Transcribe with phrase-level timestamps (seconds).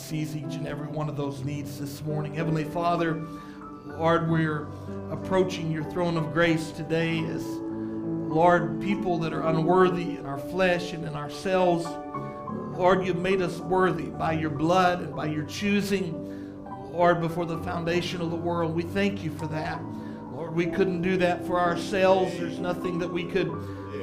[0.00, 2.34] sees each and every one of those needs this morning.
[2.34, 3.24] Heavenly Father,
[3.86, 4.68] Lord, we're
[5.10, 10.92] approaching your throne of grace today as, Lord, people that are unworthy in our flesh
[10.92, 11.84] and in ourselves.
[12.76, 16.12] Lord, you've made us worthy by your blood and by your choosing,
[16.90, 18.74] Lord, before the foundation of the world.
[18.74, 19.80] We thank you for that.
[20.32, 22.32] Lord, we couldn't do that for ourselves.
[22.38, 23.50] There's nothing that we could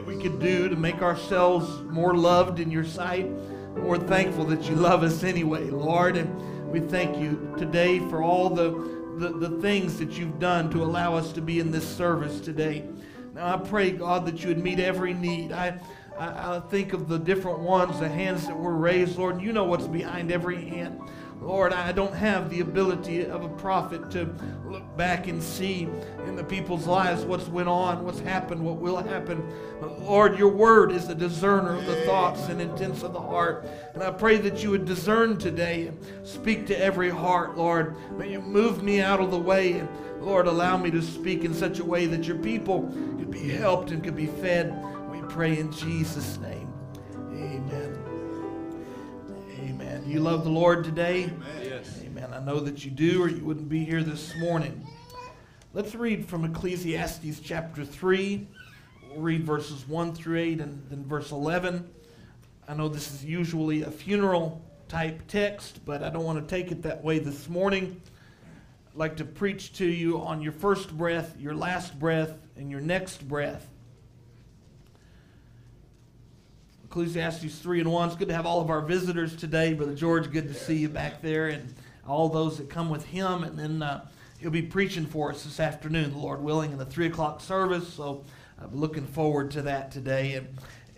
[0.06, 3.28] we could do to make ourselves more loved in your sight.
[3.76, 8.50] We're thankful that you love us anyway, Lord, and we thank you today for all
[8.50, 8.72] the,
[9.18, 12.86] the, the things that you've done to allow us to be in this service today.
[13.34, 15.52] Now I pray, God, that you would meet every need.
[15.52, 15.80] I,
[16.18, 19.64] I, I think of the different ones, the hands that were raised, Lord, you know
[19.66, 21.00] what's behind every hand.
[21.42, 24.34] Lord, I don't have the ability of a prophet to
[24.66, 25.88] look back and see
[26.28, 29.50] in the people's lives what's went on, what's happened, what will happen.
[29.80, 33.66] But Lord, your word is the discerner of the thoughts and intents of the heart.
[33.94, 37.96] And I pray that you would discern today and speak to every heart, Lord.
[38.18, 39.88] May you move me out of the way and
[40.22, 42.82] Lord, allow me to speak in such a way that your people
[43.18, 44.74] could be helped and could be fed.
[45.10, 46.59] We pray in Jesus' name.
[50.10, 51.26] You love the Lord today?
[51.26, 51.38] Amen.
[51.64, 52.02] Yes.
[52.04, 52.34] Amen.
[52.34, 54.84] I know that you do, or you wouldn't be here this morning.
[55.74, 58.48] Let's read from Ecclesiastes chapter 3.
[59.10, 61.88] We'll read verses 1 through 8 and then verse 11.
[62.68, 66.72] I know this is usually a funeral type text, but I don't want to take
[66.72, 68.02] it that way this morning.
[68.92, 72.82] I'd like to preach to you on your first breath, your last breath, and your
[72.82, 73.70] next breath.
[76.90, 78.08] Ecclesiastes 3 and 1.
[78.08, 79.76] It's good to have all of our visitors today.
[79.76, 81.72] Brother George, good to see you back there, and
[82.08, 83.44] all those that come with him.
[83.44, 84.08] And then uh,
[84.40, 87.88] he'll be preaching for us this afternoon, the Lord willing, in the 3 o'clock service.
[87.94, 88.24] So
[88.60, 90.34] I'm looking forward to that today.
[90.34, 90.48] And,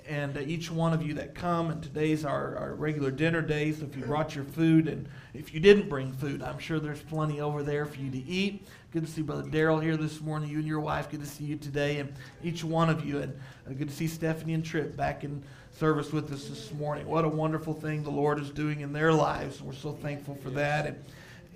[0.07, 3.73] and uh, each one of you that come, and today's our, our regular dinner day.
[3.73, 7.01] So if you brought your food, and if you didn't bring food, I'm sure there's
[7.01, 8.65] plenty over there for you to eat.
[8.93, 10.49] Good to see Brother Daryl here this morning.
[10.49, 13.19] You and your wife, good to see you today, and each one of you.
[13.19, 13.37] And
[13.67, 15.43] uh, good to see Stephanie and Tripp back in
[15.77, 17.07] service with us this morning.
[17.07, 19.61] What a wonderful thing the Lord is doing in their lives.
[19.61, 20.85] We're so thankful for that.
[20.85, 21.03] And,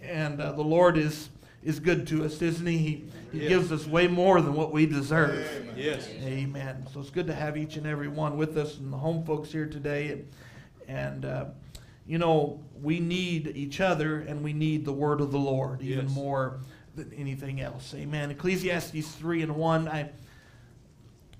[0.01, 1.29] and uh, the Lord is
[1.63, 2.77] is good to us, isn't he?
[2.77, 3.49] He, he yes.
[3.49, 5.47] gives us way more than what we deserve.
[5.57, 5.73] Amen.
[5.75, 6.07] Yes.
[6.21, 6.85] Amen.
[6.93, 9.51] So it's good to have each and every one with us and the home folks
[9.51, 10.11] here today.
[10.11, 10.27] And,
[10.87, 11.45] and uh,
[12.05, 16.05] you know, we need each other and we need the word of the Lord even
[16.05, 16.15] yes.
[16.15, 16.59] more
[16.95, 17.95] than anything else.
[17.95, 18.29] Amen.
[18.29, 19.87] Ecclesiastes 3 and 1.
[19.87, 20.11] I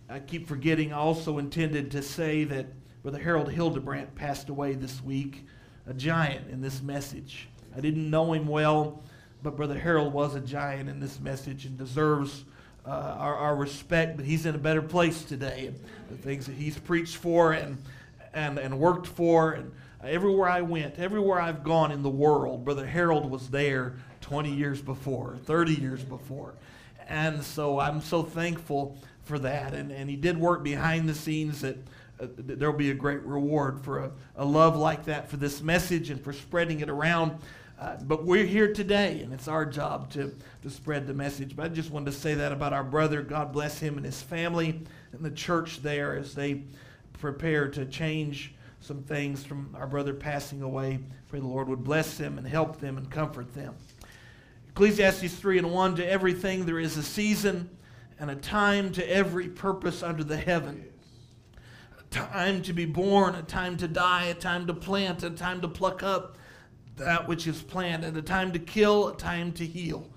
[0.08, 2.68] I keep forgetting, also intended to say that
[3.02, 5.48] Brother Harold Hildebrandt passed away this week,
[5.88, 7.48] a giant in this message.
[7.76, 9.02] I didn't know him well,
[9.42, 12.46] but Brother Harold was a giant in this message and deserves
[12.86, 15.74] uh, our, our respect, but he's in a better place today.
[16.12, 17.82] The things that he's preached for and,
[18.32, 19.72] and, and worked for, and
[20.04, 24.84] everywhere I went, everywhere I've gone in the world, Brother Harold was there 20 years
[24.84, 26.54] before, 30 years before.
[27.08, 29.74] And so I'm so thankful for that.
[29.74, 31.78] And, and he did work behind the scenes that
[32.20, 35.62] uh, there will be a great reward for a, a, love like that for this
[35.62, 37.38] message and for spreading it around.
[37.78, 41.58] Uh, but we're here today, and it's our job to, to spread the message.
[41.58, 43.22] But I just wanted to say that about our brother.
[43.22, 44.82] God bless him and his family
[45.12, 46.64] and the church there as they
[47.20, 51.00] prepare to change some things from our brother passing away.
[51.28, 53.76] Pray the Lord would bless them and help them and comfort them.
[54.70, 57.70] Ecclesiastes 3 and 1 To everything there is a season
[58.20, 60.86] and a time to every purpose under the heaven.
[62.00, 65.62] A time to be born, a time to die, a time to plant, a time
[65.62, 66.38] to pluck up
[66.98, 70.10] that which is planted, a time to kill, a time to heal,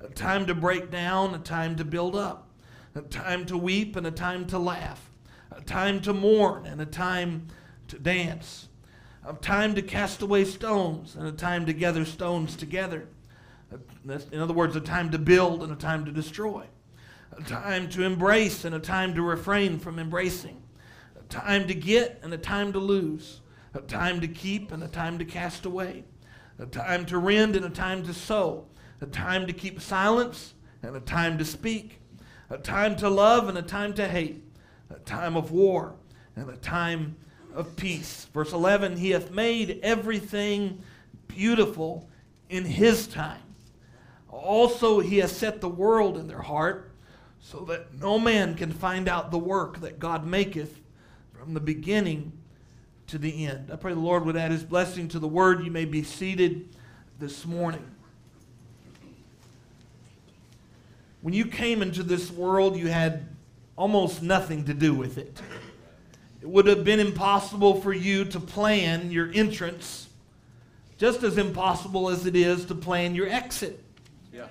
[0.00, 2.50] a time to break down, a time to build up,
[2.94, 5.10] a time to weep and a time to laugh,
[5.52, 7.46] a time to mourn and a time
[7.86, 8.68] to dance,
[9.24, 13.06] a time to cast away stones and a time to gather stones together.
[14.04, 16.64] In other words, a time to build and a time to destroy
[17.36, 20.62] a time to embrace and a time to refrain from embracing,
[21.18, 23.40] a time to get and a time to lose,
[23.74, 26.04] a time to keep and a time to cast away,
[26.58, 28.66] a time to rend and a time to sow,
[29.00, 32.00] a time to keep silence and a time to speak,
[32.50, 34.44] a time to love and a time to hate,
[34.90, 35.96] a time of war
[36.36, 37.16] and a time
[37.54, 38.26] of peace.
[38.32, 40.82] Verse 11 He hath made everything
[41.26, 42.08] beautiful
[42.48, 43.42] in His time.
[44.28, 46.92] Also, He has set the world in their heart
[47.44, 50.80] so that no man can find out the work that God maketh
[51.34, 52.32] from the beginning
[53.08, 53.70] to the end.
[53.70, 55.62] I pray the Lord would add his blessing to the word.
[55.62, 56.74] You may be seated
[57.18, 57.84] this morning.
[61.20, 63.28] When you came into this world, you had
[63.76, 65.38] almost nothing to do with it.
[66.40, 70.08] It would have been impossible for you to plan your entrance
[70.96, 73.84] just as impossible as it is to plan your exit.
[74.32, 74.46] Yeah.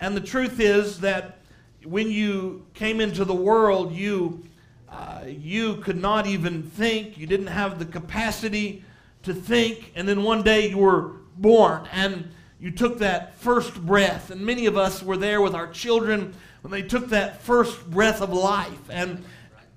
[0.00, 1.37] And the truth is that
[1.84, 4.44] when you came into the world, you,
[4.90, 7.16] uh, you could not even think.
[7.16, 8.84] You didn't have the capacity
[9.22, 9.92] to think.
[9.94, 12.30] And then one day you were born and
[12.60, 14.30] you took that first breath.
[14.30, 18.20] And many of us were there with our children when they took that first breath
[18.20, 18.90] of life.
[18.90, 19.24] And,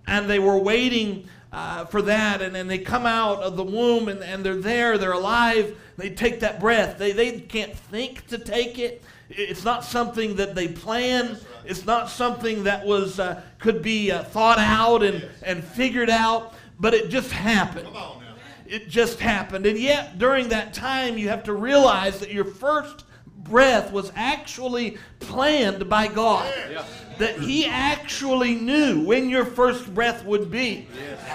[0.07, 2.42] and they were waiting uh, for that.
[2.42, 5.77] And then they come out of the womb and, and they're there, they're alive.
[5.98, 6.98] They take that breath.
[6.98, 9.03] They, they can't think to take it.
[9.30, 11.38] It's not something that they plan.
[11.65, 16.53] It's not something that was uh, could be uh, thought out and, and figured out,
[16.79, 17.87] but it just happened.
[18.65, 19.65] It just happened.
[19.65, 23.05] And yet, during that time, you have to realize that your first
[23.43, 26.51] breath was actually planned by God.
[26.71, 26.85] Yeah.
[27.21, 30.88] That He actually knew when your first breath would be.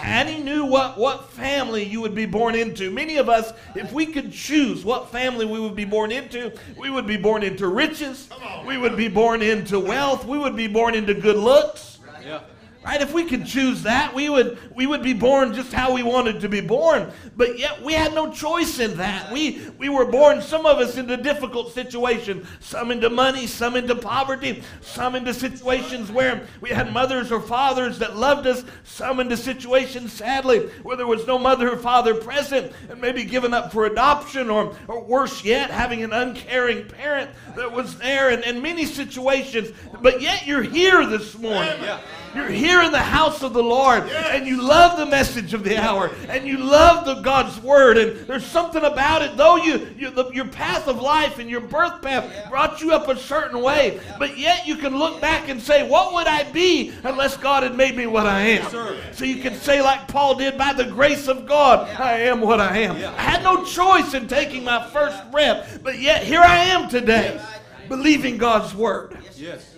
[0.03, 2.91] And He knew what, what family you would be born into.
[2.91, 6.91] Many of us, if we could choose what family we would be born into, we
[6.91, 8.29] would be born into riches,
[8.67, 12.01] we would be born into wealth, we would be born into good looks.
[12.25, 12.41] Yeah.
[12.87, 13.03] Right?
[13.03, 16.41] If we could choose that, we would we would be born just how we wanted
[16.43, 17.11] to be born.
[17.37, 19.33] But yet we had no choice in that.
[19.33, 23.97] We we were born some of us into difficult situations, some into money, some into
[23.97, 29.37] poverty, some into situations where we had mothers or fathers that loved us, some into
[29.37, 33.87] situations sadly where there was no mother or father present and maybe given up for
[33.87, 38.85] adoption or or worse yet having an uncaring parent that was there and in many
[38.87, 39.73] situations.
[40.01, 41.83] But yet you're here this morning.
[41.83, 42.01] Yeah.
[42.37, 45.79] You're here in the house of the Lord and you love the message of the
[45.79, 49.39] hour and you love the God's word and there's something about it.
[49.39, 53.09] Though you, you the, your path of life and your birth path brought you up
[53.09, 56.93] a certain way but yet you can look back and say what would I be
[57.05, 58.71] unless God had made me what I am?
[59.15, 62.61] So you can say like Paul did by the grace of God I am what
[62.61, 62.97] I am.
[62.97, 67.41] I had no choice in taking my first breath but yet here I am today
[67.89, 69.17] believing God's word.
[69.37, 69.75] Yes.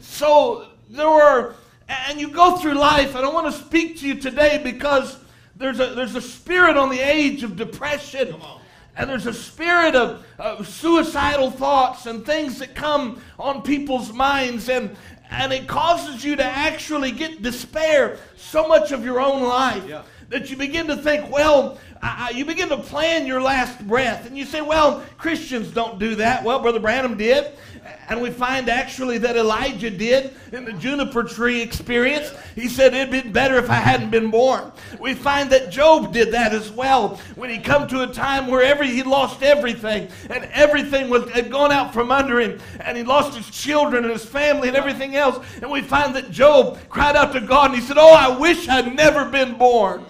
[0.00, 1.54] so there were,
[1.88, 5.18] and you go through life, and I want to speak to you today because
[5.56, 8.34] there's a, there's a spirit on the age of depression.
[8.94, 14.68] And there's a spirit of, of suicidal thoughts and things that come on people's minds,
[14.68, 14.94] and,
[15.30, 20.02] and it causes you to actually get despair so much of your own life Yeah.
[20.28, 24.26] that you begin to think, well, I, I- you begin to plan your last breath.
[24.26, 26.42] And you say, well, Christians don't do that.
[26.44, 27.52] Well, Brother Branham did.
[28.08, 32.30] And we find actually that Elijah did in the juniper tree experience.
[32.54, 34.70] He said, It'd been better if I hadn't been born.
[35.00, 38.62] We find that Job did that as well when he come to a time where
[38.62, 43.02] every, he lost everything and everything was, had gone out from under him and he
[43.02, 45.44] lost his children and his family and everything else.
[45.60, 48.68] And we find that Job cried out to God and he said, Oh, I wish
[48.68, 50.04] I'd never been born.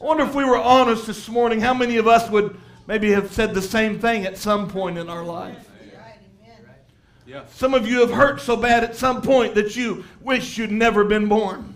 [0.00, 3.30] I wonder if we were honest this morning, how many of us would maybe have
[3.32, 5.68] said the same thing at some point in our life?
[7.52, 11.04] Some of you have hurt so bad at some point that you wish you'd never
[11.04, 11.74] been born.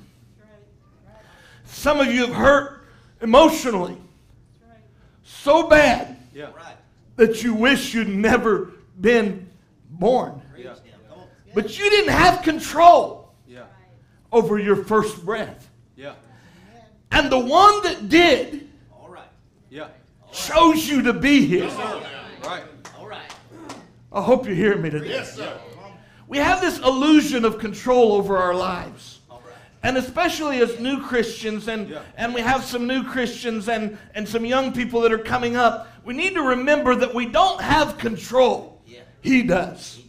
[1.66, 2.86] Some of you have hurt
[3.20, 3.98] emotionally
[5.22, 6.16] so bad
[7.16, 9.48] that you wish you'd never been
[9.90, 10.40] born.
[11.54, 13.34] But you didn't have control
[14.32, 15.63] over your first breath.
[17.14, 17.20] Yeah.
[17.20, 19.28] And the one that did All right.
[19.70, 19.88] Yeah.
[20.32, 21.68] chose you to be here.
[22.44, 22.64] Right.
[22.98, 23.32] All right.
[24.12, 25.08] I hope you're hearing me today.
[25.08, 25.58] Yes, sir.
[26.28, 29.20] We have this illusion of control over our lives.
[29.30, 29.54] All right.
[29.82, 32.02] And especially as new Christians, and, Yeah.
[32.16, 35.88] and we have some new Christians and, and some young people that are coming up,
[36.04, 38.80] we need to remember that we don't have control.
[38.86, 39.00] Yeah.
[39.22, 40.00] He does.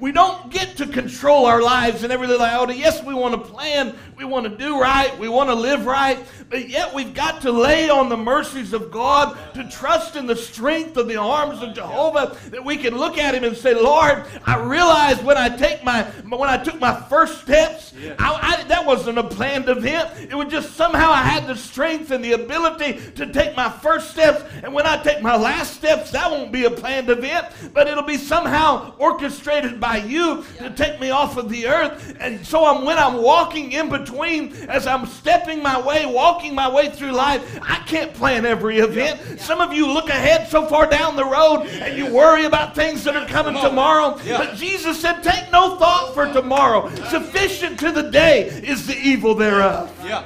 [0.00, 2.72] We don't get to control our lives in every little iota.
[2.72, 5.84] Oh, yes, we want to plan, we want to do right, we want to live
[5.84, 6.16] right,
[6.48, 10.36] but yet we've got to lay on the mercies of God, to trust in the
[10.36, 14.24] strength of the arms of Jehovah, that we can look at Him and say, Lord,
[14.44, 18.86] I realize when I take my when I took my first steps, I, I, that
[18.86, 20.10] wasn't a planned event.
[20.30, 24.12] It was just somehow I had the strength and the ability to take my first
[24.12, 27.88] steps, and when I take my last steps, that won't be a planned event, but
[27.88, 32.16] it'll be somehow orchestrated by you to take me off of the earth.
[32.20, 34.11] And so I'm when I'm walking in between,
[34.68, 39.40] as I'm stepping my way, walking my way through life, I can't plan every event.
[39.40, 43.04] Some of you look ahead so far down the road and you worry about things
[43.04, 44.18] that are coming tomorrow.
[44.24, 44.38] Yeah.
[44.38, 46.88] But Jesus said, Take no thought for tomorrow.
[47.08, 49.92] Sufficient to the day is the evil thereof.
[50.04, 50.24] Yeah.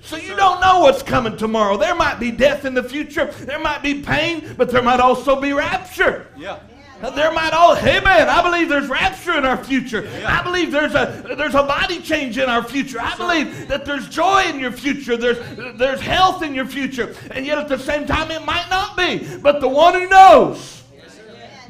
[0.00, 1.76] So you don't know what's coming tomorrow.
[1.76, 3.26] There might be death in the future.
[3.26, 6.28] There might be pain, but there might also be rapture.
[6.36, 6.60] Yeah.
[7.00, 10.08] There might all, hey man, I believe there's rapture in our future.
[10.26, 12.98] I believe there's a there's a body change in our future.
[13.00, 15.16] I believe that there's joy in your future.
[15.16, 15.38] There's
[15.78, 17.14] there's health in your future.
[17.32, 19.38] And yet at the same time it might not be.
[19.38, 20.84] But the one who knows,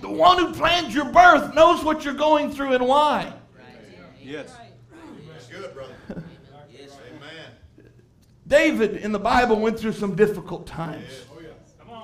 [0.00, 3.32] the one who planned your birth knows what you're going through and why.
[4.22, 4.56] Yes.
[5.32, 5.94] That's good, brother.
[6.10, 7.50] Amen.
[8.46, 11.04] David in the Bible went through some difficult times.
[11.32, 12.02] Oh, yeah.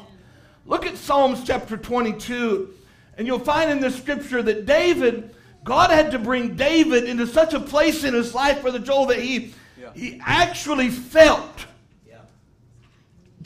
[0.66, 2.74] Look at Psalms chapter 22,
[3.16, 7.54] and you'll find in the scripture that David, God had to bring David into such
[7.54, 9.90] a place in his life, Brother Joel, that he, Yeah.
[9.94, 11.66] he actually felt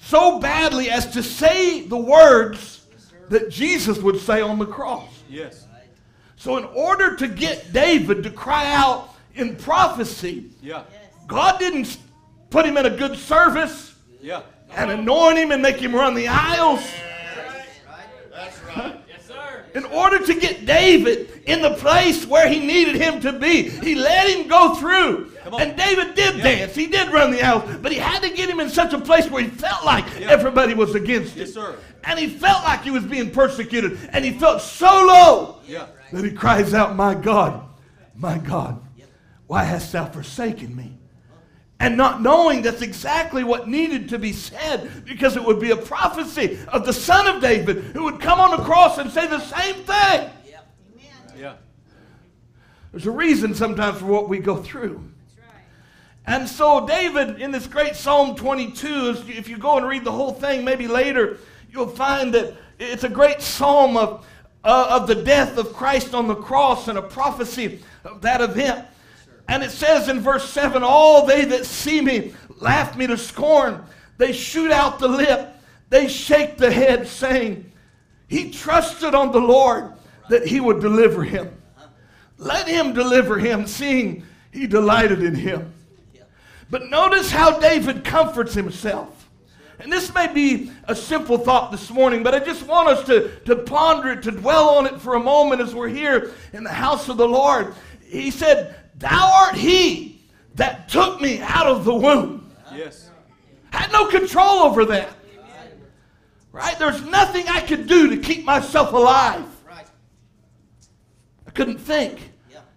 [0.03, 2.87] so badly as to say the words
[3.29, 5.09] that Jesus would say on the cross.
[5.29, 5.67] Yes.
[6.37, 10.83] So, in order to get David to cry out in prophecy, Yeah.
[11.27, 11.97] God didn't
[12.51, 14.43] put him in a good service Yeah.
[14.77, 16.83] and anoint him and make him run the aisles.
[19.77, 23.95] In order to get David in the place where he needed him to be, he
[23.95, 25.31] let him go through.
[25.59, 26.43] And David did Yeah.
[26.43, 26.75] dance.
[26.75, 27.63] He did run the house.
[27.83, 30.29] But he had to get him in such a place where he felt like Yeah.
[30.31, 31.41] everybody was against him.
[31.41, 31.75] Yes, sir.
[32.05, 33.99] And he felt like he was being persecuted.
[34.15, 35.85] And he felt so low Yeah.
[36.11, 37.61] that he cries out, My God,
[38.17, 38.79] my God,
[39.47, 40.96] why hast thou forsaken me?
[41.79, 45.77] And not knowing that's exactly what needed to be said because it would be a
[45.77, 49.41] prophecy of the son of David who would come on the cross and say the
[49.41, 50.31] same thing.
[51.39, 51.55] Yeah.
[52.93, 55.05] There's a reason sometimes for what we go through.
[56.27, 60.13] And so, David, in this great Psalm 22, is- if you go and read the
[60.13, 61.39] whole thing, maybe later,
[61.71, 64.27] you'll find that it's a great psalm of,
[64.65, 68.87] uh, of the death of Christ on the cross and a prophecy of that event.
[69.49, 73.85] And it says in verse 7 All they that see me laugh me to scorn.
[74.19, 75.55] They shoot out the lip,
[75.89, 77.71] they shake the head, saying,
[78.29, 79.93] He trusted on the Lord
[80.29, 81.51] that he would deliver him.
[82.39, 85.73] Let him deliver him, seeing he delighted in him.
[86.69, 89.29] But notice how David comforts himself.
[89.79, 93.39] And this may be a simple thought this morning, but I just want us to,
[93.41, 96.73] to ponder it, to dwell on it for a moment as we're here in the
[96.73, 97.75] house of the Lord.
[98.05, 100.21] He said, Thou art he
[100.55, 102.51] that took me out of the womb.
[102.75, 103.11] Yes.
[103.71, 105.11] Had no control over that.
[106.53, 106.79] Right?
[106.79, 109.45] There's nothing I could do to keep myself alive.
[111.47, 112.33] I couldn't think.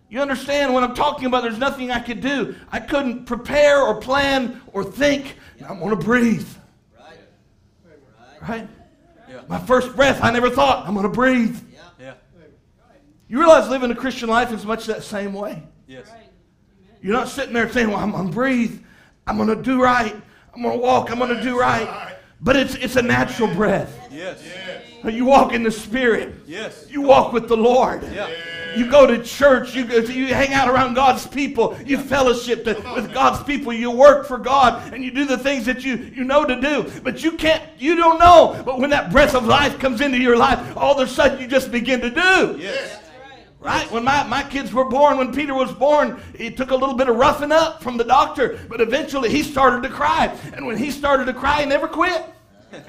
[0.10, 1.44] You understand what I'm talking about?
[1.44, 2.56] There's nothing I could do.
[2.72, 5.38] I couldn't prepare or plan or think.
[5.68, 6.48] I'm going to breathe.
[8.42, 8.68] Right?
[9.30, 9.42] Yeah.
[9.48, 11.62] My first breath, I never thought, I'm going to breathe.
[12.00, 12.14] Yeah.
[13.28, 15.62] You realize living a Christian life is much that same way.
[15.90, 16.08] Yes.
[17.02, 18.80] You're not sitting there saying, well, I'm going to breathe.
[19.26, 20.16] I'm going to do right.
[20.54, 21.10] I'm going to walk.
[21.10, 22.16] I'm going to do right.
[22.42, 24.08] But it's, it's a natural breath.
[24.12, 24.44] Yes.
[25.04, 26.36] You walk in the Spirit.
[26.46, 26.86] Yes.
[26.90, 28.04] You walk with the Lord.
[28.04, 28.30] Yeah.
[28.76, 29.74] You go to church.
[29.74, 31.76] You, go, you hang out around God's people.
[31.84, 33.74] You fellowship to, with God's people.
[33.74, 36.92] You work for God, and you do the things that you, you know to do.
[37.02, 37.64] But you can't.
[37.80, 38.62] You don't know.
[38.64, 41.48] But when that breath of life comes into your life, all of a sudden you
[41.48, 42.58] just begin to do.
[42.60, 43.02] Yes.
[43.60, 43.92] Right?
[43.92, 47.10] When my, my kids were born, when Peter was born, it took a little bit
[47.10, 50.34] of roughing up from the doctor, but eventually he started to cry.
[50.54, 52.24] And when he started to cry, he never quit.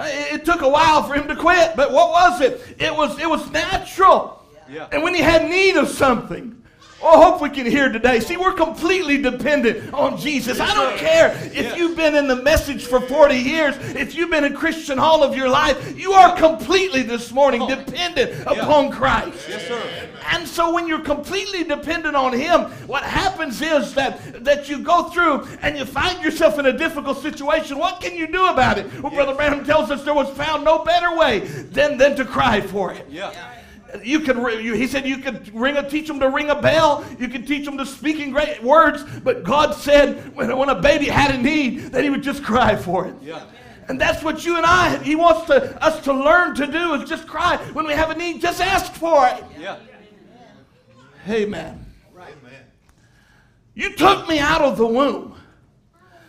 [0.00, 2.76] It, it took a while for him to quit, but what was it?
[2.78, 4.46] It was it was natural.
[4.70, 4.86] Yeah.
[4.92, 6.57] And when he had need of something,
[7.02, 8.20] oh, I hope we can hear today.
[8.20, 10.60] See, we're completely dependent on Jesus.
[10.60, 14.44] I don't care if you've been in the message for 40 years, if you've been
[14.44, 19.48] a Christian all of your life, you are completely this morning dependent upon Christ.
[19.48, 20.08] Yes, sir.
[20.30, 25.04] And so when you're completely dependent on him, what happens is that, that you go
[25.04, 27.78] through and you find yourself in a difficult situation.
[27.78, 29.02] What can you do about it?
[29.02, 32.60] Well, Brother Branham tells us there was found no better way than, than to cry
[32.60, 33.06] for it.
[33.08, 33.57] Yeah.
[34.04, 37.04] You could, you, he said, you could ring a, teach them to ring a bell.
[37.18, 39.02] You could teach them to speak in great words.
[39.24, 42.76] But God said, when, when a baby had a need, that he would just cry
[42.76, 43.14] for it.
[43.22, 43.44] Yeah.
[43.88, 47.08] And that's what you and I, he wants to, us to learn to do is
[47.08, 47.56] just cry.
[47.72, 49.42] When we have a need, just ask for it.
[49.58, 49.78] Yeah.
[51.26, 51.86] Amen.
[52.14, 52.64] Amen.
[53.74, 55.34] You took me out of the womb.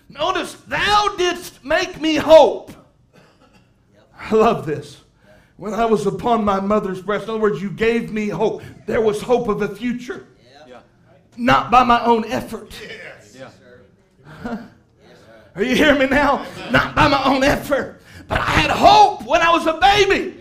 [0.07, 2.71] Notice, thou didst make me hope.
[4.17, 5.01] I love this.
[5.59, 8.63] When I was upon my mother's breast, in other words, you gave me hope.
[8.87, 10.25] There was hope of a future,
[10.65, 10.79] Yeah.
[11.35, 12.73] not by my own effort.
[13.37, 14.57] Yeah.
[15.55, 16.45] Are you hearing me now?
[16.71, 18.01] Not by my own effort.
[18.29, 20.38] But I had hope when I was a baby.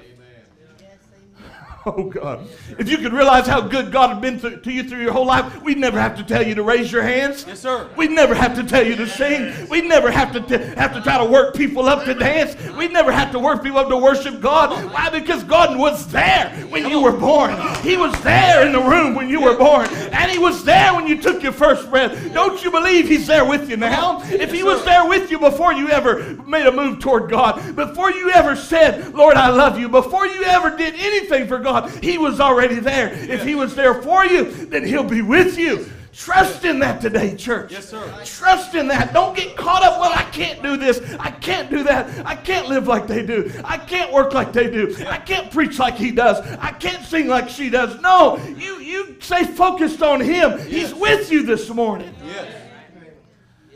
[1.97, 2.47] Oh God.
[2.79, 5.25] If you could realize how good God had been to, to you through your whole
[5.25, 7.47] life, we'd never have to tell you to raise your hands.
[7.49, 7.89] Yes, sir.
[7.97, 9.69] We'd never have to tell you to sing.
[9.71, 12.57] We'd never have to t- have to try to work people up to dance.
[12.77, 14.93] We'd never have to work people up to worship God.
[14.93, 15.09] Why?
[15.09, 17.57] Because God was there when you were born.
[17.83, 19.89] He was there in the room when you were born.
[20.13, 22.35] And He was there when you took your first breath.
[22.35, 24.21] Don't you believe He's there with you now?
[24.25, 28.11] If He was there with you before you ever made a move toward God, before
[28.11, 32.19] you ever said, Lord, I love you, before you ever did anything for God, He
[32.19, 33.13] was already there.
[33.13, 35.87] If He was there for you, then He'll be with you.
[36.19, 37.71] Trust in that today, church.
[37.71, 38.13] Yes, sir.
[38.25, 39.13] Trust in that.
[39.13, 40.01] Don't get caught up.
[40.01, 41.01] Well, I can't do this.
[41.21, 42.27] I can't do that.
[42.27, 43.53] I can't live like they do.
[43.65, 44.97] I can't work like they do.
[45.07, 46.41] I can't preach like he does.
[46.59, 48.01] I can't sing like she does.
[48.01, 50.59] No, you you stay focused on him.
[50.67, 52.13] He's with you this morning.
[52.25, 52.53] Yes.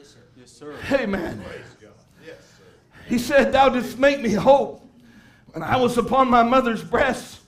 [0.02, 0.18] Sir.
[0.36, 0.76] Yes, sir.
[0.90, 1.44] Amen.
[3.06, 4.84] He said, Thou didst make me hope.
[5.52, 7.41] When I was upon my mother's breast,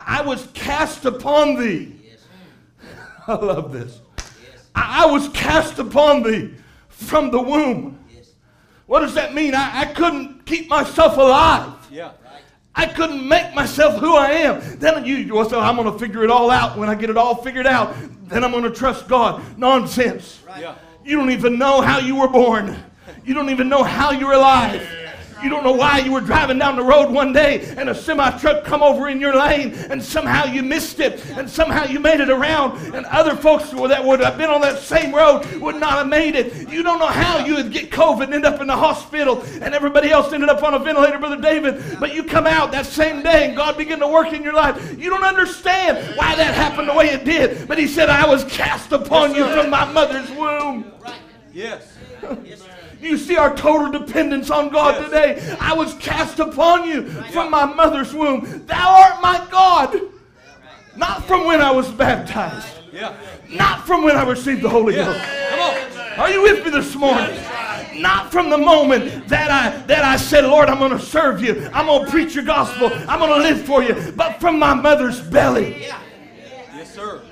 [0.00, 1.96] I was cast upon thee.
[3.26, 4.00] I love this.
[4.74, 6.54] I was cast upon thee
[6.88, 7.98] from the womb.
[8.86, 9.54] What does that mean?
[9.54, 11.74] I, I couldn't keep myself alive.
[11.90, 12.12] Yeah.
[12.74, 14.78] I couldn't make myself who I am.
[14.78, 16.78] Then you, well, so I'm going to figure it all out.
[16.78, 17.94] When I get it all figured out,
[18.28, 19.42] then I'm going to trust God.
[19.58, 20.40] Nonsense.
[20.58, 20.76] Yeah.
[21.04, 22.76] You don't even know how you were born.
[23.24, 24.86] You don't even know how you're alive.
[25.42, 28.30] You don't know why you were driving down the road one day and a semi
[28.38, 32.20] truck come over in your lane and somehow you missed it and somehow you made
[32.20, 35.92] it around and other folks that would have been on that same road would not
[35.92, 36.68] have made it.
[36.70, 39.74] You don't know how you would get COVID and end up in the hospital and
[39.74, 41.98] everybody else ended up on a ventilator, Brother David.
[41.98, 44.98] But you come out that same day and God began to work in your life.
[44.98, 47.66] You don't understand why that happened the way it did.
[47.66, 50.92] But He said, I was cast upon you from my mother's womb.
[51.52, 51.96] Yes.
[53.00, 55.04] You see our total dependence on God Yes.
[55.38, 55.56] today.
[55.60, 58.64] I was cast upon you from my mother's womb.
[58.66, 60.00] Thou art my God.
[60.96, 62.66] Not from when I was baptized.
[62.92, 63.14] Yeah.
[63.48, 65.04] Not from when I received the Holy Yeah.
[65.06, 65.24] Ghost.
[65.50, 66.18] Come on.
[66.20, 67.38] Are you with me this morning?
[67.96, 71.68] Not from the moment that I that I said, Lord, I'm going to serve you.
[71.72, 72.90] I'm going to preach your gospel.
[73.08, 74.12] I'm going to live for you.
[74.16, 75.80] But from my mother's belly.
[75.80, 77.22] Yes, sir.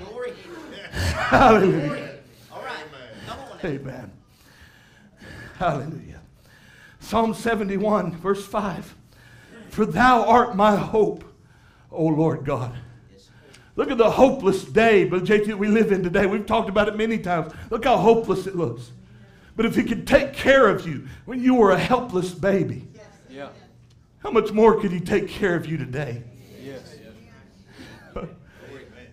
[0.91, 2.15] Hallelujah.
[2.51, 3.63] All right.
[3.63, 4.11] Amen.
[5.59, 6.21] Hallelujah.
[7.01, 8.95] Psalm 71, verse 5.
[9.67, 11.25] For thou art my hope,
[11.91, 12.77] O Lord God.
[13.75, 16.25] Look at the hopeless day, Brother JT, we live in today.
[16.27, 17.51] We've talked about it many times.
[17.69, 18.91] Look how hopeless it looks.
[19.57, 22.87] But if he could take care of you when you were a helpless baby,
[23.29, 23.49] Yeah.
[24.19, 26.23] how much more could he take care of you today?
[26.63, 26.95] Yes.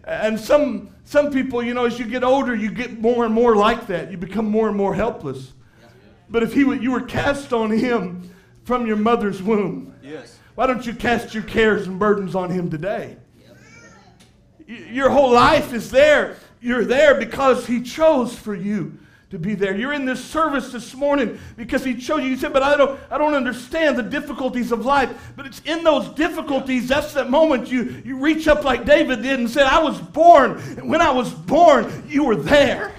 [0.05, 3.57] And some some people, you know, as you get older, you get more and more
[3.57, 4.12] like that.
[4.12, 5.53] You become more and more helpless.
[6.29, 8.31] But if he you were cast on him
[8.65, 10.39] from your mother's womb, Yes.
[10.55, 13.17] why don't you cast your cares and burdens on him today?
[14.69, 16.37] Y- Your whole life is there.
[16.61, 18.99] You're there because he chose for you
[19.31, 19.77] to be there.
[19.77, 22.31] You're in this service this morning because he chose you.
[22.31, 25.33] You said, but I don't, I don't understand the difficulties of life.
[25.37, 29.39] But it's in those difficulties, that's that moment you, you reach up like David did
[29.39, 30.59] and said, I was born.
[30.77, 32.93] And when I was born, you were there.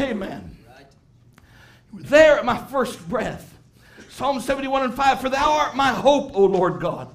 [0.00, 0.44] Amen.
[0.44, 0.47] Were
[1.98, 3.54] there at my first breath.
[4.10, 7.14] Psalm 71 and 5 For thou art my hope, O Lord God.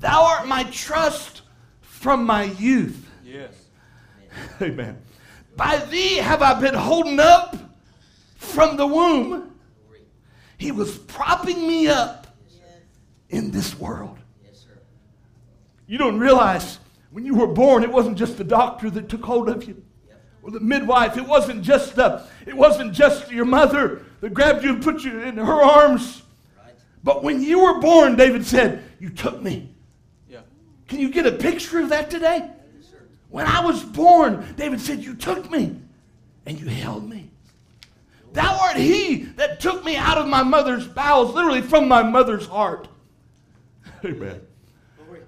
[0.00, 1.42] Thou art my trust
[1.80, 3.10] from my youth.
[3.24, 3.52] Yes.
[4.62, 4.98] Amen.
[5.56, 7.56] By thee have I been holding up
[8.36, 9.54] from the womb.
[10.56, 12.26] He was propping me up
[13.28, 14.18] in this world.
[15.86, 16.78] You don't realize
[17.10, 19.82] when you were born, it wasn't just the doctor that took hold of you.
[20.42, 21.16] Or the midwife.
[21.16, 25.20] It wasn't just the, it wasn't just your mother that grabbed you and put you
[25.20, 26.22] in her arms.
[27.04, 29.68] But when you were born, David said, You took me.
[30.28, 30.40] Yeah.
[30.88, 32.50] Can you get a picture of that today?
[33.28, 35.76] When I was born, David said, You took me
[36.46, 37.30] and you held me.
[38.32, 42.46] Thou art he that took me out of my mother's bowels, literally from my mother's
[42.46, 42.88] heart.
[44.04, 44.40] Amen.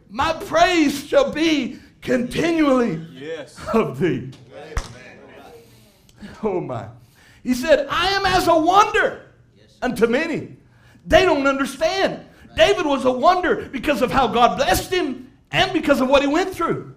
[0.09, 3.59] My praise shall be continually Yes.
[3.73, 4.31] of thee.
[6.43, 6.89] Oh my.
[7.43, 9.23] He said, I am as a wonder
[9.83, 10.57] unto many.
[11.07, 12.27] They don't understand.
[12.57, 16.29] David was a wonder because of how God blessed him and because of what he
[16.29, 16.95] went through.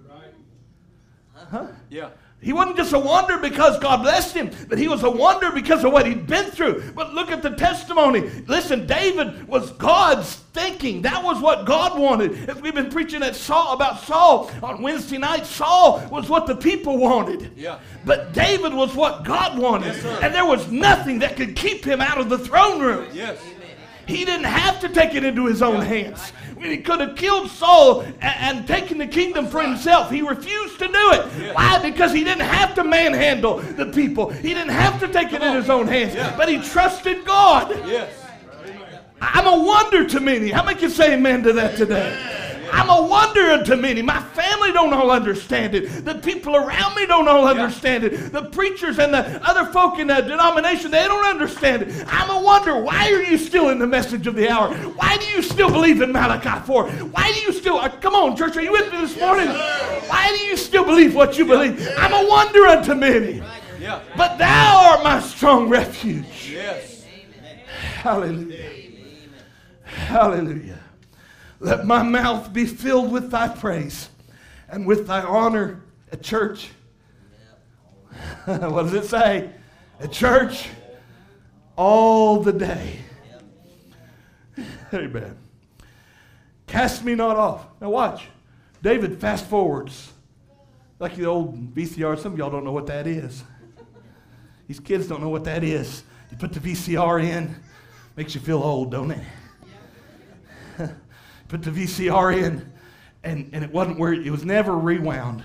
[1.90, 2.10] Yeah.
[2.44, 5.84] He wasn't just a wonder because God blessed him, but he was a wonder because
[5.84, 6.92] of what he'd been through.
[6.92, 8.30] But look at the testimony.
[8.48, 11.02] Listen, David was God's thinking.
[11.02, 12.50] That was what God wanted.
[12.50, 16.56] As we've been preaching at Saul about Saul on Wednesday night, Saul was what the
[16.56, 17.52] people wanted.
[17.56, 17.80] Yeah.
[18.06, 19.96] But David was what God wanted.
[19.96, 23.08] Yes, and there was nothing that could keep him out of the throne room.
[23.14, 23.42] Yes.
[24.06, 26.32] He didn't have to take it into his own hands.
[26.56, 30.80] When he could have killed Saul and, and taken the kingdom for himself, he refused
[30.80, 31.56] to do it.
[31.56, 31.80] Why?
[31.80, 34.30] Because he didn't have to manhandle the people.
[34.30, 36.16] He didn't have to take it in his own hands.
[36.38, 37.70] But he trusted God.
[37.88, 38.12] Yes.
[39.22, 40.50] I'm a wonder to many.
[40.50, 42.43] How many can say amen to that today?
[42.74, 44.02] I'm a wonder unto many.
[44.02, 46.04] My family don't all understand it.
[46.04, 48.32] The people around me don't all understand it.
[48.32, 52.06] The preachers and the other folk in the denomination, they don't understand it.
[52.08, 52.80] I'm a wonder.
[52.80, 54.74] Why are you still in the message of the hour?
[54.74, 56.90] Why do you still believe in Malachi 4?
[56.90, 59.50] Why do you still, uh, come on, church, are you with me this morning?
[59.50, 61.88] Why do you still believe what you believe?
[61.98, 63.44] I'm a wonder unto many.
[63.80, 64.02] Yeah.
[64.18, 66.50] But thou art my strong refuge.
[66.52, 67.06] Yes.
[68.02, 68.70] Hallelujah.
[69.84, 70.83] Hallelujah.
[71.64, 74.10] Let my mouth be filled with thy praise
[74.68, 76.72] and with thy honor at church.
[78.46, 79.50] what does it say?
[80.02, 80.68] At church
[81.78, 83.00] all the day.
[84.94, 85.38] Amen.
[86.68, 87.66] Cast me not off.
[87.80, 88.28] Now watch.
[88.82, 90.12] David fast forwards.
[91.00, 92.20] Like the old VCR.
[92.20, 93.42] Some of y'all don't know what that is.
[94.68, 96.04] These kids don't know what that is.
[96.30, 97.56] You put the VCR in,
[98.18, 99.24] makes you feel old, don't it?
[101.48, 102.72] Put the VCR in,
[103.24, 105.44] and, and it wasn't where it was never rewound.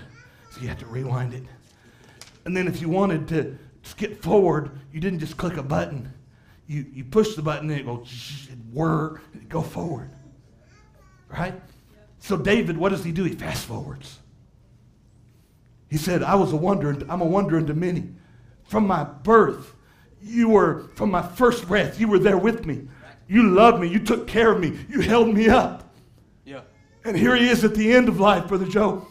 [0.51, 1.43] So you had to rewind it.
[2.45, 6.11] And then if you wanted to skip forward, you didn't just click a button.
[6.67, 10.09] You, you push the button and it goes it whir, go forward.
[11.27, 11.59] Right?
[12.19, 13.23] So David, what does he do?
[13.23, 14.19] He fast forwards.
[15.89, 18.09] He said, I was a wonder, I'm a wonder unto many.
[18.63, 19.73] From my birth,
[20.21, 22.87] you were, from my first breath, you were there with me.
[23.27, 23.87] You loved me.
[23.87, 24.77] You took care of me.
[24.89, 25.88] You held me up.
[27.09, 27.15] Yeah.
[27.15, 29.07] And here he is at the end of life, Brother Joe.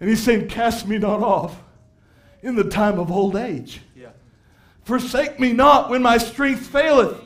[0.00, 1.60] And he's saying, Cast me not off
[2.42, 3.80] in the time of old age.
[3.94, 4.08] Yeah.
[4.84, 7.20] Forsake me not when my strength faileth.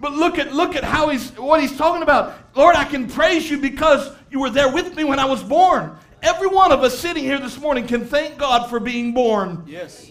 [0.00, 2.34] But look at look at how he's what he's talking about.
[2.56, 5.94] Lord, I can praise you because you were there with me when I was born.
[6.22, 9.64] Every one of us sitting here this morning can thank God for being born.
[9.66, 10.10] Yes.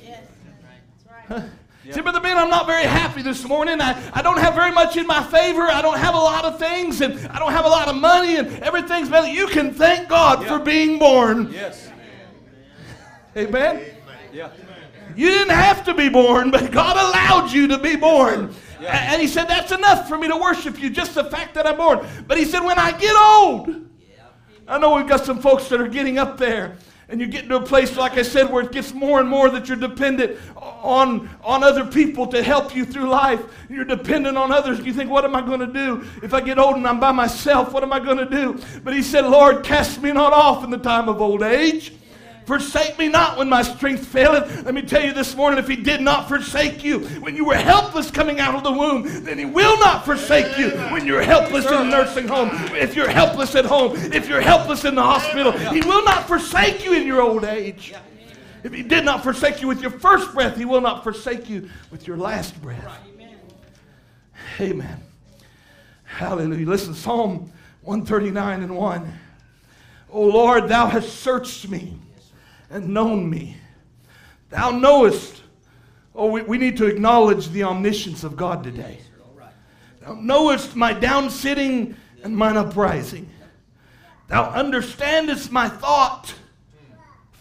[1.92, 3.80] See, Brother Ben, I'm not very happy this morning.
[3.82, 5.62] I, I don't have very much in my favor.
[5.64, 8.36] I don't have a lot of things, and I don't have a lot of money,
[8.36, 9.28] and everything's better.
[9.28, 10.50] You can thank God Yeah.
[10.58, 11.52] for being born.
[11.52, 11.90] Yes.
[13.36, 13.86] Amen.
[14.34, 14.50] Yeah.
[15.16, 18.54] You didn't have to be born, but God allowed you to be born.
[18.80, 19.12] Yeah.
[19.14, 21.78] And He said, That's enough for me to worship you, just the fact that I'm
[21.78, 22.06] born.
[22.28, 23.88] But He said, When I get old,
[24.68, 26.76] I know we've got some folks that are getting up there,
[27.10, 29.50] and you get to a place, like I said, where it gets more and more
[29.50, 33.42] that you're dependent on, on other people to help you through life.
[33.68, 34.80] You're dependent on others.
[34.82, 36.06] You think, What am I going to do?
[36.22, 38.62] If I get old and I'm by myself, what am I going to do?
[38.84, 41.94] But He said, Lord, cast me not off in the time of old age.
[42.50, 44.66] Forsake me not when my strength faileth.
[44.66, 47.56] Let me tell you this morning if he did not forsake you when you were
[47.56, 51.68] helpless coming out of the womb, then he will not forsake you when you're helpless
[51.68, 55.52] in the nursing home, if you're helpless at home, if you're helpless in the hospital.
[55.52, 57.94] He will not forsake you in your old age.
[58.64, 61.70] If he did not forsake you with your first breath, he will not forsake you
[61.92, 62.84] with your last breath.
[64.60, 65.04] Amen.
[66.04, 66.66] Hallelujah.
[66.66, 67.52] Listen, Psalm
[67.84, 69.14] 139 and 1.
[70.10, 71.94] O Lord, thou hast searched me
[72.70, 73.58] and known me.
[74.50, 75.44] Thou knowest.
[76.16, 79.00] Oh, we, we need to acknowledge the omniscience of God today.
[80.02, 83.30] Thou knowest my down sitting and mine uprising.
[84.28, 86.34] Thou understandest my thought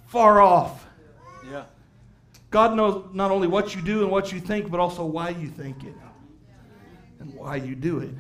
[0.07, 0.87] far off.
[1.51, 1.65] Yeah.
[2.51, 5.49] God knows not only what you do and what you think, but also why you
[5.49, 5.95] think it
[7.21, 8.11] and why you do it.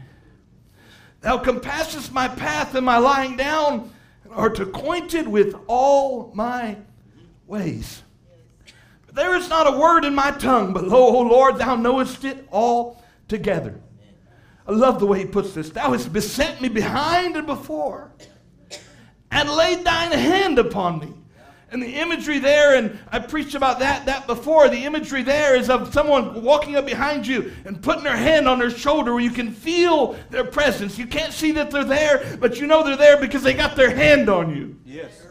[1.21, 3.90] Thou compassest my path and my lying down,
[4.25, 6.77] and art acquainted with all my
[7.49, 8.03] ways.
[9.13, 12.47] There is not a word in my tongue, but lo, O Lord, thou knowest it
[12.53, 13.81] all together.
[14.67, 15.71] I love the way he puts this.
[15.71, 18.13] Thou hast beset me behind and before,
[19.31, 21.15] and laid thine hand upon me.
[21.71, 24.69] And the imagery there, and I preached about that that before.
[24.69, 28.59] The imagery there is of someone walking up behind you and putting their hand on
[28.59, 30.97] their shoulder where you can feel their presence.
[30.97, 33.95] You can't see that they're there, but you know they're there because they got their
[33.95, 34.79] hand on you.
[34.85, 35.28] Yes.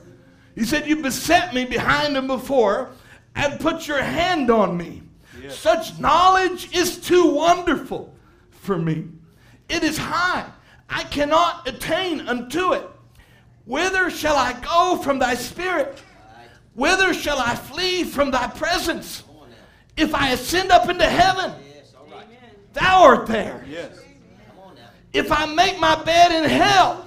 [0.57, 2.89] He said, You beset me behind and before
[3.35, 5.03] and put your hand on me.
[5.39, 5.59] Yes.
[5.59, 8.13] Such knowledge is too wonderful
[8.49, 9.05] for me.
[9.69, 10.49] It is high.
[10.89, 12.89] I cannot attain unto it.
[13.65, 16.01] Whither shall I go from thy spirit?
[16.73, 19.23] Whither shall I flee from thy presence?
[19.95, 21.51] If I ascend up into heaven,
[22.73, 23.63] thou art there.
[23.69, 23.99] Yes.
[25.13, 27.06] If I make my bed in hell,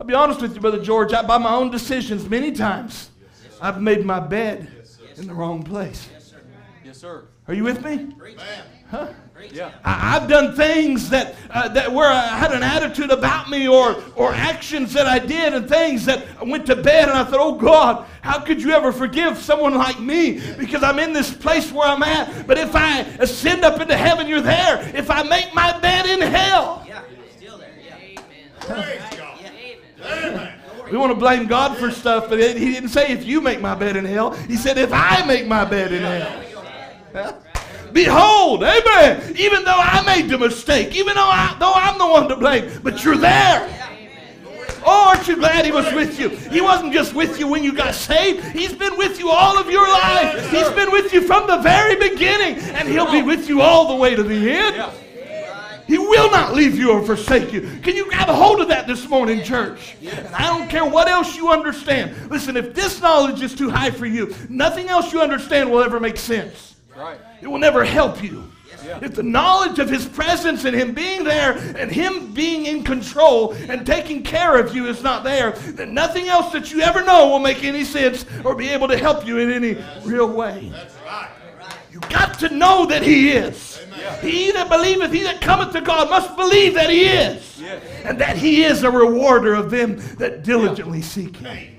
[0.00, 3.10] I'll be honest with you, Brother George, I, by my own decisions, many times,
[3.60, 4.68] I've made my bed
[5.16, 6.08] in the wrong place.
[6.12, 6.36] Yes, sir.
[6.84, 7.24] Yes, sir.
[7.46, 7.96] Are you with me?
[7.96, 8.64] Man.
[8.90, 9.08] Huh?
[9.52, 9.72] Yeah.
[9.84, 14.02] I, I've done things that, uh, that where I had an attitude about me or,
[14.16, 17.40] or actions that I did and things that I went to bed and I thought,
[17.40, 20.40] oh God, how could you ever forgive someone like me?
[20.56, 22.46] Because I'm in this place where I'm at.
[22.46, 24.90] But if I ascend up into heaven, you're there.
[24.94, 27.02] If I make my bed in hell, Yeah,
[27.36, 28.20] still there, yeah.
[28.60, 29.20] Praise God.
[29.20, 29.23] Amen.
[30.90, 33.74] We want to blame God for stuff, but he didn't say if you make my
[33.74, 34.32] bed in hell.
[34.32, 36.02] He said if I make my bed in
[37.12, 37.40] hell.
[37.92, 39.36] Behold, amen.
[39.36, 42.80] Even though I made the mistake, even though, I, though I'm the one to blame,
[42.82, 43.70] but you're there.
[44.84, 46.28] Oh, aren't you glad he was with you?
[46.28, 48.44] He wasn't just with you when you got saved.
[48.46, 50.50] He's been with you all of your life.
[50.50, 53.96] He's been with you from the very beginning, and he'll be with you all the
[53.96, 54.92] way to the end.
[55.86, 57.60] He will not leave you or forsake you.
[57.82, 59.96] Can you grab a hold of that this morning, church?
[60.02, 62.30] And I don't care what else you understand.
[62.30, 66.00] Listen, if this knowledge is too high for you, nothing else you understand will ever
[66.00, 66.76] make sense.
[66.96, 67.18] Right.
[67.42, 68.50] It will never help you.
[68.84, 69.00] Yeah.
[69.02, 73.52] If the knowledge of His presence and Him being there and Him being in control
[73.52, 77.28] and taking care of you is not there, then nothing else that you ever know
[77.28, 80.68] will make any sense or be able to help you in any real way.
[80.70, 81.30] That's right.
[81.90, 83.73] You got to know that He is.
[84.20, 87.62] He that believeth, he that cometh to God must believe that He is.
[88.04, 91.78] And that He is a rewarder of them that diligently seek Him.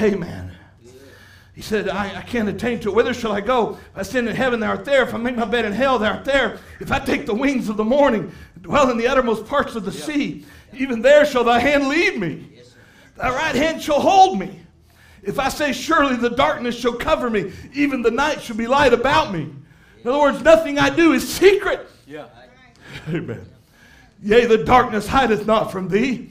[0.00, 0.52] Amen.
[1.54, 2.94] He said, I, I can't attain to it.
[2.94, 3.78] Whither shall I go?
[3.92, 5.02] If I ascend in heaven, thou art there.
[5.04, 6.58] If I make my bed in hell, thou art there.
[6.80, 9.92] If I take the wings of the morning, dwell in the uttermost parts of the
[9.92, 10.44] sea,
[10.74, 12.60] even there shall thy hand lead me.
[13.16, 14.60] Thy right hand shall hold me.
[15.22, 18.92] If I say, Surely the darkness shall cover me, even the night shall be light
[18.92, 19.50] about me.
[20.06, 21.84] In other words, nothing I do is secret.
[22.06, 22.28] Yeah.
[23.08, 23.44] Amen.
[24.22, 26.30] Yea, the darkness hideth not from thee,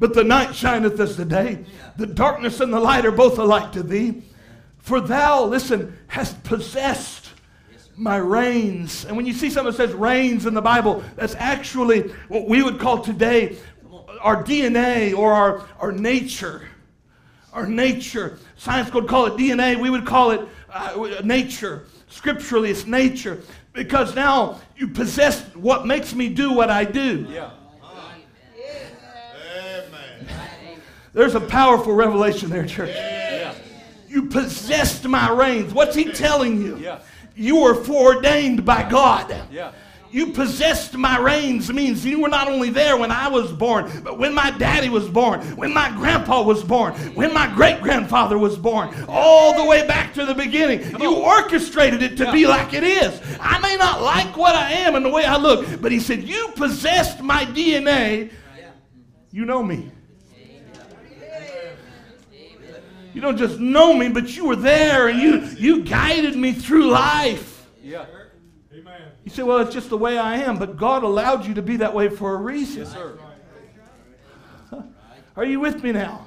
[0.00, 1.64] but the night shineth as the day.
[1.96, 4.22] The darkness and the light are both alike to thee.
[4.78, 7.28] For thou, listen, hast possessed
[7.96, 9.04] my reins.
[9.04, 12.64] And when you see something that says reins in the Bible, that's actually what we
[12.64, 13.56] would call today
[14.20, 16.62] our DNA or our, our nature.
[17.52, 18.40] Our nature.
[18.56, 19.80] Science would call it DNA.
[19.80, 20.40] We would call it
[20.72, 21.86] uh, nature.
[22.12, 23.42] Scripturally, it's nature.
[23.72, 27.26] Because now you possess what makes me do what I do.
[27.28, 27.50] Yeah.
[29.66, 30.28] Amen.
[31.14, 32.90] There's a powerful revelation there, church.
[32.90, 33.54] Yeah.
[34.08, 35.72] You possessed my reins.
[35.72, 36.76] What's he telling you?
[36.76, 36.98] Yeah.
[37.34, 39.34] You were foreordained by God.
[39.50, 39.72] Yeah.
[40.12, 44.18] You possessed my reins means you were not only there when I was born, but
[44.18, 48.58] when my daddy was born, when my grandpa was born, when my great grandfather was
[48.58, 50.82] born, all the way back to the beginning.
[51.00, 53.20] You orchestrated it to be like it is.
[53.40, 56.22] I may not like what I am and the way I look, but he said,
[56.24, 58.30] You possessed my DNA.
[59.30, 59.90] You know me.
[63.14, 66.90] You don't just know me, but you were there and you, you guided me through
[66.90, 67.66] life.
[67.82, 68.04] Yeah.
[69.24, 71.76] You say, well, it's just the way I am, but God allowed you to be
[71.76, 72.80] that way for a reason.
[72.82, 73.18] Yes, sir.
[75.36, 76.26] Are you with me now?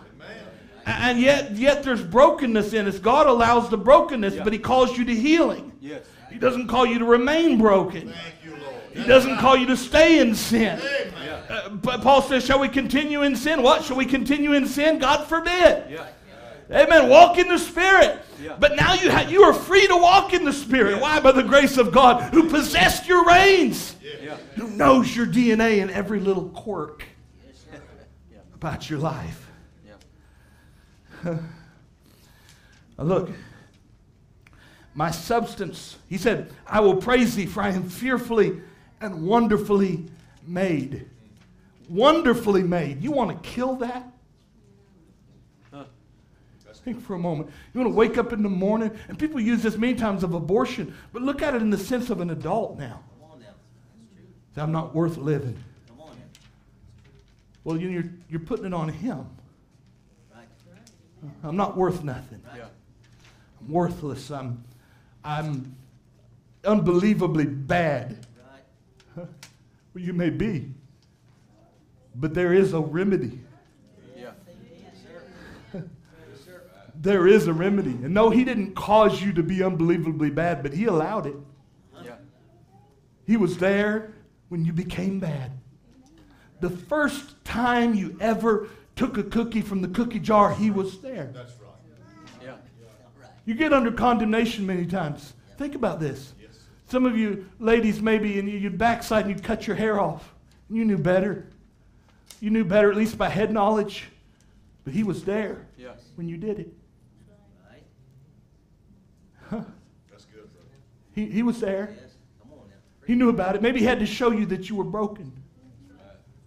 [0.86, 3.00] And yet, yet there's brokenness in us.
[3.00, 4.44] God allows the brokenness, Yeah.
[4.44, 5.72] but He calls you to healing.
[5.82, 6.06] Yes.
[6.32, 8.10] He doesn't call you to remain broken.
[8.10, 8.76] Thank you, Lord.
[8.94, 10.80] He doesn't call you to stay in sin.
[10.82, 11.42] Yeah.
[11.50, 13.62] Uh, but Paul says, shall we continue in sin?
[13.64, 13.84] What?
[13.84, 15.00] Shall we continue in sin?
[15.00, 15.86] God forbid.
[15.90, 16.08] Yeah.
[16.72, 17.10] Amen.
[17.10, 18.20] Walk in the Spirit.
[18.42, 18.58] Yeah.
[18.60, 20.96] But now you, ha- you are free to walk in the Spirit.
[20.96, 21.02] Yeah.
[21.02, 21.20] Why?
[21.20, 23.96] By the grace of God who possessed your reins.
[24.02, 24.38] Yeah.
[24.56, 27.06] who knows your DNA and every little quirk
[28.54, 29.52] about your life.
[31.24, 31.38] Yeah.
[32.98, 33.30] Now look,
[34.94, 38.62] my substance, he said, I will praise thee, for I am fearfully
[39.02, 40.06] and wonderfully
[40.48, 41.06] made.
[41.90, 43.04] Wonderfully made.
[43.04, 44.10] You want to kill that?
[46.86, 46.92] Huh.
[46.92, 47.50] Think for a moment.
[47.74, 50.34] You want to wake up in the morning, and people use this many times of
[50.36, 53.02] abortion, but look at it in the sense of an adult now.
[53.40, 53.48] Now.
[54.54, 55.58] Say, I'm not worth living.
[55.88, 56.24] Come on now.
[57.64, 59.26] Well, you- you're, you're putting it on him.
[60.34, 60.48] Right.
[61.44, 62.42] I'm not worth nothing.
[62.56, 62.66] Yeah.
[63.62, 64.30] I'm worthless.
[64.30, 64.64] I'm,
[65.24, 65.76] I'm
[66.64, 68.26] unbelievably bad.
[69.18, 69.28] Right.
[69.96, 70.72] Well, you may be,
[72.16, 73.40] but there is a remedy.
[74.16, 74.32] Yeah.
[74.84, 75.24] Yes, sir.
[75.74, 76.62] Yes, sir.
[77.06, 77.92] There is a remedy.
[77.92, 81.36] And no, he didn't cause you to be unbelievably bad, but he allowed it.
[82.04, 82.16] Yeah.
[83.28, 84.12] He was there
[84.50, 85.52] when you became bad.
[86.62, 91.30] The first time you ever took a cookie from the cookie jar, he was there.
[91.32, 91.70] That's right.
[92.42, 92.50] Yeah.
[93.22, 93.30] Right.
[93.46, 95.34] You get under condemnation many times.
[95.60, 96.34] Think about this.
[96.88, 100.34] Some of you ladies, maybe, and you- you'd backslide and you'd cut your hair off.
[100.72, 101.46] You knew better.
[102.40, 104.06] You knew better, at least by head knowledge.
[104.84, 105.94] But he was there Yeah.
[106.16, 106.74] when you did it.
[109.52, 109.64] Right.
[110.10, 110.26] That's
[111.14, 111.96] He, he was there.
[111.96, 112.12] Yes.
[112.42, 112.76] Come on now.
[113.06, 113.62] He knew about it.
[113.62, 115.32] Maybe he had to show you that you were broken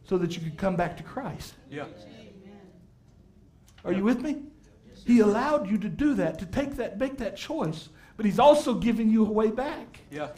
[0.04, 1.54] so that you could come back to Christ.
[1.70, 1.84] Yeah.
[3.84, 4.42] Are you with me?
[5.06, 7.88] He allowed you to do that, to take that, make that choice.
[8.16, 10.28] But he's also giving you a way back Yeah.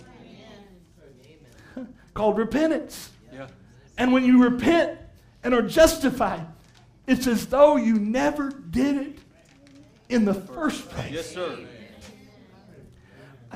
[2.14, 3.10] called repentance.
[3.32, 3.48] Yeah.
[3.96, 4.98] And when you repent
[5.42, 6.46] and are justified,
[7.06, 9.18] it's as though you never did it
[10.08, 11.10] in the first place.
[11.10, 11.58] Yes, sir.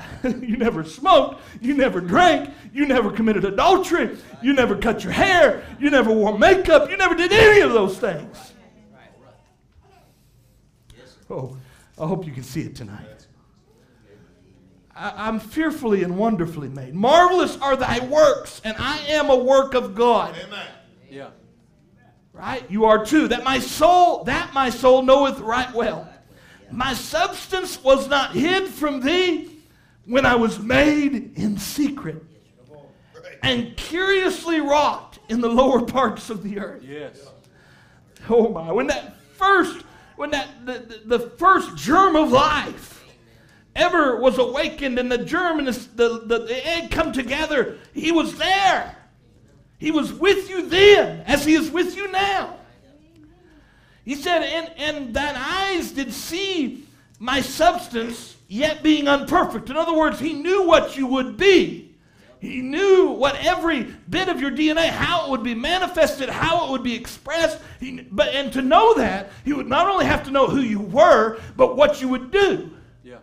[0.23, 5.63] you never smoked, you never drank, you never committed adultery, you never cut your hair,
[5.79, 8.53] you never wore makeup, you never did any of those things.
[11.29, 11.57] Oh,
[11.97, 13.27] I hope you can see it tonight.
[14.95, 16.93] I, am fearfully and wonderfully made.
[16.93, 20.35] Marvelous are thy works, and I am a work of God.
[20.45, 20.67] Amen.
[21.09, 21.29] Yeah.
[22.31, 22.69] Right?
[22.69, 23.27] You are too.
[23.27, 26.09] That my soul, that my soul knoweth right well.
[26.71, 29.54] My substance was not hid from thee
[30.05, 32.23] when I was made in secret
[33.41, 36.83] and curiously wrought in the lower parts of the earth.
[36.83, 37.27] Yes.
[38.29, 38.71] Oh my.
[38.71, 43.03] When that first, when that the, the, the first germ of life
[43.75, 48.37] ever was awakened and the germ and the, the, the, egg come together, he was
[48.37, 48.95] there.
[49.77, 52.57] He was with you then, as he is with you now.
[54.05, 56.87] He said, and, and that eyes did see
[57.19, 59.69] my substance, yet being unperfect.
[59.69, 61.85] In other words, he knew what you would be.
[62.39, 66.71] He knew what every bit of your DNA, how it would be manifested, how it
[66.71, 67.59] would be expressed.
[67.79, 70.79] He, but and to know that, he would not only have to know who you
[70.79, 72.71] were, but what you would do.
[73.03, 73.17] Yeah.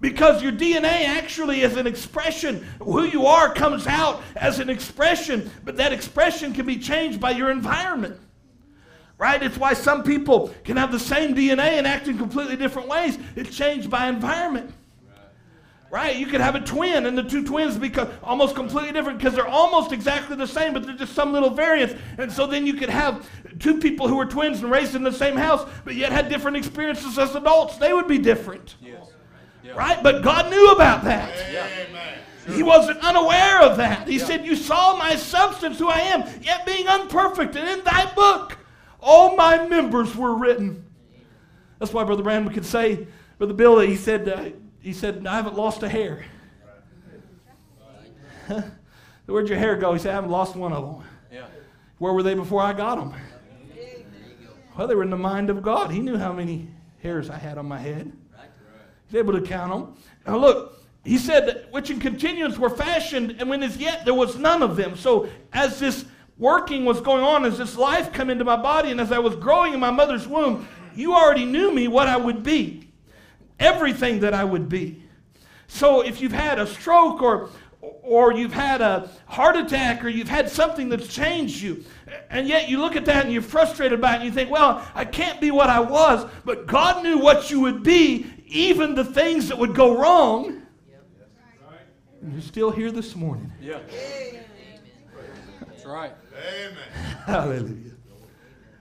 [0.00, 2.66] Because your DNA actually is an expression.
[2.80, 7.30] Who you are comes out as an expression, but that expression can be changed by
[7.30, 8.18] your environment.
[9.16, 9.42] Right?
[9.42, 13.18] It's why some people can have the same DNA and act in completely different ways.
[13.36, 14.72] It's changed by environment.
[15.90, 16.16] Right?
[16.16, 19.46] You could have a twin, and the two twins become almost completely different because they're
[19.46, 21.94] almost exactly the same, but there's just some little variance.
[22.18, 23.28] And so then you could have
[23.60, 26.56] two people who were twins and raised in the same house, but yet had different
[26.56, 27.76] experiences as adults.
[27.76, 28.74] They would be different.
[28.82, 29.06] Yes.
[29.62, 29.72] Yeah.
[29.74, 30.02] Right?
[30.02, 31.32] But God knew about that.
[31.48, 32.18] Amen.
[32.56, 34.08] He wasn't unaware of that.
[34.08, 38.12] He said, You saw my substance, who I am, yet being unperfect, and in thy
[38.14, 38.58] book
[39.04, 40.84] all my members were written.
[41.78, 43.06] That's why Brother Branham could say,
[43.38, 46.24] Brother Bill, he said, uh, he said, I haven't lost a hair.
[49.26, 49.92] Where'd your hair go?
[49.92, 51.04] He said, I haven't lost one of them.
[51.32, 51.46] Yeah.
[51.98, 53.14] Where were they before I got them?
[54.76, 55.90] Well, they were in the mind of God.
[55.90, 56.68] He knew how many
[57.02, 58.12] hairs I had on my head.
[59.06, 59.96] He's able to count them.
[60.26, 64.14] Now look, he said that which in continuance were fashioned, and when as yet there
[64.14, 64.96] was none of them.
[64.96, 66.06] So as this
[66.38, 69.36] working was going on, as this life come into my body, and as I was
[69.36, 72.88] growing in my mother's womb, you already knew me what I would be.
[73.58, 75.02] Everything that I would be.
[75.66, 77.50] So if you've had a stroke or
[78.02, 81.84] or you've had a heart attack or you've had something that's changed you
[82.30, 84.82] and yet you look at that and you're frustrated by it and you think well
[84.94, 89.04] i can't be what i was but god knew what you would be even the
[89.04, 90.62] things that would go wrong
[92.22, 93.80] and you're still here this morning Yeah.
[95.84, 96.12] That's right.
[96.34, 96.76] Amen.
[97.26, 97.92] hallelujah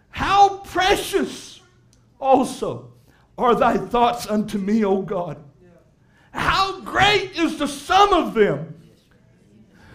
[0.10, 1.62] how precious
[2.20, 2.94] also
[3.38, 5.44] are thy thoughts unto me o god
[6.32, 8.76] how great is the sum of them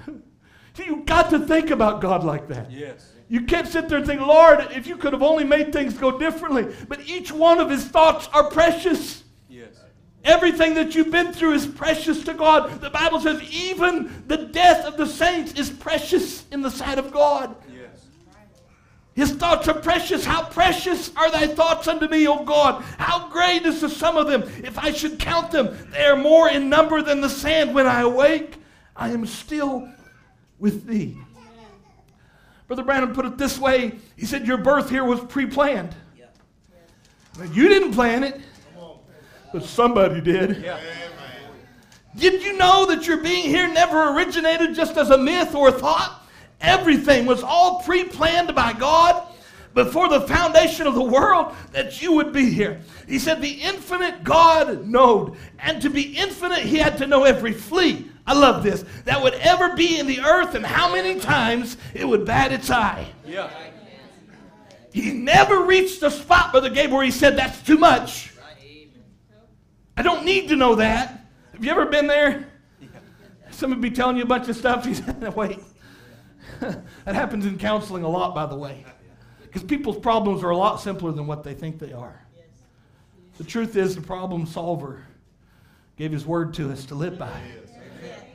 [0.86, 2.70] You've got to think about God like that.
[2.70, 3.12] Yes.
[3.28, 6.16] You can't sit there and think, Lord, if you could have only made things go
[6.16, 6.72] differently.
[6.86, 9.24] But each one of his thoughts are precious.
[10.28, 12.82] Everything that you've been through is precious to God.
[12.82, 17.10] The Bible says even the death of the saints is precious in the sight of
[17.10, 17.56] God.
[17.74, 18.04] Yes.
[19.14, 20.26] His thoughts are precious.
[20.26, 22.84] How precious are thy thoughts unto me, O God?
[22.98, 24.42] How great is the sum of them?
[24.62, 27.74] If I should count them, they are more in number than the sand.
[27.74, 28.56] When I awake,
[28.94, 29.88] I am still
[30.58, 31.16] with thee.
[32.66, 35.96] Brother Branham put it this way He said, Your birth here was pre planned.
[37.50, 38.42] You didn't plan it,
[39.52, 40.62] but somebody did.
[40.62, 40.80] Yeah.
[42.16, 45.72] Did you know that your being here never originated just as a myth or a
[45.72, 46.22] thought?
[46.60, 49.24] Everything was all pre planned by God
[49.74, 52.80] before the foundation of the world that you would be here.
[53.06, 55.36] He said, The infinite God knowed.
[55.60, 58.10] And to be infinite, he had to know every flea.
[58.26, 58.84] I love this.
[59.04, 62.70] That would ever be in the earth and how many times it would bat its
[62.70, 63.06] eye.
[63.24, 63.50] Yeah.
[64.92, 68.32] He never reached the spot, Brother Gabe, where he said, That's too much.
[69.98, 71.26] I don't need to know that.
[71.52, 72.46] Have you ever been there?
[73.50, 74.86] Somebody be telling you a bunch of stuff.
[74.86, 75.58] You said, Wait.
[76.60, 78.84] that happens in counseling a lot, by the way.
[79.42, 82.24] Because people's problems are a lot simpler than what they think they are.
[83.38, 85.04] The truth is, the problem solver
[85.96, 87.40] gave his word to us to live by.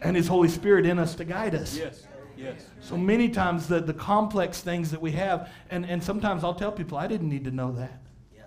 [0.01, 1.77] and His Holy Spirit in us to guide us.
[1.77, 2.05] Yes.
[2.35, 2.65] Yes.
[2.81, 6.73] So many times the, the complex things that we have, and, and sometimes I'll tell
[6.73, 8.01] people, I didn't need to know that.
[8.35, 8.43] Yeah.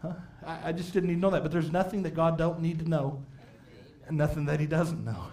[0.00, 0.14] Huh?
[0.46, 1.42] I, I just didn't need to know that.
[1.42, 3.22] But there's nothing that God don't need to know,
[4.06, 5.24] and nothing that He doesn't know.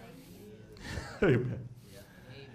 [1.22, 1.68] Amen.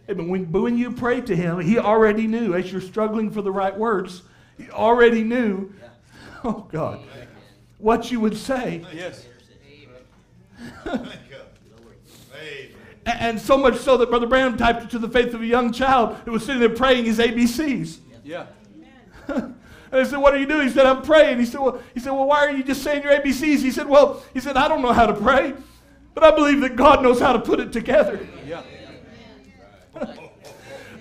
[0.09, 0.27] Amen.
[0.29, 2.53] When, but when you pray to Him, He already knew.
[2.55, 4.23] As you're struggling for the right words,
[4.57, 5.73] He already knew.
[6.45, 6.99] Oh God,
[7.77, 8.85] what you would say.
[8.93, 9.25] Yes.
[10.83, 11.37] Thank you.
[12.35, 12.69] Amen.
[13.05, 15.45] A- And so much so that Brother Branham typed it to the faith of a
[15.45, 17.99] young child who was sitting there praying his ABCs.
[18.23, 18.47] Yeah.
[19.93, 21.99] And I said, "What are you doing?" He said, "I'm praying." He said, "Well, he
[21.99, 24.67] said, well, why are you just saying your ABCs?" He said, "Well, he said, I
[24.67, 25.53] don't know how to pray,
[26.15, 28.63] but I believe that God knows how to put it together." Yeah.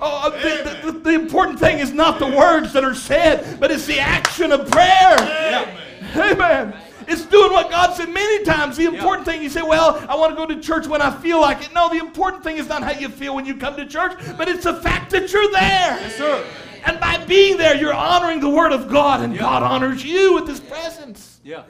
[0.05, 3.87] Oh, the, the, the, important thing is not the words that are said, but it's
[3.87, 5.17] the action of prayer.
[5.21, 5.81] Yeah.
[6.17, 6.75] Amen.
[7.07, 8.77] It's doing what God said many times.
[8.77, 11.41] The important thing, you say, well, I want to go to church when I feel
[11.41, 11.73] like it.
[11.73, 14.49] No, the important thing is not how you feel when you come to church, but
[14.49, 16.01] it's the fact that you're there.
[16.01, 16.45] Yes, sir.
[16.85, 19.41] And by being there, you're honoring the Word of God, and Yeah.
[19.41, 21.41] God honors you with His presence.
[21.45, 21.63] Yeah.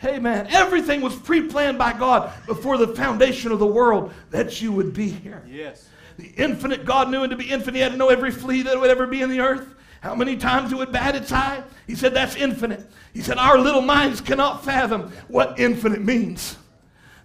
[0.00, 4.62] Hey, man, everything was pre planned by God before the foundation of the world that
[4.62, 5.42] you would be here.
[5.48, 5.88] Yes.
[6.18, 8.78] The infinite God knew, and to be infinite, he had to know every flea that
[8.78, 9.74] would ever be in the earth.
[10.00, 11.64] How many times it would bat its eye?
[11.88, 12.88] He said, That's infinite.
[13.12, 16.56] He said, Our little minds cannot fathom what infinite means.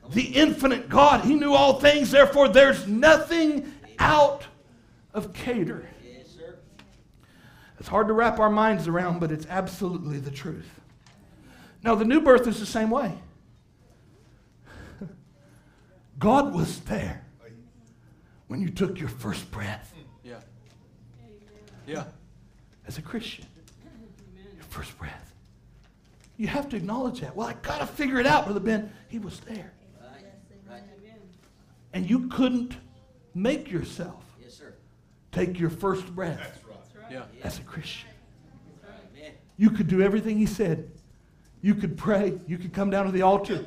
[0.10, 4.45] The infinite God, he knew all things, therefore, there's nothing out
[5.14, 5.88] of cater.
[7.84, 7.89] Yes, sir.
[7.89, 10.79] It's hard to wrap our minds around, but it's absolutely the truth.
[11.84, 13.13] Now, the new birth is the same way.
[16.19, 17.25] God was there
[18.47, 20.36] when you took your first breath Yeah.
[21.86, 22.05] Yeah.
[22.88, 23.45] as a Christian.
[24.55, 25.34] Your first breath.
[26.38, 27.36] You have to acknowledge that.
[27.36, 28.91] Well, I got to figure it out, Brother Ben.
[29.09, 29.73] He was there.
[30.01, 30.23] Right.
[30.69, 30.84] Right.
[31.93, 32.77] And you couldn't
[33.36, 34.61] make yourself Yes,
[35.31, 36.62] take your first breath That's right.
[37.12, 37.24] Yeah.
[37.43, 38.10] as a Christian.
[39.58, 40.89] You could do everything he said.
[41.62, 42.39] You could pray.
[42.47, 43.66] You could come down to the altar.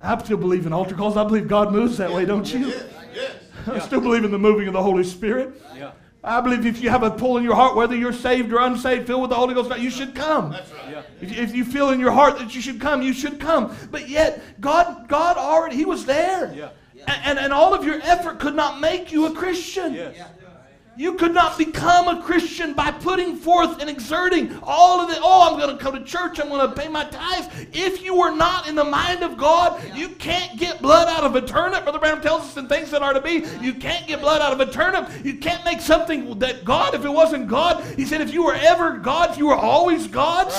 [0.00, 1.16] I still believe in altar calls.
[1.16, 2.68] I believe God moves that way, don't you?
[2.68, 2.84] Yes,
[3.14, 3.36] yes.
[3.66, 5.60] I still believe in the moving of the Holy Spirit.
[5.76, 5.92] Yeah.
[6.22, 9.06] I believe if you have a pull in your heart, whether you're saved or unsaved,
[9.06, 10.50] filled with the Holy Ghost, you should come.
[10.50, 10.90] That's right.
[10.90, 11.02] Yeah.
[11.20, 13.74] If you, if you feel in your heart that you should come, you should come.
[13.90, 16.52] But yet, God, God already, He was there.
[16.52, 16.70] Yeah.
[17.06, 19.94] And, and, and all of your effort could not make you a Christian.
[19.94, 20.16] Yes.
[20.98, 25.18] You could not become a Christian by putting forth and exerting all of it.
[25.22, 26.40] Oh, I'm going to go to church.
[26.40, 27.48] I'm going to pay my tithes.
[27.72, 31.36] If you were not in the mind of God, you can't get blood out of
[31.36, 31.84] a turnip.
[31.84, 34.52] Brother Branham tells us in things that are to be, you can't get blood out
[34.52, 35.08] of a turnip.
[35.24, 38.56] You can't make something that God, if it wasn't God, he said, if you were
[38.56, 40.54] ever God's, you were always God's.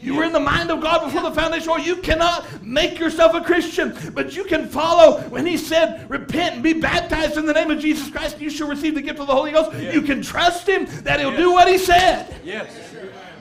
[0.00, 1.70] You were in the mind of God before the foundation.
[1.70, 6.54] Or you cannot make yourself a Christian, but you can follow when He said, "Repent
[6.54, 9.18] and be baptized in the name of Jesus Christ, and you shall receive the gift
[9.18, 12.34] of the Holy Ghost." You can trust Him that He'll do what He said.
[12.44, 12.70] Yes.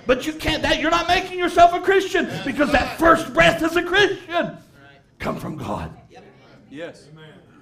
[0.08, 0.64] But you can't.
[0.64, 4.58] That you're not making yourself a Christian because that first breath as a Christian
[5.20, 5.92] come from God
[6.70, 7.08] Yes.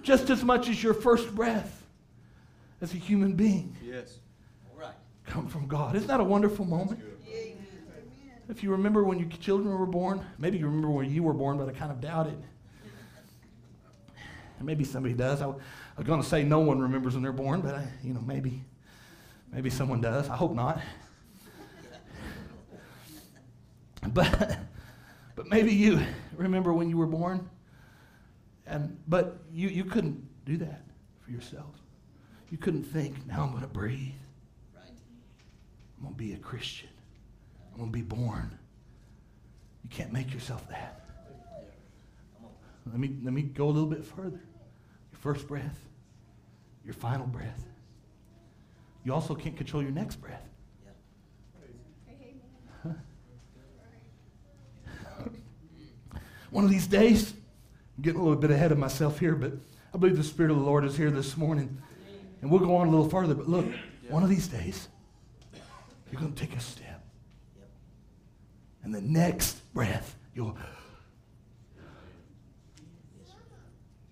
[0.03, 1.83] just as much as your first breath
[2.81, 4.19] as a human being Yes.
[4.73, 4.93] All right.
[5.25, 5.95] come from God.
[5.95, 6.99] Isn't that a wonderful moment?
[8.47, 11.57] If you remember when your children were born, maybe you remember when you were born,
[11.57, 12.37] but I kind of doubt it.
[14.57, 15.41] And maybe somebody does.
[15.41, 15.53] I, I
[15.97, 18.63] was going to say no one remembers when they're born, but I, you know, maybe,
[19.51, 20.29] maybe someone does.
[20.29, 20.79] I hope not.
[24.09, 24.59] But,
[25.35, 25.99] but maybe you
[26.37, 27.49] remember when you were born,
[28.67, 30.83] and but you, you couldn't do that
[31.21, 31.73] for yourself.
[32.51, 34.13] You couldn't think, now I'm going to breathe.
[34.75, 34.83] Right.
[35.97, 36.89] I'm going to be a Christian.
[37.75, 38.57] I'm going to be born.
[39.83, 41.01] You can't make yourself that.
[42.85, 44.41] Let me, let me go a little bit further.
[45.11, 45.77] Your first breath,
[46.85, 47.65] your final breath.
[49.03, 50.41] You also can't control your next breath.
[56.49, 57.33] One of these days,
[57.97, 59.51] I'm getting a little bit ahead of myself here, but
[59.93, 61.77] I believe the Spirit of the Lord is here this morning.
[62.41, 63.65] And we'll go on a little further, but look,
[64.07, 64.87] one of these days,
[66.09, 66.94] you're going to take a step.
[68.85, 70.55] And the next breath, you'll.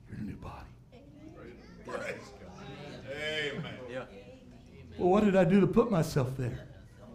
[0.10, 0.66] You're in a new body.
[1.86, 2.16] Praise
[3.52, 3.74] Amen.
[3.90, 4.06] Yeah.
[4.98, 6.58] Well, what did I do to put myself there?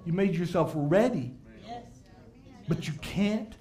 [0.07, 1.33] You made yourself ready,
[2.69, 3.55] but you can't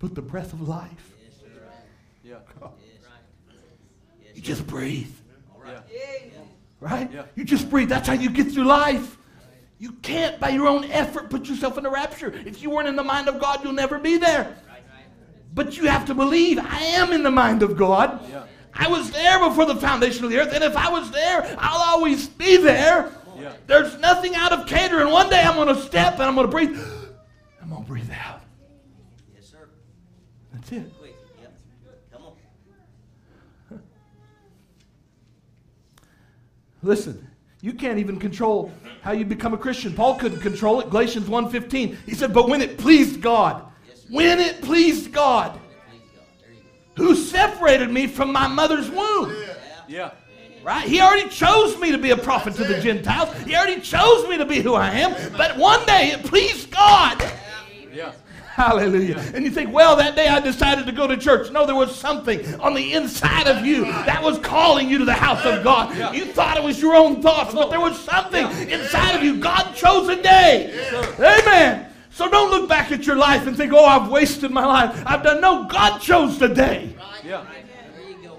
[0.00, 1.14] put the breath of life.
[2.24, 2.38] Yeah.
[4.34, 5.14] You just breathe,
[6.80, 7.08] right?
[7.36, 7.88] You just breathe.
[7.88, 9.16] That's how you get through life.
[9.80, 12.34] You can't, by your own effort, put yourself in the rapture.
[12.44, 14.54] If you weren't in the mind of God, you'll never be there.
[15.54, 18.20] But you have to believe I am in the mind of God.
[18.30, 18.44] Yeah.
[18.74, 21.80] I was there before the foundation of the earth, and if I was there, I'll
[21.80, 23.10] always be there.
[23.38, 23.54] Yeah.
[23.66, 25.10] There's nothing out of catering.
[25.10, 26.78] One day I'm going to step and I'm going to breathe.
[27.62, 28.42] I'm going to breathe out.
[29.34, 29.66] Yes, sir.
[30.52, 30.92] That's it.
[30.98, 31.16] Quick.
[31.40, 31.58] Yep.
[32.12, 32.22] Come
[33.70, 33.80] on.
[36.82, 37.29] Listen,
[37.62, 39.92] you can't even control how you become a Christian.
[39.94, 40.90] Paul couldn't control it.
[40.90, 41.96] Galatians 1:15.
[42.06, 43.62] He said, "But when it pleased God,
[44.08, 46.20] when it pleased God, Please God.
[46.40, 46.58] There you
[46.96, 47.02] go.
[47.04, 49.34] who separated me from my mother's womb."
[49.88, 50.10] Yeah.
[50.62, 50.86] Right?
[50.86, 53.34] He already chose me to be a prophet to the Gentiles.
[53.46, 55.14] He already chose me to be who I am.
[55.36, 57.22] But one day it pleased God.
[57.94, 58.12] Yeah.
[58.60, 59.18] Hallelujah.
[59.34, 61.50] And you think, well, that day I decided to go to church.
[61.50, 65.14] No, there was something on the inside of you that was calling you to the
[65.14, 66.14] house of God.
[66.14, 69.40] You thought it was your own thoughts, but there was something inside of you.
[69.40, 70.74] God chose a day.
[71.18, 71.86] Amen.
[72.10, 75.02] So don't look back at your life and think, oh, I've wasted my life.
[75.06, 75.40] I've done.
[75.40, 76.94] No, God chose the day.
[77.24, 77.46] Yeah.
[77.96, 78.38] There you go.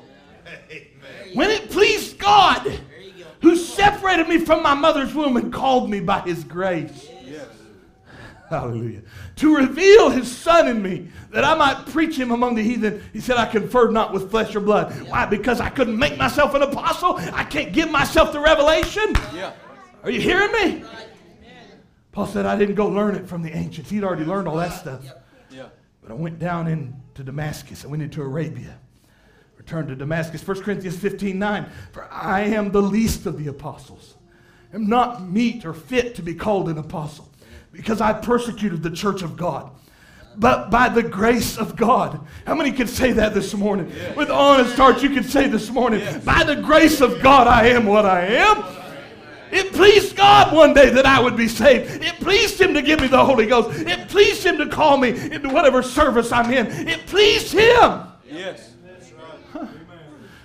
[1.34, 3.30] When it pleased God, There you go.
[3.42, 7.08] who separated me from my mother's womb and called me by his grace.
[8.52, 9.02] Hallelujah.
[9.38, 13.02] To reveal his son in me that I might preach him among the heathen.
[13.14, 14.92] He said, I conferred not with flesh or blood.
[15.08, 15.26] Why?
[15.26, 17.16] Because I couldn't make myself an apostle.
[17.32, 19.14] I can't give myself the revelation.
[19.34, 19.54] Yeah.
[20.04, 20.84] Are you hearing me?
[22.12, 23.90] Paul said, I didn't go learn it from the ancients.
[23.90, 25.02] He'd already learned all that stuff.
[25.50, 25.70] Yeah.
[26.02, 27.86] But I went down into Damascus.
[27.86, 28.78] I went into Arabia.
[29.56, 30.46] Returned to Damascus.
[30.46, 31.70] 1 Corinthians 15 9.
[31.94, 34.16] For I am the least of the apostles.
[34.74, 37.31] am not meet or fit to be called an apostle
[37.72, 39.72] because I persecuted the church of God.
[40.38, 42.20] But by the grace of God.
[42.46, 43.92] How many can say that this morning?
[44.16, 47.86] With honest heart, you can say this morning, by the grace of God, I am
[47.86, 48.64] what I am.
[49.52, 52.02] It pleased God one day that I would be saved.
[52.02, 53.78] It pleased Him to give me the Holy Ghost.
[53.82, 56.68] It pleased Him to call me into whatever service I'm in.
[56.88, 58.04] It pleased Him.
[58.30, 58.72] Yes.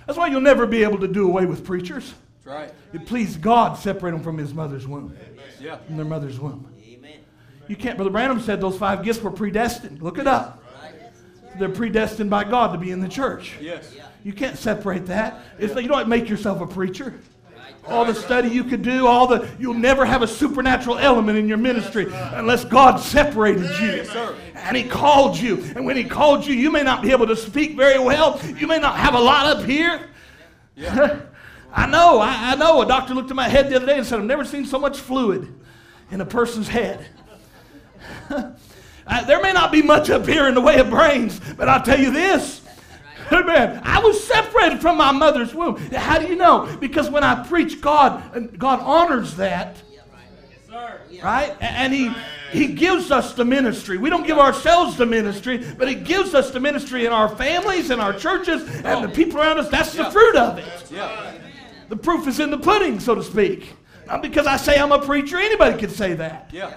[0.05, 2.13] That's why you'll never be able to do away with preachers.
[2.43, 2.73] That's right.
[2.93, 5.15] It pleased God separate them from His mother's womb,
[5.61, 5.77] Yeah.
[5.77, 6.69] from their mother's womb.
[7.67, 7.97] You can't.
[7.97, 10.01] Brother Branham said those five gifts were predestined.
[10.01, 10.63] Look it up.
[11.57, 13.55] They're predestined by God to be in the church.
[13.59, 13.95] Yes.
[14.23, 15.41] You can't separate that.
[15.57, 17.19] It's like you don't make yourself a preacher.
[17.87, 21.47] All the study you could do, all the you'll never have a supernatural element in
[21.47, 24.03] your ministry unless God separated you.
[24.03, 24.35] sir.
[24.55, 25.63] And He called you.
[25.75, 28.41] And when He called you, you may not be able to speak very well.
[28.57, 30.09] You may not have a lot up here.
[30.75, 31.21] Yeah.
[31.73, 32.81] I know, I, I know.
[32.81, 34.79] A doctor looked at my head the other day and said, I've never seen so
[34.79, 35.53] much fluid
[36.11, 37.05] in a person's head.
[39.09, 41.81] Uh, there may not be much up here in the way of brains, but I'll
[41.81, 42.59] tell you this.
[43.31, 43.79] Amen.
[43.83, 45.77] I was separated from my mother's womb.
[45.93, 46.75] How do you know?
[46.81, 49.77] Because when I preach God, and God honors that,
[51.23, 51.55] right?
[51.61, 52.13] And He
[52.51, 53.97] He gives us the ministry.
[53.97, 57.89] We don't give ourselves the ministry, but He gives us the ministry in our families
[57.91, 59.69] and our churches and the people around us.
[59.69, 60.91] That's the fruit of it.
[61.87, 63.73] The proof is in the pudding, so to speak.
[64.05, 66.73] Not because I say I'm a preacher, anybody can say that, Yeah.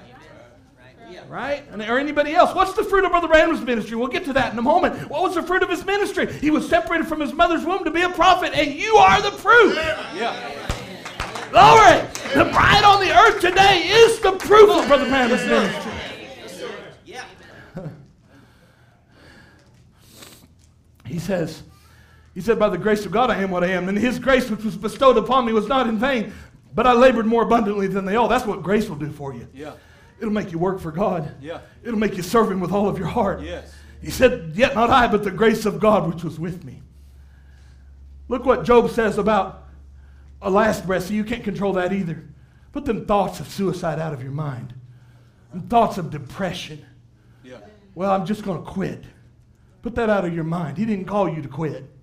[1.31, 1.65] Right?
[1.71, 2.55] And, or anybody else.
[2.57, 3.97] What's the fruit of Brother Branham's ministry?
[3.97, 5.09] We'll get to that in a moment.
[5.09, 6.31] What was the fruit of his ministry?
[6.33, 9.31] He was separated from his mother's womb to be a prophet, and you are the
[9.31, 9.77] proof.
[9.77, 10.35] Yeah.
[11.53, 12.01] Glory!
[12.35, 15.93] The bride on the earth today is the proof of Brother Branham's ministry.
[17.05, 17.25] Yeah.
[21.07, 21.63] He says,
[22.35, 23.89] He said, By the grace of God I am what I am.
[23.89, 26.33] And his grace which was bestowed upon me was not in vain,
[26.75, 28.27] but I labored more abundantly than they all.
[28.27, 29.47] That's what grace will do for you.
[29.55, 29.75] Yeah.
[30.21, 31.35] It'll make you work for God.
[31.41, 31.61] Yeah.
[31.83, 33.41] It'll make you serve Him with all of your heart.
[33.41, 33.75] Yes.
[34.03, 36.83] He said, Yet not I, but the grace of God which was with me.
[38.29, 39.69] Look what Job says about
[40.43, 41.07] a last breath.
[41.07, 42.25] See, you can't control that either.
[42.73, 44.75] Put them thoughts of suicide out of your mind,
[45.53, 46.85] and thoughts of depression.
[47.43, 47.59] Yeah.
[47.95, 49.05] Well, I'm just going to quit.
[49.83, 50.79] Put that out of your mind.
[50.79, 51.85] He didn't call you to quit.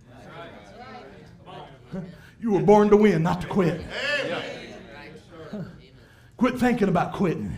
[2.39, 3.81] You were born to win, not to quit.
[4.27, 4.43] Yeah.
[6.37, 7.57] Quit thinking about quitting.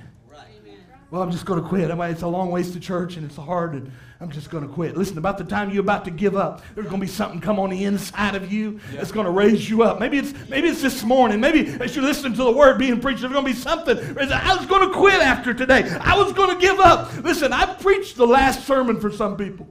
[1.12, 1.90] Well, I'm just going to quit.
[1.90, 3.92] I mean, it's a long ways to church and it's hard, and
[4.22, 4.96] I'm just going to quit.
[4.96, 7.58] Listen, about the time you're about to give up, there's going to be something come
[7.58, 10.00] on the inside of you that's going to raise you up.
[10.00, 11.40] Maybe it's maybe it's this morning.
[11.40, 13.98] Maybe as you listen to the word being preached, there's going to be something.
[13.98, 15.90] I was going to quit after today.
[16.02, 17.12] I was going to give up.
[17.24, 19.68] Listen, I preached the last sermon for some people.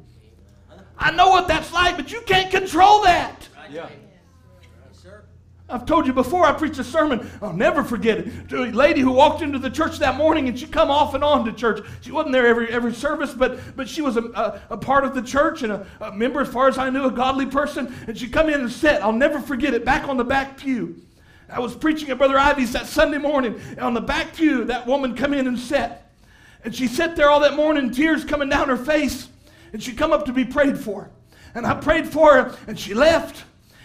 [0.98, 3.48] I know what that's like, but you can't control that.
[3.70, 3.88] Yeah.
[5.70, 9.02] I've told you before, I preached a sermon, I'll never forget it, to a lady
[9.02, 11.84] who walked into the church that morning and she come off and on to church.
[12.00, 15.14] She wasn't there every, every service, but, but she was a, a, a part of
[15.14, 17.94] the church and a, a member, as far as I knew, a godly person.
[18.06, 21.02] And she come in and sat, I'll never forget it, back on the back pew.
[21.50, 23.60] I was preaching at Brother Ivy's that Sunday morning.
[23.70, 26.10] And on the back pew, that woman come in and sat.
[26.64, 29.28] And she sat there all that morning, tears coming down her face.
[29.72, 31.10] And she come up to be prayed for.
[31.54, 33.44] And I prayed for her, and she left.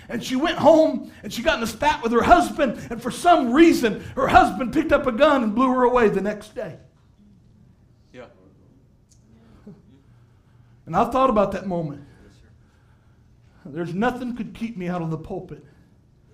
[0.09, 2.87] And she went home and she got in a spat with her husband.
[2.89, 6.21] And for some reason, her husband picked up a gun and blew her away the
[6.21, 6.77] next day.
[8.11, 8.25] Yeah.
[10.85, 12.03] And I've thought about that moment.
[13.65, 15.65] There's nothing could keep me out of the pulpit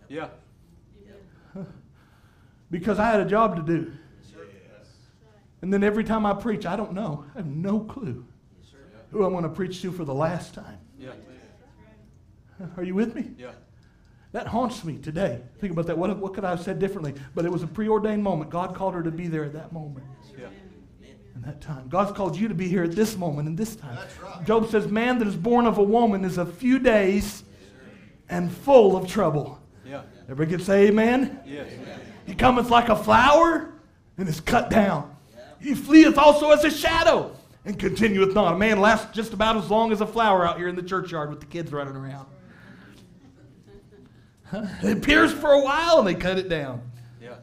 [0.07, 0.29] Yeah.
[2.71, 3.91] because I had a job to do.
[5.61, 7.25] And then every time I preach, I don't know.
[7.35, 8.25] I have no clue
[9.11, 10.78] who I'm going to preach to for the last time.
[12.59, 12.67] Yeah.
[12.77, 13.31] Are you with me?
[13.37, 13.51] Yeah.
[14.31, 15.41] That haunts me today.
[15.59, 15.97] Think about that.
[15.97, 17.15] What, what could I have said differently?
[17.33, 18.51] But it was a preordained moment.
[18.51, 20.05] God called her to be there at that moment,
[20.39, 20.49] Yeah.
[21.35, 21.89] in that time.
[21.89, 23.95] God's called you to be here at this moment, and this time.
[23.95, 24.45] That's right.
[24.45, 27.43] Job says, Man that is born of a woman is a few days
[28.29, 29.59] and full of trouble.
[29.83, 30.03] Yeah.
[30.29, 31.39] Everybody can say amen?
[31.45, 31.71] Yes.
[32.27, 33.73] He cometh like a flower
[34.19, 35.15] and is cut down.
[35.59, 37.35] He fleeth also as a shadow
[37.65, 38.53] and continueth not.
[38.53, 41.31] A man lasts just about as long as a flower out here in the churchyard
[41.31, 42.27] with the kids running around.
[44.49, 44.65] Huh?
[44.83, 46.81] It appears for a while and they cut it down.
[47.21, 47.35] Yeah.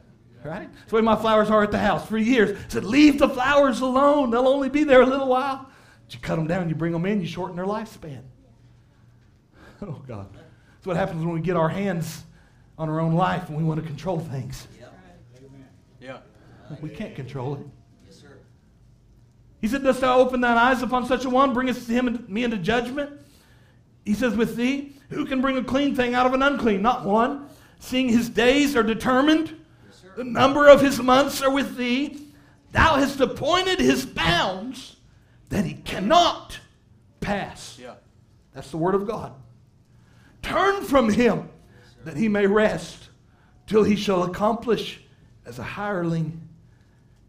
[0.45, 0.69] Right?
[0.75, 2.59] That's the way my flowers are at the house for years.
[2.59, 4.31] I said, leave the flowers alone.
[4.31, 5.69] They'll only be there a little while.
[6.05, 8.23] But you cut them down, you bring them in, you shorten their lifespan.
[9.83, 10.33] Oh, God.
[10.33, 12.25] That's what happens when we get our hands
[12.79, 14.67] on our own life and we want to control things.
[14.81, 14.99] Yep.
[16.01, 16.19] Yeah.
[16.81, 17.67] We can't control it.
[18.07, 18.39] Yes, sir.
[19.61, 22.43] He said, Dost thou open thine eyes upon such a one, bringest him and me
[22.45, 23.21] into judgment?
[24.05, 26.83] He says, With thee, who can bring a clean thing out of an unclean?
[26.83, 27.49] Not one.
[27.79, 32.21] Seeing his days are determined, Yes, the number of his months are with thee.
[32.73, 34.97] Thou hast appointed his bounds
[35.49, 36.59] that he cannot
[37.21, 37.79] pass.
[37.81, 37.95] Yeah.
[38.53, 39.33] That's the word of God.
[40.43, 41.49] Turn from him
[42.05, 43.09] that he may rest
[43.67, 45.01] till he shall accomplish
[45.45, 46.41] as a hireling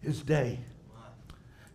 [0.02, 0.60] his day.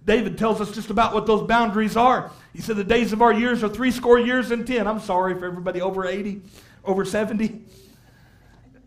[0.04, 2.30] David tells us just about what those boundaries are.
[2.52, 4.86] He said, The days of our years are three score years and ten.
[4.86, 6.42] I'm sorry for everybody over 80,
[6.84, 7.60] over 70.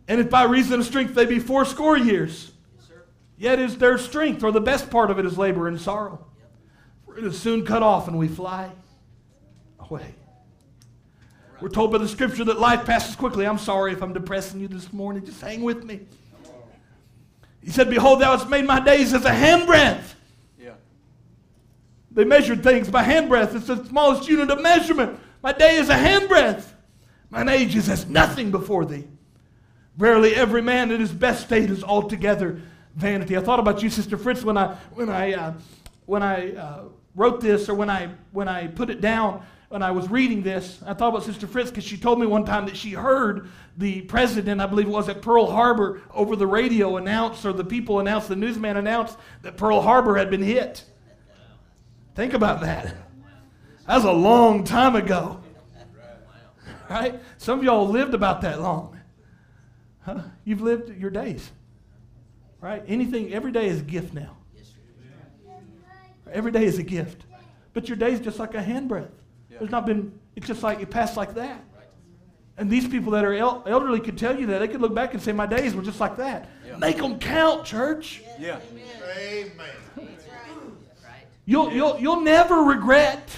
[0.07, 2.89] And if by reason of strength they be four score years, Yes,
[3.38, 6.26] yet is their strength, or the best part of it is labor and sorrow.
[7.05, 8.72] For it is soon cut off and we fly
[9.80, 10.16] away.
[11.61, 13.47] We're told by the scripture that life passes quickly.
[13.47, 15.26] I'm sorry if I'm depressing you this morning.
[15.26, 16.01] Just hang with me.
[17.61, 20.14] He said, Behold, thou hast made my days as a handbreadth.
[22.16, 23.55] They measured things by handbreadth.
[23.55, 25.20] It's the smallest unit of measurement.
[25.43, 26.66] My day is a handbreadth.
[27.30, 29.05] Mine age is as nothing before thee.
[29.97, 32.61] Verily, every man in his best state is altogether
[32.95, 33.36] vanity.
[33.38, 35.53] I thought about you, Sister Fritz, when I when I uh,
[36.05, 36.84] when I uh,
[37.16, 40.80] wrote this, or when I when I put it down, when I was reading this.
[40.86, 44.01] I thought about Sister Fritz because she told me one time that she heard the
[44.01, 47.99] president, I believe it was at Pearl Harbor, over the radio announce, or the people
[47.99, 50.86] announced, the newsman announced that Pearl Harbor had been hit.
[52.16, 52.95] Think about that.
[53.88, 55.41] That was a long time ago.
[56.89, 57.20] Right?
[57.38, 58.97] Some of y'all lived about that long.
[60.01, 60.22] Huh?
[60.43, 61.51] You've lived your days.
[62.61, 62.84] Right?
[62.88, 64.38] Anything, every day is a gift now.
[66.32, 67.26] Every day is a gift.
[67.74, 69.11] But your day is just like a handbreadth.
[69.49, 71.63] There's not been, it's just like it passed like that.
[72.57, 74.59] And these people that are el- elderly could tell you that.
[74.59, 76.49] They could look back and say, My days were just like that.
[76.66, 76.78] Yeah.
[76.78, 78.22] Make them count, church.
[78.39, 78.59] Yeah.
[78.72, 79.51] Amen.
[79.97, 80.14] Right.
[81.46, 83.30] You'll, you'll, you'll never regret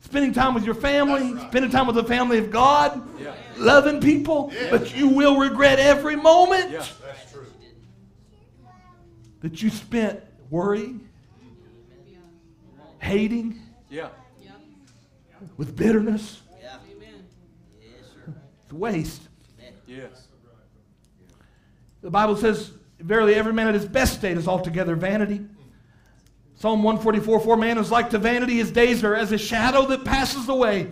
[0.00, 1.48] spending time with your family, right.
[1.50, 3.34] spending time with the family of God, Yeah.
[3.56, 4.70] loving people, Yeah.
[4.70, 6.84] but you will regret every moment Yeah.
[7.04, 7.46] That's true.
[9.40, 10.20] that you spent
[10.50, 11.08] worrying,
[13.00, 13.58] hating,
[13.90, 14.08] Yeah.
[15.56, 16.42] with bitterness.
[16.60, 16.76] Yeah.
[17.80, 18.32] Yes, sir.
[18.64, 19.22] It's waste.
[19.86, 20.28] Yes.
[22.02, 22.70] The Bible says,
[23.00, 25.44] Verily, every man at his best state is altogether vanity.
[26.64, 30.02] Psalm 144 4 Man is like to vanity, his days are as a shadow that
[30.02, 30.86] passes away.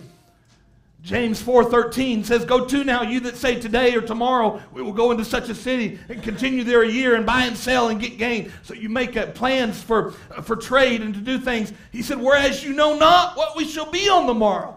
[1.02, 5.12] James 4:13 says, "Go to now, you that say today or tomorrow we will go
[5.12, 8.18] into such a city and continue there a year and buy and sell and get
[8.18, 10.10] gain." So you make plans for
[10.42, 11.72] for trade and to do things.
[11.90, 14.76] He said, "Whereas you know not what we shall be on the morrow.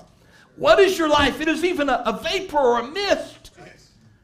[0.56, 1.42] What is your life?
[1.42, 3.52] It is even a, a vapor or a mist.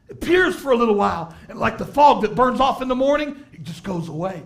[0.08, 2.96] It appears for a little while, and like the fog that burns off in the
[2.96, 4.42] morning, it just goes away.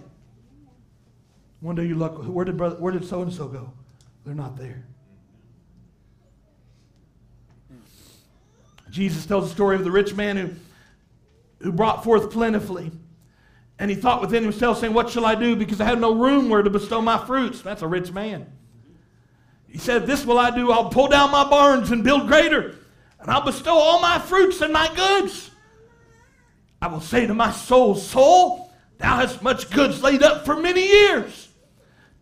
[1.60, 3.72] One day you look, where did brother, where did so and so go?
[4.24, 4.84] They're not there.
[8.90, 10.50] Jesus tells the story of the rich man who,
[11.62, 12.90] who brought forth plentifully.
[13.78, 15.54] And he thought within himself, saying, What shall I do?
[15.54, 17.60] Because I have no room where to bestow my fruits.
[17.60, 18.50] That's a rich man.
[19.68, 20.72] He said, This will I do.
[20.72, 22.76] I'll pull down my barns and build greater,
[23.20, 25.50] and I'll bestow all my fruits and my goods.
[26.80, 30.86] I will say to my soul, Soul, thou hast much goods laid up for many
[30.86, 31.45] years.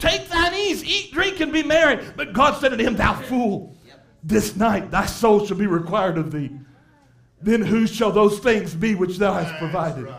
[0.05, 2.05] Take thine ease, eat, drink, and be merry.
[2.17, 3.77] But God said unto him, Thou fool,
[4.23, 6.51] this night thy soul shall be required of thee.
[7.41, 10.15] then whose shall those things be which thou hast provided?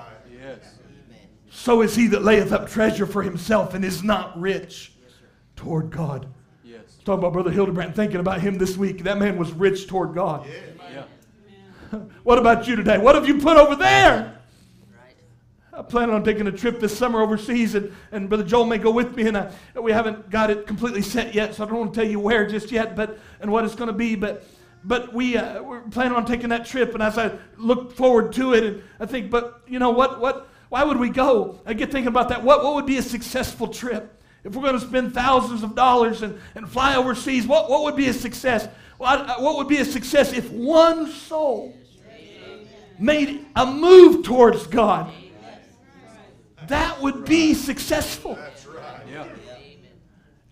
[1.50, 4.92] So is he that layeth up treasure for himself and is not rich
[5.56, 6.28] toward God.
[6.64, 6.82] Yes.
[7.06, 9.04] Talking about Brother Hildebrand, thinking about him this week.
[9.04, 10.48] That man was rich toward God.
[10.48, 11.04] Yeah.
[12.24, 12.98] What about you today?
[12.98, 14.35] What have you put over there?
[15.78, 18.92] I plan on taking a trip this summer overseas, and, and Brother Joel may go
[18.92, 19.28] with me.
[19.28, 22.10] And I, we haven't got it completely set yet, so I don't want to tell
[22.10, 24.16] you where just yet, but and what it's going to be.
[24.16, 24.46] But
[24.86, 28.54] but we uh, we're planning on taking that trip, and as I look forward to
[28.54, 31.60] it, and I think, but you know what what why would we go?
[31.66, 32.44] I get thinking about that.
[32.44, 34.12] What what would be a successful trip?
[34.46, 37.96] If we're going to spend thousands of dollars and, and fly overseas, what, what would
[37.96, 38.70] be a success?
[39.02, 41.76] I- what would be a success if one soul
[43.00, 45.12] made a move towards God?
[46.68, 48.36] That would be successful.
[48.36, 49.02] That's right.
[49.12, 49.28] Yeah.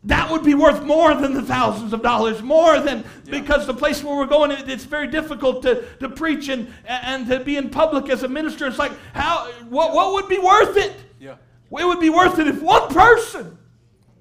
[0.05, 4.03] That would be worth more than the thousands of dollars, more than because the place
[4.03, 7.70] where we're going, it, it's very difficult to, to preach and, and to be in
[7.70, 8.68] public as a minister.
[8.68, 10.93] It's like, how, what, what would be worth it?
[11.22, 11.36] Yeah.
[11.72, 13.57] It would be worth it if one person,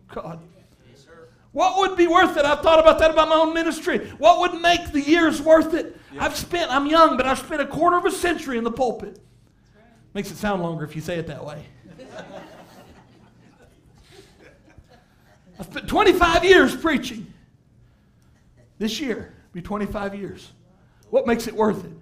[0.06, 0.40] God,
[0.88, 1.28] Yes, sir.
[1.50, 2.44] what would be worth it?
[2.44, 4.08] I've thought about that about my own ministry.
[4.18, 5.96] What would make the years worth it?
[6.14, 6.24] Yeah.
[6.26, 9.18] I've spent, I'm young, but I've spent a quarter of a century in the pulpit.
[10.14, 11.64] Makes it sound longer if you say it that way.
[15.58, 17.32] I spent 25 years preaching.
[18.78, 20.50] This year, be 25 years.
[21.10, 21.92] What makes it worth it?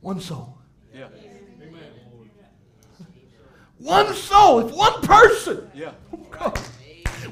[0.00, 0.56] One soul.
[0.94, 1.08] Yeah.
[3.78, 4.60] One soul.
[4.60, 5.70] If one person.
[5.74, 5.92] Yeah.
[6.12, 6.58] Oh, God.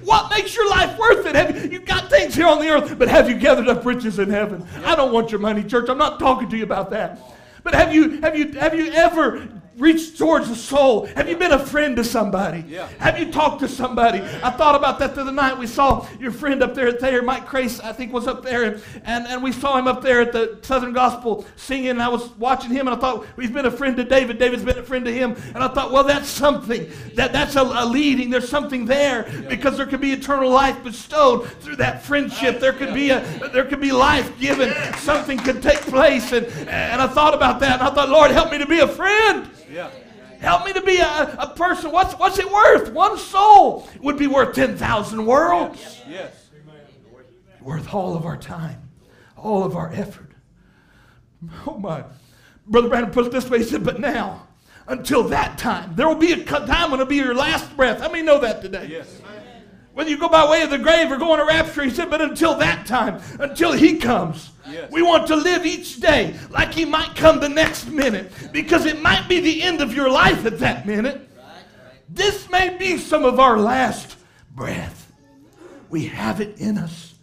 [0.03, 1.35] What makes your life worth it?
[1.35, 4.19] Have you, you've got things here on the earth, but have you gathered up riches
[4.19, 4.67] in heaven?
[4.85, 5.89] I don't want your money, church.
[5.89, 7.21] I'm not talking to you about that.
[7.63, 11.07] But have you have you have you ever reached towards soul?
[11.17, 12.65] Have you been a friend to somebody?
[12.67, 12.89] Yeah.
[12.99, 14.21] Have you talked to somebody?
[14.43, 15.59] I thought about that the other night.
[15.59, 18.65] We saw your friend up there at Thayer, Mike Crace, I think was up there,
[18.65, 22.09] and, and, and we saw him up there at the Southern Gospel singing, and I
[22.09, 24.39] was watching him, and I thought, he's been a friend to David.
[24.39, 25.37] David's been a friend to him.
[25.55, 26.91] And I thought, well, that's something.
[27.15, 28.31] That, that's a, a leading.
[28.31, 32.61] There's something there because there could be eternal life bestowed through that friendship.
[32.61, 33.21] There could be a
[33.53, 34.75] there could be life given.
[34.99, 36.33] Something could take place.
[36.33, 38.89] And, and I thought about that, and I thought, Lord, help me to be a
[38.89, 39.51] friend.
[39.71, 39.91] Yeah.
[40.41, 41.91] Help me to be a, a person.
[41.91, 42.93] What's, what's it worth?
[42.93, 46.03] One soul would be worth 10,000 worlds.
[46.09, 46.51] Yes.
[47.61, 48.91] Worth all of our time,
[49.37, 50.31] all of our effort.
[51.67, 52.05] Oh my.
[52.67, 54.47] Brother Branham put it this way he said, but now,
[54.87, 58.01] until that time, there will be a time when it'll be your last breath.
[58.01, 58.89] How many know that today?
[58.91, 59.21] Yes.
[59.97, 62.11] Whether you go by way of the grave or go on a rapture, he said,
[62.11, 64.93] but until that time, until he comes, Yes.
[64.93, 69.01] we want to live each day like he might come the next minute because it
[69.01, 71.15] might be the end of your life at that minute.
[71.35, 72.01] Right, right.
[72.11, 74.19] This may be some of our last
[74.55, 75.11] breath.
[75.89, 77.15] We have it in us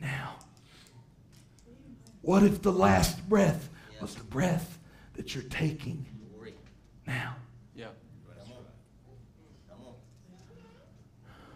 [0.00, 0.34] now.
[2.22, 3.68] What if the last breath
[4.00, 4.76] was the breath
[5.14, 6.04] that you're taking
[7.06, 7.36] now?
[7.76, 7.86] Yeah.
[9.68, 9.94] Come on.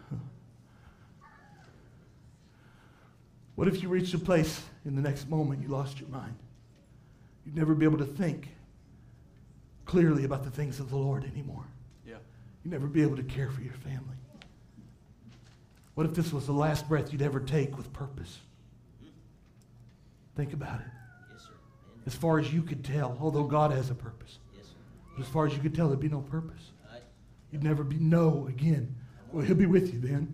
[0.09, 0.21] Come on.
[3.55, 6.35] What if you reached a place in the next moment you lost your mind?
[7.45, 8.49] You'd never be able to think
[9.85, 11.65] clearly about the things of the Lord anymore.
[12.07, 12.15] Yeah.
[12.63, 14.17] You'd never be able to care for your family.
[15.93, 18.39] What if this was the last breath you'd ever take with purpose?
[20.35, 20.87] Think about it.
[21.31, 21.49] Yes, sir.
[22.07, 24.65] As far as you could tell, although God has a purpose, Yes,
[25.19, 26.71] as far as you could tell, there'd be no purpose.
[26.91, 27.03] Right.
[27.51, 28.95] You'd never be no again.
[29.31, 30.33] Well, He'll be with you then.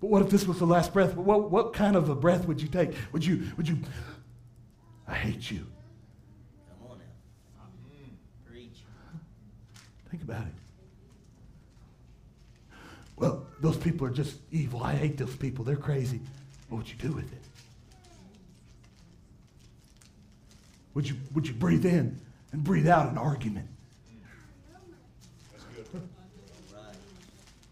[0.00, 1.16] But what if this was the last breath?
[1.16, 2.92] What, what kind of a breath would you take?
[3.12, 3.78] Would you, would you,
[5.06, 5.66] I hate you.
[6.68, 7.04] Come on now.
[7.64, 8.52] Mm-hmm.
[8.52, 8.78] Preach.
[10.10, 10.52] Think about it.
[13.16, 14.82] Well, those people are just evil.
[14.84, 15.64] I hate those people.
[15.64, 16.20] They're crazy.
[16.68, 17.42] What would you do with it?
[20.94, 22.20] Would you, would you breathe in
[22.52, 23.68] and breathe out an argument?
[25.52, 26.08] That's good.
[26.72, 26.94] Right.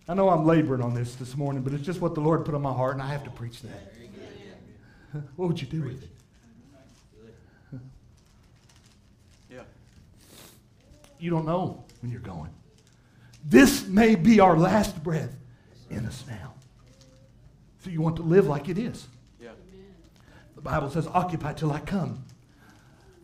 [0.08, 2.54] I know I'm laboring on this this morning, but it's just what the Lord put
[2.54, 3.92] on my heart, and I have to preach that.
[3.94, 4.28] Very good.
[5.14, 5.20] Yeah.
[5.34, 6.10] What would you do with it?
[9.50, 9.62] Yeah.
[11.18, 12.50] You don't know when you're going.
[13.44, 15.34] This may be our last breath
[15.90, 16.54] in us now.
[17.82, 19.08] So you want to live like it is.
[19.40, 19.50] Yeah.
[20.54, 22.24] The Bible says, occupy till I come.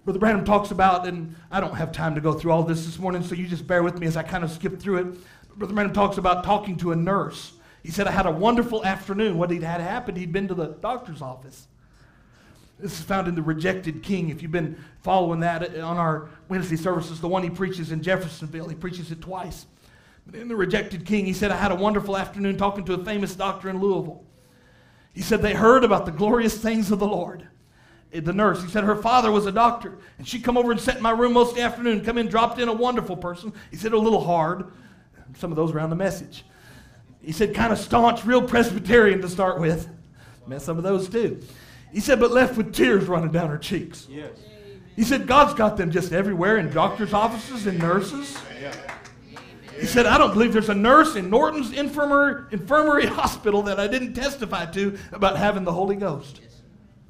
[0.04, 2.98] Brother Branham talks about, and I don't have time to go through all this this
[2.98, 5.18] morning, so you just bear with me as I kind of skip through it.
[5.56, 7.52] Brother Branham talks about talking to a nurse.
[7.82, 9.38] He said, I had a wonderful afternoon.
[9.38, 11.66] What he'd had happened, he'd been to the doctor's office.
[12.78, 14.30] This is found in The Rejected King.
[14.30, 18.02] If you've been following that uh, on our Wednesday services, the one he preaches in
[18.02, 19.66] Jeffersonville, he preaches it twice.
[20.26, 23.04] But in The Rejected King, he said, I had a wonderful afternoon talking to a
[23.04, 24.24] famous doctor in Louisville.
[25.12, 27.46] He said they heard about the glorious things of the Lord.
[28.14, 28.62] Uh, the nurse.
[28.62, 31.10] He said her father was a doctor, and she come over and sat in my
[31.10, 32.04] room most afternoon.
[32.04, 33.52] Come in, dropped in a wonderful person.
[33.70, 34.72] He said a little hard.
[35.36, 36.44] Some of those around the message.
[37.22, 39.88] He said kind of staunch, real Presbyterian to start with.
[40.46, 41.40] Met some of those too.
[41.92, 44.06] He said, but left with tears running down her cheeks.
[44.10, 44.30] Yes.
[44.96, 48.36] He said, God's got them just everywhere in doctor's offices and nurses.
[48.60, 48.74] Yeah.
[49.78, 53.88] He said, I don't believe there's a nurse in Norton's infirmary, infirmary hospital that I
[53.88, 56.40] didn't testify to about having the Holy Ghost.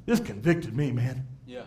[0.05, 1.27] This convicted me, man.
[1.45, 1.63] Yeah.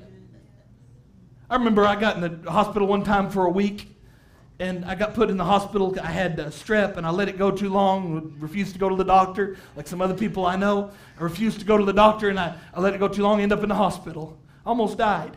[1.49, 3.96] I remember I got in the hospital one time for a week,
[4.59, 5.95] and I got put in the hospital.
[6.03, 8.97] I had uh, strep, and I let it go too long, refused to go to
[8.97, 10.91] the doctor, like some other people I know.
[11.19, 13.41] I refused to go to the doctor, and I, I let it go too long,
[13.41, 14.39] end up in the hospital.
[14.65, 15.37] Almost died.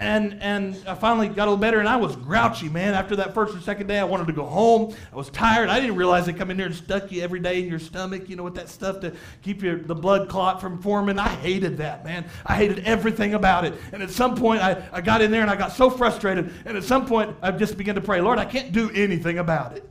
[0.00, 2.94] And, and I finally got a little better, and I was grouchy, man.
[2.94, 4.94] After that first or second day, I wanted to go home.
[5.12, 5.68] I was tired.
[5.68, 8.28] I didn't realize they come in there and stuck you every day in your stomach,
[8.28, 11.18] you know, with that stuff to keep your, the blood clot from forming.
[11.18, 12.26] I hated that, man.
[12.46, 13.74] I hated everything about it.
[13.92, 16.52] And at some point, I, I got in there and I got so frustrated.
[16.64, 19.76] And at some point, I just began to pray, Lord, I can't do anything about
[19.76, 19.90] it.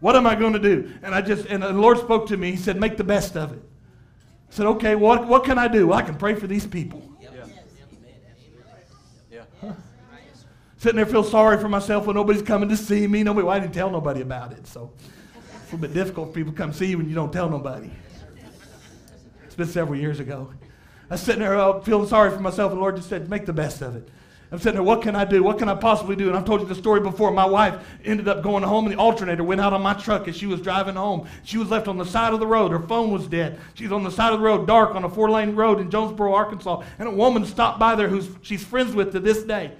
[0.00, 0.90] What am I going to do?
[1.04, 2.50] And I just, and the Lord spoke to me.
[2.50, 3.62] He said, make the best of it.
[4.50, 5.86] I said, okay, what, what can I do?
[5.86, 7.08] Well, I can pray for these people.
[9.30, 9.44] Yeah.
[9.62, 9.72] Yeah.
[10.82, 13.22] Sitting there, feel sorry for myself when nobody's coming to see me.
[13.22, 15.06] Nobody, well, I didn't tell nobody about it, so it's
[15.46, 17.88] a little bit difficult for people to come see you when you don't tell nobody.
[19.44, 20.52] It's been several years ago.
[21.08, 23.46] I was sitting there uh, feeling sorry for myself, and the Lord just said, "Make
[23.46, 24.08] the best of it."
[24.50, 25.44] I'm sitting there, what can I do?
[25.44, 26.26] What can I possibly do?
[26.26, 27.30] And I've told you the story before.
[27.30, 30.36] My wife ended up going home, and the alternator went out on my truck as
[30.36, 31.28] she was driving home.
[31.44, 32.72] She was left on the side of the road.
[32.72, 33.60] Her phone was dead.
[33.74, 36.34] She's on the side of the road, dark, on a four lane road in Jonesboro,
[36.34, 36.82] Arkansas.
[36.98, 39.70] And a woman stopped by there who she's friends with to this day.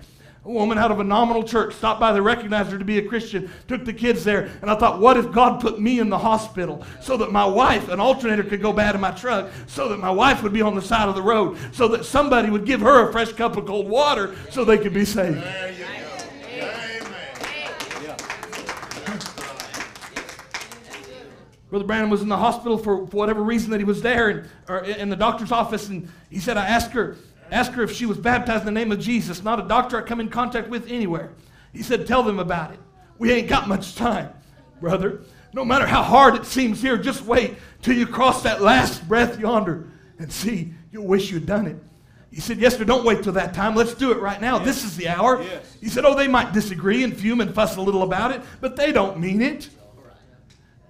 [0.45, 3.07] A woman out of a nominal church stopped by there, recognized her to be a
[3.07, 6.18] Christian, took the kids there, and I thought, what if God put me in the
[6.18, 10.01] hospital so that my wife, an alternator could go bad in my truck, so that
[10.01, 12.80] my wife would be on the side of the road, so that somebody would give
[12.80, 15.40] her a fresh cup of cold water so they could be saved.
[15.40, 15.84] There you go.
[19.07, 19.20] Amen.
[21.70, 24.49] Brother Branham was in the hospital for, for whatever reason that he was there, and,
[24.68, 27.16] or in the doctor's office, and he said, I asked her,
[27.53, 30.07] asked her if she was baptized in the name of Jesus, not a doctor I
[30.07, 31.32] come in contact with anywhere.
[31.72, 32.80] He said, Tell them about it.
[33.18, 34.30] We ain't got much time,
[34.80, 35.22] brother.
[35.53, 39.38] No matter how hard it seems here, just wait till you cross that last breath
[39.38, 39.86] yonder
[40.18, 41.76] and see, you'll wish you'd done it.
[42.32, 43.74] He said, Yes, sir, don't wait till that time.
[43.74, 44.59] Let's do it right now.
[44.59, 45.42] This is the hour.
[45.42, 45.76] Yes.
[45.80, 48.76] He said, Oh, they might disagree and fume and fuss a little about it, but
[48.76, 49.68] they don't mean it.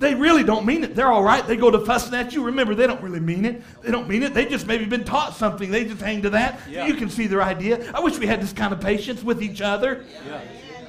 [0.03, 0.94] They really don't mean it.
[0.96, 1.46] They're all right.
[1.46, 2.42] They go to fussing at you.
[2.42, 3.62] Remember, they don't really mean it.
[3.82, 4.34] They don't mean it.
[4.34, 5.70] They just maybe been taught something.
[5.70, 6.61] They just hang to that.
[6.68, 6.86] Yeah.
[6.86, 7.90] You can see their idea.
[7.94, 10.40] I wish we had this kind of patience with each other, Yeah.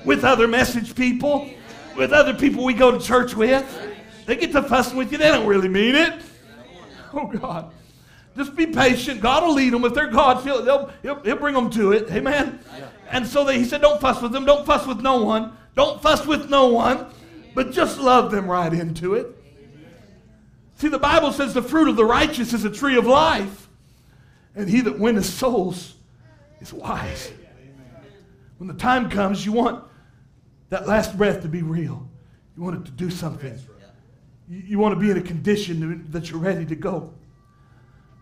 [0.03, 1.47] with other message people,
[1.95, 3.63] with other people we go to church with.
[4.25, 5.19] They get to fussing with you.
[5.19, 6.13] They don't really mean it.
[7.13, 7.71] Oh, God.
[8.35, 9.21] Just be patient.
[9.21, 9.85] God will lead them.
[9.85, 12.09] If they're God's, he'll, he'll, he'll, he'll bring them to it.
[12.11, 12.59] Amen.
[13.11, 14.43] And so they, he said, don't fuss with them.
[14.43, 15.55] Don't fuss with no one.
[15.75, 17.05] Don't fuss with no one.
[17.53, 19.27] But just love them right into it.
[20.77, 23.69] See, the Bible says the fruit of the righteous is a tree of life.
[24.55, 25.95] And he that winneth souls
[26.61, 27.31] is wise.
[28.57, 29.83] When the time comes, you want
[30.69, 32.07] that last breath to be real.
[32.55, 33.59] You want it to do something.
[34.49, 37.13] You, want to be in a condition that you're ready to go.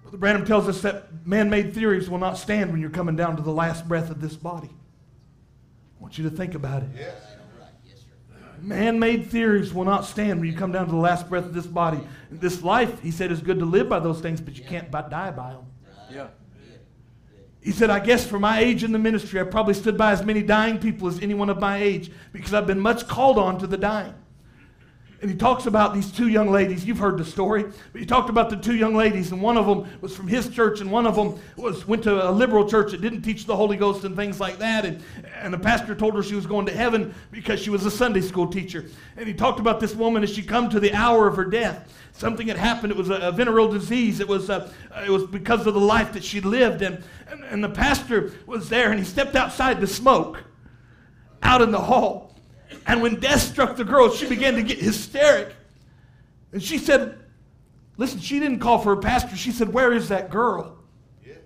[0.04, 3.36] Brother Branham tells us that man made theories will not stand when you're coming down
[3.38, 4.70] to the last breath of this body.
[4.70, 6.90] I want you to think about it.
[6.98, 7.16] Yes.
[8.62, 11.54] Man made theories will not stand when you come down to the last breath of
[11.54, 12.00] this body.
[12.30, 15.32] This life, he said, is good to live by those things, but you can't die
[15.32, 15.66] by them.
[16.12, 16.28] Yeah.
[17.62, 20.24] He said, I guess for my age in the ministry, I probably stood by as
[20.24, 23.68] many dying people as anyone of my age because I've been much called on to
[23.68, 24.16] the dying.
[25.22, 26.84] And he talks about these two young ladies.
[26.84, 29.68] You've heard the story, but he talked about the two young ladies, and one of
[29.68, 32.90] them was from his church, and one of them was went to a liberal church
[32.92, 34.84] that didn't teach the Holy Ghost and things like that.
[34.84, 35.04] And,
[35.36, 38.22] and the pastor told her she was going to heaven because she was a Sunday
[38.22, 38.86] school teacher.
[39.16, 41.94] And he talked about this woman as she come to the hour of her death.
[42.14, 42.92] Something had happened.
[42.92, 44.22] It was a, a venereal disease.
[44.22, 44.74] It was uh,
[45.06, 46.82] it was because of the life that she lived.
[46.82, 50.44] And, and and the pastor was there, and he stepped outside to smoke
[51.44, 52.31] out in the hall.
[52.88, 55.56] And when death struck the girl, she began to get hysteric.
[56.52, 57.18] And she said,
[57.98, 59.36] Listen, she didn't call for a pastor.
[59.36, 60.78] She said, Where is that girl?
[61.26, 61.38] Yes.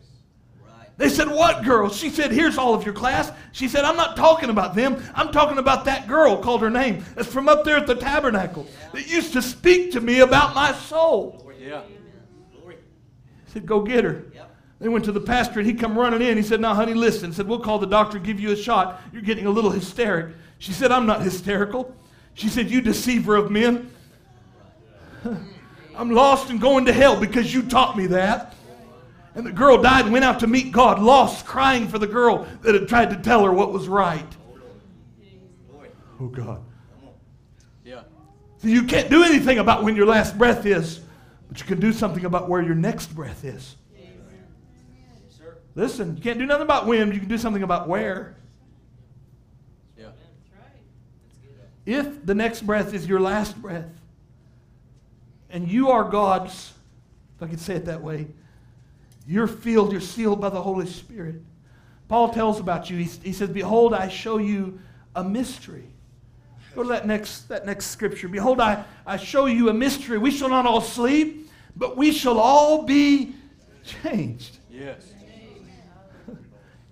[0.64, 0.88] Right.
[0.98, 1.90] They said, What girl?
[1.90, 3.32] She said, Here's all of your class.
[3.52, 5.04] She said, I'm not talking about them.
[5.14, 8.68] I'm talking about that girl, called her name, that's from up there at the tabernacle,
[8.94, 11.42] that used to speak to me about my soul.
[11.60, 11.82] Yeah.
[12.58, 12.78] Glory.
[13.46, 14.26] He said, Go get her.
[14.34, 14.56] Yep.
[14.80, 16.38] They went to the pastor and he come running in.
[16.38, 17.32] He said, Now, honey, listen.
[17.32, 19.02] He said, We'll call the doctor, give you a shot.
[19.12, 20.36] You're getting a little hysteric.
[20.60, 21.96] She said, I'm not hysterical.
[22.34, 23.92] She said, You deceiver of men.
[25.96, 28.54] I'm lost and going to hell because you taught me that.
[29.34, 32.48] And the girl died and went out to meet God, lost, crying for the girl
[32.62, 34.26] that had tried to tell her what was right.
[36.22, 36.64] Oh, God.
[37.84, 38.04] Yeah.
[38.60, 41.02] So you can't do anything about when your last breath is,
[41.50, 43.76] but you can do something about where your next breath is.
[45.76, 48.38] Listen, you can't do nothing about when, you can do something about where.
[49.98, 50.08] Yeah.
[51.86, 53.90] If the next breath is your last breath,
[55.50, 56.74] and you are God's,
[57.38, 58.28] if I could say it that way,
[59.28, 61.42] you're filled, you're sealed by the Holy Spirit.
[62.08, 62.98] Paul tells about you.
[62.98, 64.80] He, he says, Behold, I show you
[65.16, 65.86] a mystery.
[66.76, 68.28] Go to that next, that next scripture.
[68.28, 70.18] Behold, I, I show you a mystery.
[70.18, 73.34] We shall not all sleep, but we shall all be
[73.84, 74.58] changed.
[74.70, 75.14] Yes.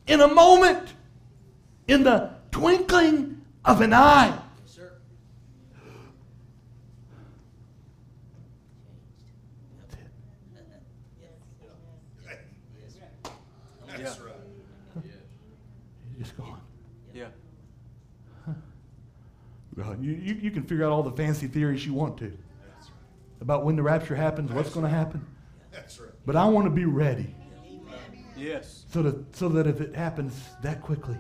[0.08, 0.94] In a moment,
[1.88, 4.38] in the twinkling of an eye.
[4.64, 4.92] Yes, sir.
[13.88, 14.36] That's right.
[15.04, 16.60] You're just gone.
[17.14, 17.28] Yeah.
[18.46, 18.56] God,
[19.82, 22.90] Uh, you, you, you can figure out all the fancy theories you want to That's
[22.90, 23.42] right.
[23.42, 25.26] about when the rapture happens, what's going to happen.
[25.72, 26.12] That's right.
[26.26, 27.36] But I want to be ready
[28.38, 28.86] Yes.
[28.90, 31.18] so that, so that if it happens that quickly,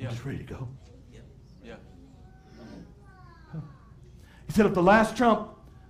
[0.00, 0.68] I'm just ready to go.
[1.64, 1.74] Yeah.
[4.46, 5.48] He said, if the last trump,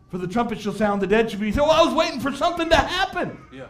[0.08, 1.46] for the trumpet shall sound, the dead shall be.
[1.46, 3.38] He said, well, I was waiting for something to happen.
[3.52, 3.66] Yeah.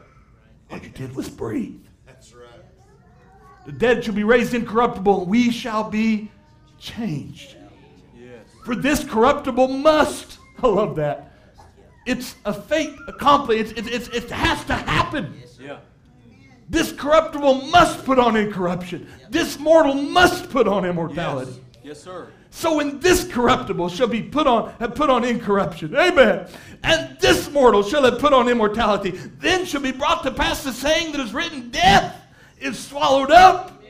[0.71, 1.85] All you did was breathe.
[2.07, 2.49] That's right.
[3.65, 6.31] The dead shall be raised incorruptible, and we shall be
[6.79, 7.57] changed.
[8.63, 8.67] Yes.
[8.67, 11.33] For this corruptible must, I love that.
[12.07, 13.75] It's a fate accomplished.
[13.77, 15.35] It's, it's, it's, it has to happen.
[15.61, 15.79] Yeah.
[16.69, 19.07] This corruptible must put on incorruption.
[19.31, 20.91] This mortal must put on Yes.
[20.91, 21.61] immortality.
[21.85, 22.29] Yes, sir.
[22.51, 26.49] So when this corruptible shall be put on, have put on incorruption, amen.
[26.83, 30.73] And this mortal shall have put on immortality, then shall be brought to pass the
[30.73, 32.15] saying that is written: Death
[32.61, 33.83] is swallowed up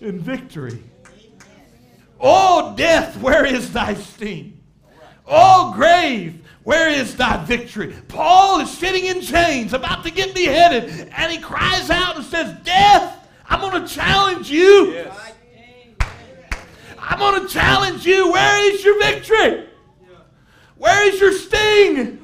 [0.00, 0.82] in victory.
[2.20, 4.60] Oh, death, where is thy sting?
[5.26, 7.94] Oh, grave, where is thy victory?
[8.08, 12.56] Paul is sitting in chains, about to get beheaded, and he cries out and says,
[12.64, 14.92] Death, I'm going to challenge you.
[14.92, 15.32] Yes.
[16.98, 18.30] I'm going to challenge you.
[18.32, 19.68] Where is your victory?
[20.76, 22.22] Where is your sting?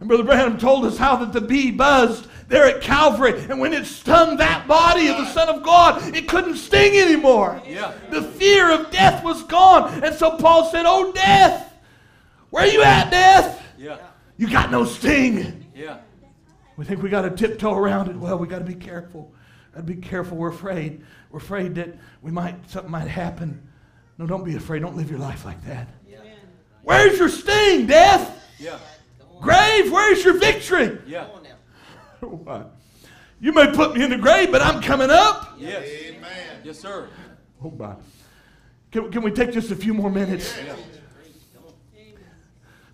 [0.00, 3.74] And Brother Branham told us how that the bee buzzed there at Calvary, and when
[3.74, 7.62] it stung that body of the Son of God, it couldn't sting anymore.
[7.66, 7.92] Yeah.
[8.10, 10.02] The fear of death was gone.
[10.02, 11.74] And so Paul said, Oh, death,
[12.50, 13.62] where are you at, death?
[13.76, 13.98] Yeah.
[14.38, 15.66] You got no sting.
[15.74, 15.98] Yeah.
[16.76, 18.16] We think we got to tiptoe around it.
[18.16, 19.30] Well, we got to be careful.
[19.74, 20.38] Got to be careful.
[20.38, 21.04] We're afraid.
[21.30, 23.68] We're afraid that we might something might happen.
[24.16, 24.80] No, don't be afraid.
[24.80, 25.88] Don't live your life like that.
[26.08, 26.18] Yeah.
[26.82, 28.42] Where's your sting, death?
[28.58, 28.78] Yeah.
[29.40, 30.98] Grave, where's your victory?
[31.06, 31.26] Yeah.
[32.20, 32.44] Come.
[32.44, 32.76] What?
[33.40, 35.54] You may put me in the grave, but I'm coming up.
[35.58, 35.88] Yes.
[35.88, 36.60] Amen.
[36.64, 37.08] Yes, sir.
[37.62, 37.94] Oh my.
[38.90, 40.56] Can, can we take just a few more minutes?
[40.64, 40.74] Yeah.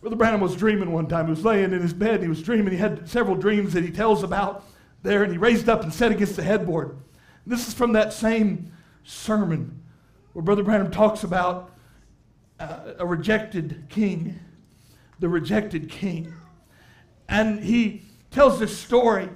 [0.04, 1.26] Brother Branham was dreaming one time.
[1.26, 2.16] He was laying in his bed.
[2.16, 2.72] And he was dreaming.
[2.72, 4.66] He had several dreams that he tells about
[5.02, 6.98] there, and he raised up and sat against the headboard.
[7.46, 8.70] This is from that same
[9.04, 9.82] sermon
[10.34, 11.72] where Brother Branham talks about
[12.60, 14.38] uh, a rejected king,
[15.20, 16.34] the rejected king,
[17.26, 18.03] and he
[18.34, 19.28] tells this story.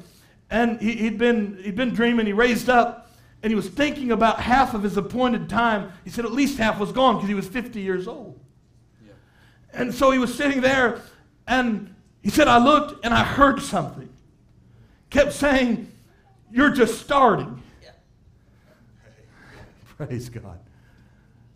[0.50, 2.26] And he, he'd been he'd been dreaming.
[2.26, 3.10] He raised up,
[3.42, 5.92] and he was thinking about half of his appointed time.
[6.04, 8.38] He said at least half was gone because he was 50 years old.
[9.04, 9.12] Yeah.
[9.72, 11.00] And so he was sitting there,
[11.46, 14.08] and he said, I looked and I heard something.
[15.10, 15.90] Kept saying,
[16.50, 17.62] You're just starting.
[17.82, 17.90] Yeah.
[19.96, 20.58] Praise God.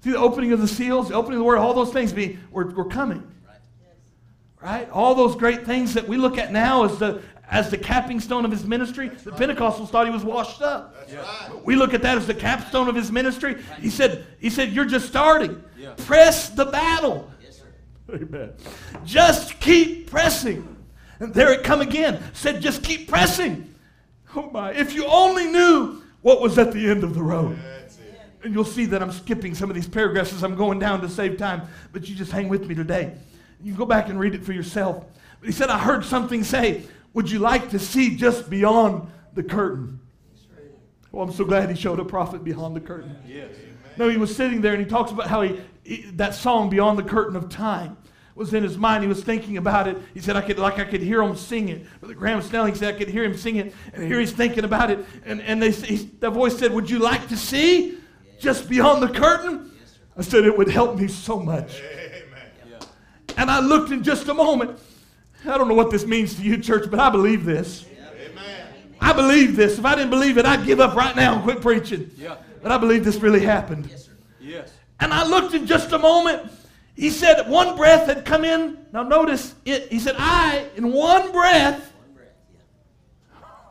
[0.03, 2.39] See the opening of the seals, the opening of the word, all those things be,
[2.51, 3.23] were, were coming.
[3.47, 4.81] Right.
[4.81, 4.91] Right?
[4.91, 7.23] All those great things that we look at now as the,
[7.53, 9.11] as the capping stone of his ministry.
[9.11, 10.95] The Pentecostals thought he was washed up.
[10.99, 11.19] That's Yeah.
[11.21, 11.65] right.
[11.65, 13.63] We look at that as the capstone of his ministry.
[13.79, 15.63] He said, he said, You're just starting.
[15.79, 15.91] Yeah.
[15.99, 17.31] Press the battle.
[17.45, 18.15] Yes, sir.
[18.17, 18.51] Amen.
[19.05, 20.77] Just keep pressing.
[21.21, 22.21] And there it come again.
[22.33, 23.73] Said, just keep pressing.
[24.35, 24.73] Oh my.
[24.73, 27.59] If you only knew what was at the end of the road.
[28.43, 31.09] And you'll see that I'm skipping some of these paragraphs as I'm going down to
[31.09, 31.63] save time.
[31.93, 33.13] But you just hang with me today.
[33.63, 35.05] You can go back and read it for yourself.
[35.39, 36.83] But he said, I heard something say,
[37.15, 40.01] Would you like to see just beyond the curtain?
[41.11, 43.17] Well, I'm so glad he showed a prophet beyond the curtain.
[43.27, 43.55] Yes.
[43.99, 46.99] No, he was sitting there and he talks about how he, he- that song "Beyond
[46.99, 47.99] the Curtain of Time"
[48.35, 49.03] was in his mind.
[49.05, 49.99] He was thinking about it.
[50.15, 52.95] He said, "I could like I could hear him sing it." Brother Graham Snelling said,
[52.95, 55.05] "I could hear him sing it," and here he's thinking about it.
[55.27, 57.99] And and they he, the voice said, "Would you like to see
[58.41, 59.99] just beyond the curtain?" Yes.
[60.17, 62.23] I said, "It would help me so much." Amen.
[62.71, 62.79] Yeah.
[63.37, 64.79] And I looked in just a moment.
[65.45, 67.85] I don't know what this means to you, church, but I believe this.
[68.31, 68.67] Amen.
[69.01, 69.79] I believe this.
[69.79, 72.11] If I didn't believe it, I'd give up right now and quit preaching.
[72.17, 72.37] Yeah.
[72.63, 73.89] But I believe this really happened.
[73.91, 74.13] Yes, sir.
[74.41, 74.73] Yes.
[75.01, 76.51] And I looked in just a moment.
[76.95, 78.87] He said one breath had come in.
[78.93, 79.91] Now notice it.
[79.91, 81.93] He said, I, in one breath,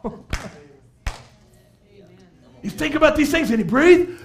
[0.01, 0.57] One breath,
[1.95, 2.03] yeah.
[2.63, 4.19] you think about these things and he breathed.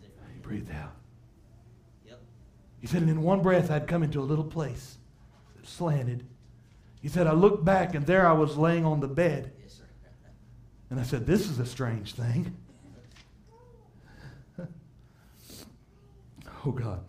[0.00, 0.92] He breathed out.
[2.06, 2.20] Yep.
[2.80, 4.96] He said, and in one breath, I'd come into a little place
[5.66, 6.26] slanted.
[7.00, 9.52] He said, I looked back and there I was laying on the bed.
[10.88, 12.56] And I said, This is a strange thing.
[16.64, 17.00] oh, God.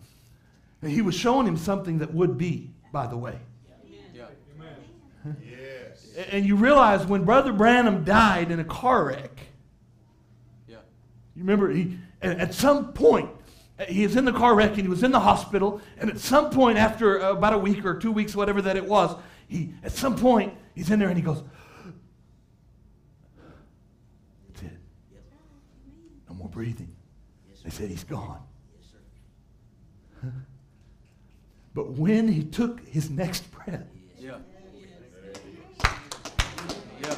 [0.82, 3.38] And he was showing him something that would be, by the way.
[4.12, 4.24] Yeah.
[5.48, 6.06] Yes.
[6.32, 9.38] And you realize when Brother Branham died in a car wreck,
[10.66, 10.78] Yeah.
[11.36, 13.30] you remember, he, at some point,
[13.86, 15.80] he was in the car wreck and he was in the hospital.
[15.98, 19.16] And at some point, after about a week or two weeks, whatever that it was,
[19.46, 21.42] he, at some point, he's in there and he goes,
[24.48, 24.78] That's it.
[26.28, 26.94] No more breathing.
[27.64, 28.40] They said he's gone.
[31.74, 33.86] But when he took his next breath,
[34.18, 34.38] Yeah.
[37.00, 37.14] Yeah.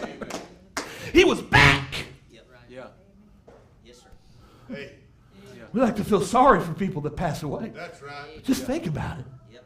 [1.14, 1.94] he was back.
[2.30, 2.46] Yep.
[2.68, 2.86] Yeah.
[3.84, 4.74] Yes, sir.
[4.74, 4.92] Hey,
[5.72, 7.70] We like to feel sorry for people that pass away.
[7.74, 8.42] that's right.
[8.44, 9.24] Just think about it.
[9.52, 9.64] Yep.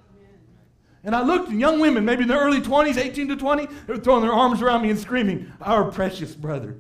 [1.05, 3.93] And I looked, and young women, maybe in their early 20s, 18 to 20, they
[3.93, 6.77] were throwing their arms around me and screaming, Our precious brother.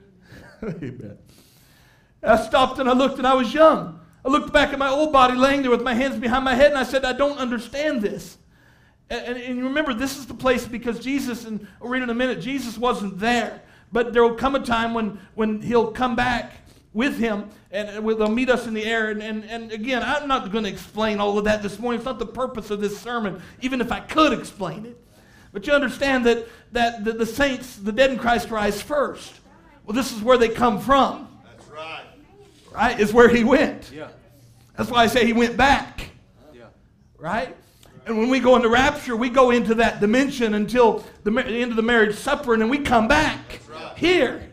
[0.62, 1.18] Amen.
[2.22, 4.00] I stopped and I looked, and I was young.
[4.24, 6.70] I looked back at my old body laying there with my hands behind my head,
[6.70, 8.38] and I said, I don't understand this.
[9.08, 12.10] And, and, and you remember, this is the place because Jesus, and we'll read in
[12.10, 13.62] a minute, Jesus wasn't there.
[13.92, 16.65] But there will come a time when, when he'll come back
[16.96, 19.10] with him and they'll meet us in the air.
[19.10, 21.98] And, and, and again, I'm not going to explain all of that this morning.
[22.00, 24.98] It's not the purpose of this sermon, even if I could explain it.
[25.52, 29.34] But you understand that, that the, the saints, the dead in Christ, rise first.
[29.84, 32.04] Well, this is where they come from, That's right.
[32.72, 32.98] right?
[32.98, 33.90] Is where he went.
[33.92, 34.08] Yeah.
[34.76, 36.10] That's why I say he went back,
[36.54, 36.64] Yeah.
[37.18, 37.54] right?
[38.06, 41.72] And when we go into rapture, we go into that dimension until the ma- end
[41.72, 43.96] of the marriage supper, and then we come back right.
[43.98, 44.48] here.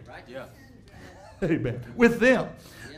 [1.43, 1.51] Right?
[1.51, 1.57] Yeah.
[1.57, 1.83] Amen.
[1.95, 2.49] With them.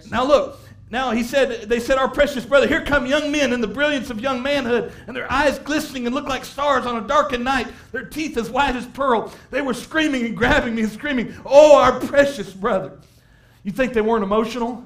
[0.09, 0.59] Now look.
[0.91, 4.11] Now he said, they said, our precious brother, here come young men in the brilliance
[4.11, 7.67] of young manhood, and their eyes glistening and look like stars on a darkened night,
[7.91, 9.33] their teeth as white as pearl.
[9.49, 12.99] They were screaming and grabbing me and screaming, Oh, our precious brother.
[13.63, 14.85] You think they weren't emotional?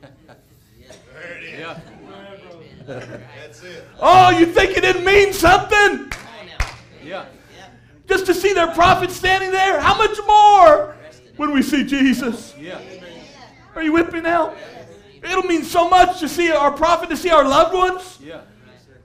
[0.00, 1.58] There it is.
[1.58, 1.80] Yeah.
[2.86, 3.84] That's it.
[3.98, 6.08] Oh, you think it didn't mean something?
[6.08, 6.66] Come on now.
[7.04, 7.24] Yeah.
[8.08, 9.80] Just to see their prophet standing there?
[9.80, 10.96] How much more
[11.36, 12.54] when we see Jesus?
[12.58, 12.80] Yeah.
[13.74, 14.54] Are you with me now?
[15.22, 18.18] It'll mean so much to see our prophet, to see our loved ones.
[18.22, 18.42] Yeah.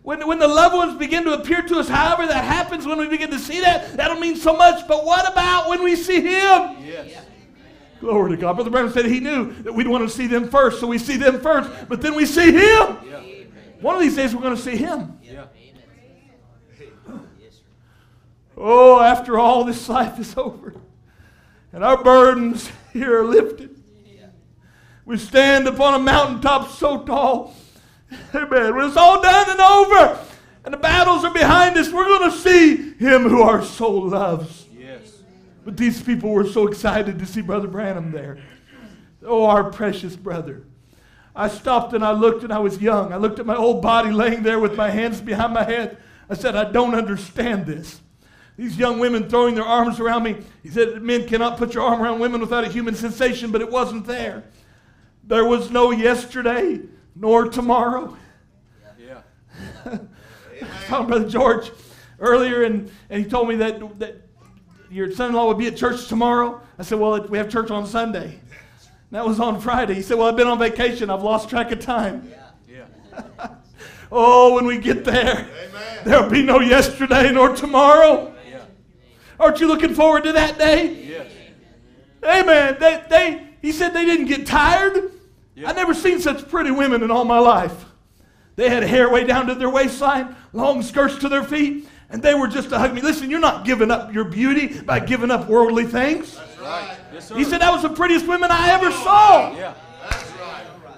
[0.03, 3.07] When, when the loved ones begin to appear to us, however that happens, when we
[3.07, 4.87] begin to see that, that'll mean so much.
[4.87, 6.77] But what about when we see Him?
[6.83, 7.25] Yes.
[7.99, 8.53] Glory to God.
[8.53, 11.17] Brother Branham said he knew that we'd want to see them first, so we see
[11.17, 12.97] them first, but then we see Him.
[13.05, 13.21] Yeah.
[13.79, 15.19] One of these days we're going to see Him.
[15.21, 15.45] Yeah.
[18.57, 20.73] Oh, after all this life is over
[21.73, 23.81] and our burdens here are lifted,
[25.05, 27.55] we stand upon a mountaintop so tall.
[28.35, 28.75] Amen.
[28.75, 30.19] When it's all done and over
[30.63, 34.67] and the battles are behind us, we're going to see Him who our soul loves.
[34.77, 35.21] Yes.
[35.65, 38.37] But these people were so excited to see Brother Branham there.
[39.25, 40.63] Oh, our precious brother.
[41.35, 43.13] I stopped and I looked and I was young.
[43.13, 45.97] I looked at my old body laying there with my hands behind my head.
[46.29, 48.01] I said, I don't understand this.
[48.61, 50.35] These young women throwing their arms around me.
[50.61, 53.71] He said, Men cannot put your arm around women without a human sensation, but it
[53.71, 54.43] wasn't there.
[55.23, 56.79] There was no yesterday
[57.15, 58.15] nor tomorrow.
[58.99, 59.21] Yeah.
[59.85, 61.71] I was talking to Brother George
[62.19, 64.17] earlier, and, and he told me that, that
[64.91, 66.61] your son in law would be at church tomorrow.
[66.77, 68.39] I said, Well, we have church on Sunday.
[69.09, 69.95] That was on Friday.
[69.95, 71.09] He said, Well, I've been on vacation.
[71.09, 72.31] I've lost track of time.
[72.69, 72.85] Yeah.
[73.17, 73.47] Yeah.
[74.13, 75.99] Oh, when we get there, Amen.
[76.03, 78.30] there'll be no yesterday nor tomorrow.
[79.41, 81.03] Aren't you looking forward to that day?
[81.03, 81.27] Yes.
[82.23, 82.77] Amen.
[82.79, 85.11] They, they, he said they didn't get tired.
[85.55, 85.71] Yeah.
[85.71, 87.85] I never seen such pretty women in all my life.
[88.55, 92.35] They had hair way down to their waistline, long skirts to their feet, and they
[92.35, 93.01] were just to hug me.
[93.01, 96.37] Listen, you're not giving up your beauty by giving up worldly things.
[96.37, 96.97] That's right.
[97.11, 97.35] Yes, sir.
[97.35, 99.55] He said that was the prettiest women I ever saw.
[99.57, 99.73] Yeah.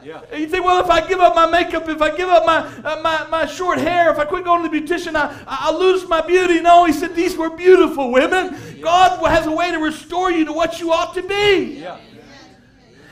[0.04, 0.22] Yeah.
[0.32, 2.60] And you think, well, if I give up my makeup, if I give up my,
[2.60, 6.08] uh, my, my short hair, if I quit going to the beautician, I, I'll lose
[6.08, 6.60] my beauty.
[6.60, 8.80] No, he said these were beautiful women.
[8.82, 11.80] God has a way to restore you to what you ought to be.
[11.80, 12.00] Yeah.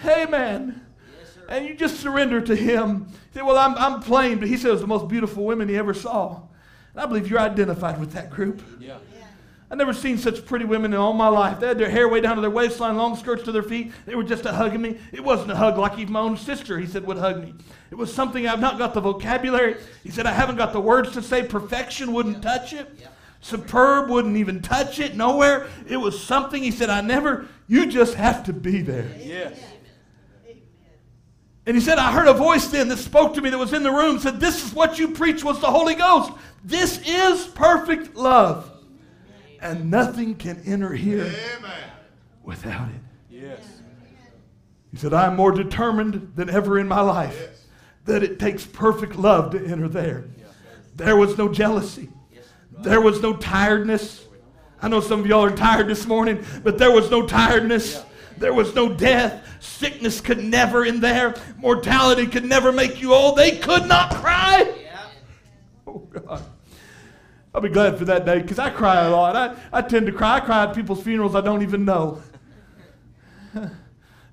[0.05, 0.81] Amen.
[1.47, 3.07] And you just surrender to him.
[3.09, 5.69] You say, well, I'm, I'm plain, but he said it was the most beautiful women
[5.69, 6.41] he ever saw.
[6.93, 8.61] And I believe you're identified with that group.
[8.79, 8.97] Yeah.
[9.71, 11.61] I've never seen such pretty women in all my life.
[11.61, 13.93] They had their hair way down to their waistline, long skirts to their feet.
[14.05, 14.99] They were just a hugging me.
[15.13, 17.53] It wasn't a hug like even my own sister, he said, would hug me.
[17.89, 19.77] It was something I've not got the vocabulary.
[20.03, 21.43] He said, I haven't got the words to say.
[21.43, 23.07] Perfection wouldn't touch it.
[23.39, 25.15] Superb wouldn't even touch it.
[25.15, 25.67] Nowhere.
[25.87, 26.61] It was something.
[26.61, 29.09] He said, I never, you just have to be there.
[29.17, 29.57] Yes.
[31.65, 33.83] And he said, I heard a voice then that spoke to me that was in
[33.83, 36.33] the room, said, This is what you preach was the Holy Ghost.
[36.65, 38.70] This is perfect love.
[39.61, 41.21] And nothing can enter here
[41.57, 41.89] Amen.
[42.43, 43.01] without it.
[43.29, 43.59] Yes.
[44.91, 47.65] He said, I'm more determined than ever in my life Yes.
[48.05, 50.25] that it takes perfect love to enter there.
[50.95, 52.09] There was no jealousy.
[52.33, 52.43] Yes,
[52.79, 54.25] There was no tiredness.
[54.81, 58.03] I know some of y'all are tired this morning, but there was no tiredness.
[58.37, 59.47] There was no death.
[59.61, 61.35] Sickness could never in there.
[61.59, 63.37] Mortality could never make you old.
[63.37, 64.73] They could not cry.
[64.83, 64.99] Yeah.
[65.87, 66.41] Oh, God.
[67.53, 69.35] I'll be glad for that day because I cry a lot.
[69.35, 70.37] I, I tend to cry.
[70.37, 72.21] I cry at people's funerals I don't even know.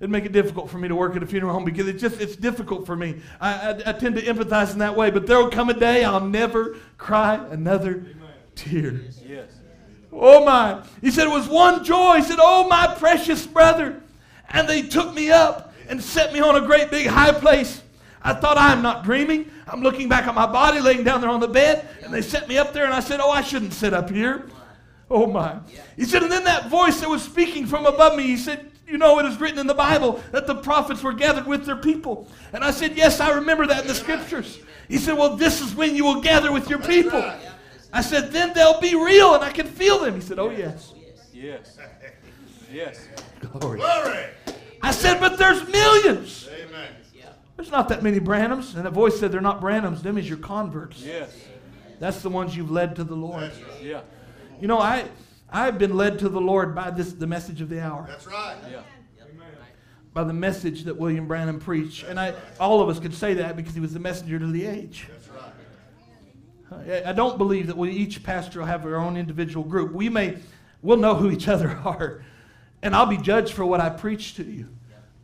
[0.00, 2.20] It'd make it difficult for me to work at a funeral home because it's just
[2.20, 3.20] it's difficult for me.
[3.40, 6.04] I, I, I tend to empathize in that way, but there will come a day
[6.04, 8.06] I'll never cry another
[8.54, 9.00] tear.
[9.26, 9.50] Yes.
[10.12, 10.84] Oh my.
[11.00, 12.16] He said it was one joy.
[12.16, 14.00] He said, Oh my precious brother.
[14.50, 17.82] And they took me up and set me on a great big high place.
[18.22, 19.50] I thought I'm not dreaming.
[19.66, 22.48] I'm looking back at my body laying down there on the bed, and they set
[22.48, 24.48] me up there, and I said, Oh, I shouldn't sit up here.
[25.10, 25.58] Oh my.
[25.96, 28.98] He said, and then that voice that was speaking from above me, he said, You
[28.98, 32.28] know, it is written in the Bible that the prophets were gathered with their people.
[32.52, 34.60] And I said, Yes, I remember that in the scriptures.
[34.88, 37.22] He said, Well, this is when you will gather with your people.
[37.92, 40.14] I said, Then they'll be real and I can feel them.
[40.14, 40.92] He said, Oh, yes.
[41.32, 41.78] Yes.
[42.72, 43.08] Yes.
[43.40, 43.78] Glory.
[43.78, 44.26] Glory.
[44.82, 46.48] I said, But there's millions.
[46.52, 46.88] Amen.
[47.58, 48.76] There's not that many Branhams.
[48.76, 50.00] And that voice said, They're not Branhams.
[50.00, 51.02] Them is your converts.
[51.02, 51.36] Yes.
[51.98, 53.42] That's the ones you've led to the Lord.
[53.42, 53.82] Right.
[53.82, 54.02] Yeah.
[54.60, 55.06] You know, I,
[55.50, 58.06] I've been led to the Lord by this, the message of the hour.
[58.08, 58.56] That's right.
[58.70, 58.82] Yeah.
[60.14, 62.04] by the message that William Branham preached.
[62.04, 64.64] And I, all of us could say that because he was the messenger to the
[64.64, 65.08] age.
[65.10, 67.04] That's right.
[67.04, 69.92] I I don't believe that we each pastor will have our own individual group.
[69.92, 70.38] We may,
[70.80, 72.22] we'll know who each other are,
[72.82, 74.68] and I'll be judged for what I preach to you.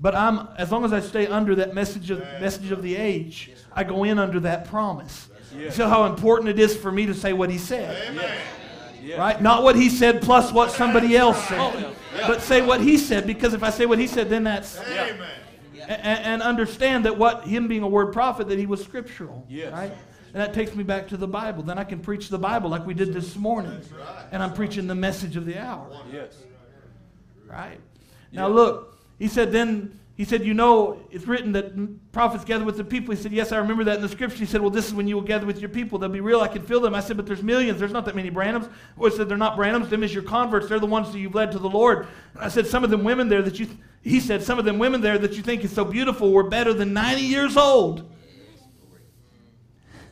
[0.01, 3.51] But I'm, as long as I stay under that message of message of the age,
[3.73, 5.29] I go in under that promise.
[5.55, 5.77] You Yes.
[5.77, 9.19] see how important it is for me to say what he said, Amen.
[9.19, 9.41] Right?
[9.41, 11.95] Not what he said plus what somebody else said,
[12.27, 13.27] but say what he said.
[13.27, 15.19] Because if I say what he said, then that's Amen.
[15.87, 19.71] A- and, understand that what him being a word prophet that he was scriptural Yes.
[19.73, 19.93] right
[20.33, 22.87] and that takes me back to the bible then i can preach the bible like
[22.87, 24.25] we did this morning right.
[24.33, 26.33] and i'm preaching the message of the hour Yes.
[27.47, 27.79] right
[28.33, 28.55] now Yeah.
[28.55, 32.85] look he said then he said you know it's written that prophets gather with the
[32.85, 33.15] people.
[33.15, 34.39] He said yes i remember that in the scripture.
[34.39, 35.99] He said well this is when you will gather with your people.
[35.99, 36.41] They'll be real.
[36.41, 36.95] I can feel them.
[36.95, 37.81] I said but there's millions.
[37.81, 38.71] There's not that many branhams
[39.03, 40.69] I said they're not branhams them is your converts.
[40.69, 42.07] They're the ones that you've led to the lord.
[42.39, 43.69] I said some of them women there that you
[44.03, 46.73] he said some of them women there that you think is so beautiful were better
[46.73, 48.11] than 90 years old.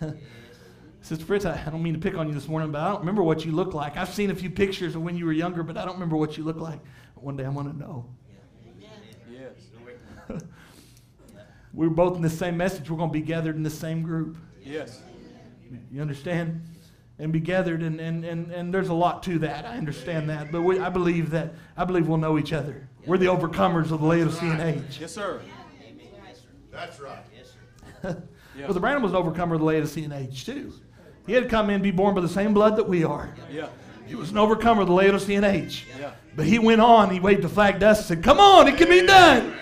[1.03, 3.01] Sister Fritz, I I don't mean to pick on you this morning, but I don't
[3.01, 3.97] remember what you look like.
[3.97, 6.37] I've seen a few pictures of when you were younger, but I don't remember what
[6.37, 6.81] you look like.
[7.15, 8.07] One day I want to know.
[10.33, 10.43] Yes.
[11.75, 12.91] We were both in the same message.
[12.91, 14.37] We're going to be gathered in the same group.
[14.63, 15.01] Yes.
[15.91, 16.63] You understand?
[17.19, 19.65] And be gathered, and, and, and, and there's a lot to that.
[19.65, 20.53] I understand that.
[20.53, 22.89] But we, I believe that, I believe we'll know each other.
[23.07, 24.99] We're the overcomers of the Laodicean age.
[25.01, 25.41] Yes, sir.
[25.47, 26.49] Yes, sir.
[26.71, 27.25] That's right.
[27.35, 27.55] Yes,
[28.03, 28.23] sir.
[28.55, 28.65] Yeah.
[28.65, 30.75] Well, the Branham was an overcomer of the Laodicean age, too.
[31.27, 33.35] He had to come in and be born by the same blood that we are.
[33.51, 33.69] Yeah.
[34.07, 35.87] He was an overcomer of the Laodicean age.
[35.99, 36.13] Yeah.
[36.37, 38.89] But he went on, he waved the flag dust and said, Come on, it can
[38.89, 39.55] be done.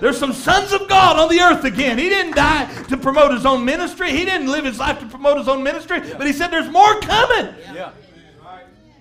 [0.00, 1.98] There's some sons of God on the earth again.
[1.98, 4.10] He didn't die to promote his own ministry.
[4.10, 6.00] He didn't live his life to promote his own ministry.
[6.00, 7.54] But he said, There's more coming.
[7.74, 7.92] Yeah.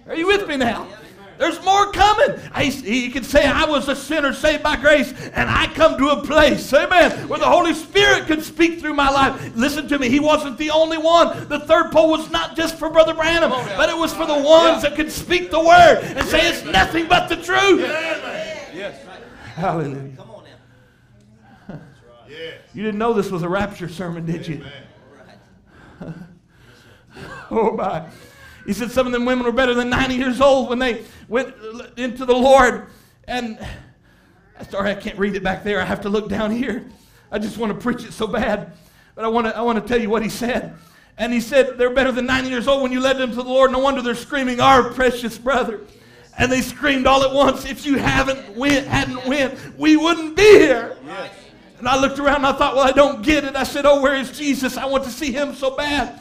[0.07, 0.87] Are you with me now?
[1.37, 2.39] There's more coming.
[2.51, 6.09] I, he can say, I was a sinner saved by grace, and I come to
[6.09, 9.55] a place, amen, where the Holy Spirit can speak through my life.
[9.55, 11.47] Listen to me, he wasn't the only one.
[11.47, 14.81] The third pull was not just for Brother Branham, but it was for the ones
[14.81, 17.81] that could speak the word and say it's nothing but the truth.
[17.81, 18.99] Yes.
[19.55, 20.11] Hallelujah.
[22.37, 22.45] Come on now.
[22.45, 22.61] Yes.
[22.73, 24.63] You didn't know this was a rapture sermon, did you?
[26.01, 26.13] Amen.
[27.49, 28.07] Oh my.
[28.65, 31.55] He said some of them women were better than 90 years old when they went
[31.97, 32.89] into the Lord.
[33.27, 33.57] And
[34.69, 35.81] sorry, I can't read it back there.
[35.81, 36.85] I have to look down here.
[37.31, 38.73] I just want to preach it so bad.
[39.15, 40.75] But I want to I want to tell you what he said.
[41.17, 43.43] And he said they're better than 90 years old when you led them to the
[43.43, 43.71] Lord.
[43.71, 45.81] No wonder they're screaming, "Our precious brother."
[46.37, 50.43] And they screamed all at once, "If you haven't went, hadn't went, we wouldn't be
[50.43, 51.31] here." Yes.
[51.79, 53.55] And I looked around and I thought, well, I don't get it.
[53.55, 54.77] I said, oh, where is Jesus?
[54.77, 56.19] I want to see him so bad.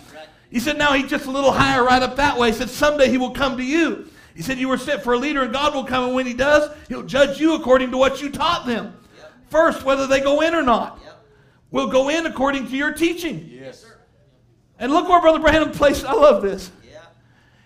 [0.51, 2.51] He said, now he's just a little higher right up that way.
[2.51, 4.09] He said, someday he will come to you.
[4.37, 6.35] He said, You were sent for a leader, and God will come, and when He
[6.35, 8.95] does, He'll judge you according to what you taught them.
[9.17, 9.33] Yep.
[9.49, 11.01] First, whether they go in or not.
[11.03, 11.25] Yep.
[11.71, 13.49] We'll go in according to your teaching.
[13.51, 13.81] Yes.
[13.81, 13.97] sir.
[14.79, 16.05] And look where Brother Branham placed.
[16.05, 16.71] I love this.
[16.87, 17.01] Yeah.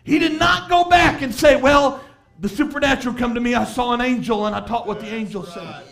[0.04, 2.04] He did not go back and say, Well,
[2.38, 3.54] the supernatural come to me.
[3.54, 5.82] I saw an angel, and I taught what the angel said.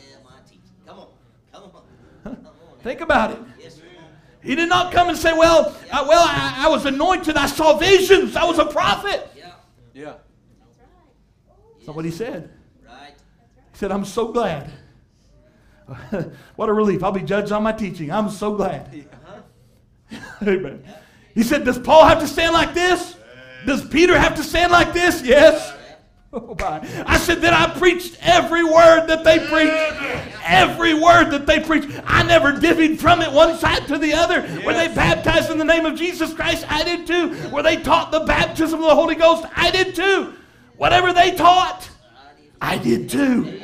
[2.83, 3.39] Think about it.
[4.43, 7.37] He did not come and say, Well, I, well, I, I was anointed.
[7.37, 8.37] I saw visions.
[8.37, 9.31] I was a prophet.
[9.37, 9.53] Yeah.
[9.93, 10.15] Yeah.
[11.77, 12.51] That's not what he said.
[12.87, 13.15] Right.
[13.73, 14.71] He said, I'm so glad.
[16.57, 17.03] what a relief.
[17.03, 18.13] I'll be judged on my teaching.
[18.13, 19.07] I'm so glad.
[20.43, 20.85] Amen.
[21.35, 23.17] He said, Does Paul have to stand like this?
[23.67, 25.23] Does Peter have to stand like this?
[25.23, 25.75] Yes.
[26.33, 26.87] Oh my.
[27.07, 30.37] I said that I preached every word that they preached.
[30.45, 31.89] Every word that they preached.
[32.05, 34.43] I never divvied from it one side to the other.
[34.65, 36.71] Were they baptized in the name of Jesus Christ?
[36.71, 37.49] I did too.
[37.49, 39.47] Were they taught the baptism of the Holy Ghost?
[39.57, 40.35] I did too.
[40.77, 41.89] Whatever they taught,
[42.61, 43.63] I did too.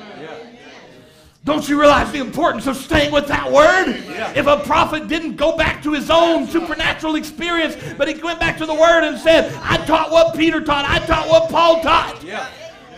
[1.45, 3.89] Don't you realize the importance of staying with that word?
[4.35, 8.57] If a prophet didn't go back to his own supernatural experience, but he went back
[8.59, 12.25] to the word and said, I taught what Peter taught, I taught what Paul taught.
[12.25, 12.49] Yeah.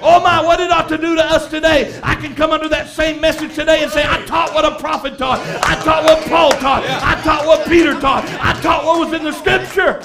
[0.00, 1.98] Oh my, what it ought to do to us today.
[2.04, 5.18] I can come under that same message today and say, I taught what a prophet
[5.18, 5.40] taught.
[5.40, 6.84] I taught what Paul taught.
[6.84, 8.24] I taught what Peter taught.
[8.24, 10.02] I taught what was in the scripture.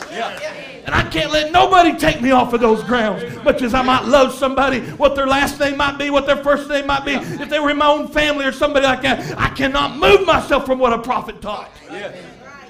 [0.85, 3.23] And I can't let nobody take me off of those grounds.
[3.43, 6.69] Much as I might love somebody, what their last name might be, what their first
[6.69, 9.49] name might be, if they were in my own family or somebody like that, I
[9.49, 11.69] cannot move myself from what a prophet taught.
[11.89, 12.11] Yeah.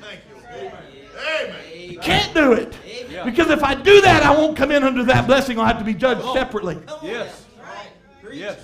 [0.01, 0.71] Thank you.
[1.19, 2.01] Amen.
[2.01, 2.77] Can't do it.
[3.23, 5.59] Because if I do that, I won't come in under that blessing.
[5.59, 6.79] I'll have to be judged separately.
[7.03, 7.45] Yes.
[7.61, 8.33] Right.
[8.33, 8.59] Yes.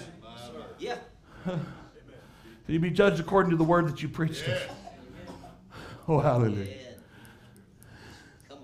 [0.79, 0.97] Yeah.
[2.67, 4.43] You be judged according to the word that you preached.
[6.07, 6.65] Oh, hallelujah.
[6.65, 6.73] Yeah.
[8.49, 8.59] Come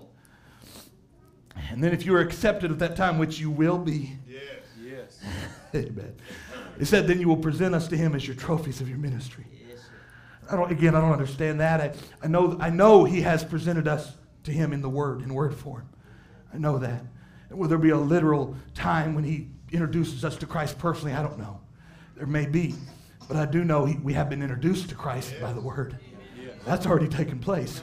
[1.53, 1.53] on.
[1.70, 4.42] And then if you are accepted at that time, which you will be, Yes.
[4.82, 5.20] Yes.
[5.74, 6.14] amen.
[6.78, 9.44] It said, then you will present us to him as your trophies of your ministry.
[9.52, 10.52] Yes, sir.
[10.52, 11.80] I don't, again, I don't understand that.
[11.80, 11.92] I,
[12.22, 14.12] I, know, I know he has presented us
[14.44, 15.88] to him in the word, in word form.
[16.52, 17.02] I know that.
[17.50, 21.14] And will there be a literal time when he introduces us to Christ personally?
[21.14, 21.60] I don't know.
[22.16, 22.74] There may be.
[23.26, 25.98] But I do know he, we have been introduced to Christ by the word.
[26.64, 27.82] That's already taken place.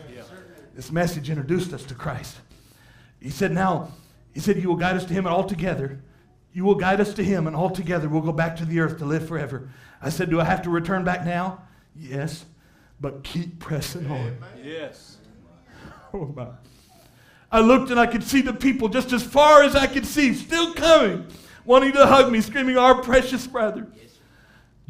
[0.75, 2.37] This message introduced us to Christ.
[3.21, 3.91] He said, now,
[4.33, 6.01] he said, you will guide us to him and altogether.
[6.53, 9.05] You will guide us to him and altogether we'll go back to the earth to
[9.05, 9.69] live forever.
[10.01, 11.61] I said, do I have to return back now?
[11.95, 12.45] Yes.
[12.99, 14.37] But keep pressing on.
[14.63, 15.17] Yes.
[16.13, 16.47] Oh my.
[17.49, 20.33] I looked and I could see the people just as far as I could see,
[20.33, 21.25] still coming,
[21.63, 23.87] wanting to hug me, screaming, Our precious brother.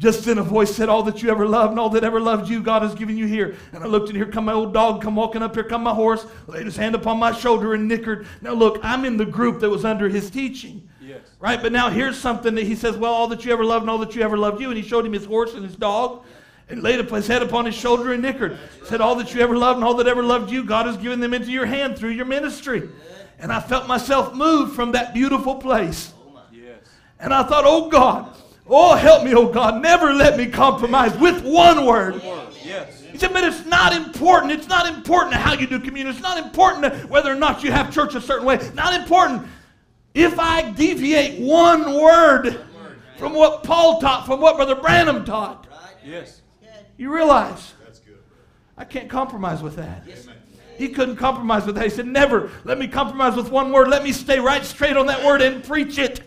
[0.02, 2.50] Just then a voice said, All that you ever loved and all that ever loved
[2.50, 3.54] you, God has given you here.
[3.72, 5.94] And I looked and here come my old dog, come walking up, here come my
[5.94, 8.26] horse, laid his hand upon my shoulder and nickered.
[8.40, 10.88] Now look, I'm in the group that was under his teaching.
[11.00, 11.20] Yes.
[11.38, 11.62] Right?
[11.62, 13.98] But now here's something that he says, Well, all that you ever loved and all
[13.98, 14.70] that you ever loved you.
[14.70, 16.24] And he showed him his horse and his dog
[16.68, 18.58] and laid his head upon his shoulder and nickered.
[18.86, 21.20] Said, All that you ever loved and all that ever loved you, God has given
[21.20, 22.90] them into your hand through your ministry.
[23.38, 26.12] And I felt myself moved from that beautiful place.
[26.52, 26.80] Yes.
[27.20, 28.36] And I thought, Oh God,
[28.68, 32.22] oh help me, oh God, never let me compromise with one word.
[32.64, 33.02] Yes.
[33.02, 34.52] He said, but it's not important.
[34.52, 36.14] It's not important how you do communion.
[36.14, 38.58] It's not important whether or not you have church a certain way.
[38.74, 39.46] Not important.
[40.14, 42.64] If I deviate one word
[43.18, 45.66] from what Paul taught, from what Brother Branham taught,
[46.04, 46.40] Yes.
[46.96, 48.18] you realize That's good.
[48.76, 50.04] I can't compromise with that.
[50.06, 50.26] Yes.
[50.78, 51.84] He couldn't compromise with that.
[51.84, 53.88] He said, Never let me compromise with one word.
[53.88, 56.22] Let me stay right straight on that word and preach it.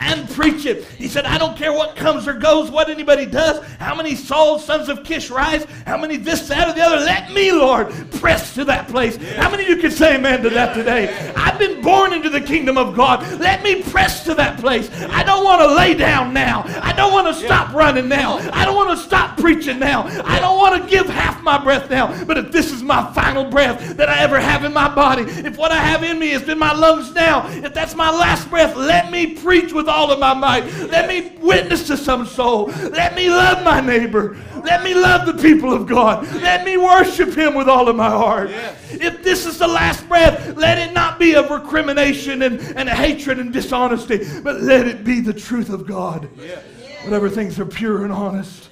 [0.00, 0.84] And preach it.
[0.84, 4.64] He said, I don't care what comes or goes, what anybody does, how many Saul's
[4.64, 7.04] sons of Kish rise, how many this, that, or the other.
[7.04, 9.16] Let me, Lord, press to that place.
[9.34, 11.32] How many of you can say amen to that today?
[11.36, 13.40] I've been born into the kingdom of God.
[13.40, 14.88] Let me press to that place.
[15.10, 16.62] I don't want to lay down now.
[16.80, 18.38] I don't want to stop running now.
[18.52, 20.04] I don't want to stop preaching now.
[20.24, 22.24] I don't want to give half my breath now.
[22.24, 25.56] But if this is my final breath that I ever have in my body, if
[25.56, 28.76] what I have in me has been my lungs now, if that's my last breath,
[28.76, 30.64] let me preach with all of my might.
[30.90, 32.66] Let me witness to some soul.
[32.66, 34.36] Let me love my neighbor.
[34.64, 36.26] Let me love the people of God.
[36.34, 38.50] Let me worship Him with all of my heart.
[38.90, 43.38] If this is the last breath, let it not be of recrimination and, and hatred
[43.38, 46.28] and dishonesty, but let it be the truth of God.
[46.38, 46.62] Yes.
[47.04, 48.70] Whatever things are pure and honest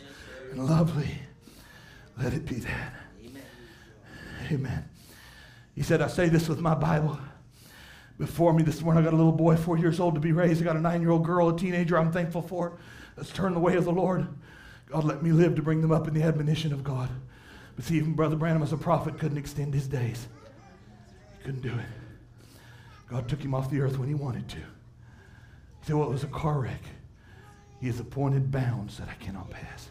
[0.51, 1.19] and lovely,
[2.19, 2.93] let it be that.
[3.25, 3.43] Amen.
[4.51, 4.85] Amen.
[5.75, 7.19] He said, I say this with my Bible.
[8.19, 10.63] Before me this morning, I got a little boy, four years old, to be raised.
[10.63, 12.79] I got a nine year old girl, a teenager I'm thankful for.
[13.17, 14.27] Let's turn the way of the Lord.
[14.87, 17.11] God, let me live to bring them up in the admonition of God.
[17.75, 20.29] But see, even Brother Branham, as a prophet, couldn't extend his days.
[21.39, 22.61] He couldn't do it.
[23.09, 24.57] God took him off the earth when he wanted to.
[24.57, 26.83] He said, Well, it was a car wreck.
[27.81, 29.91] He has appointed bounds that I cannot pass.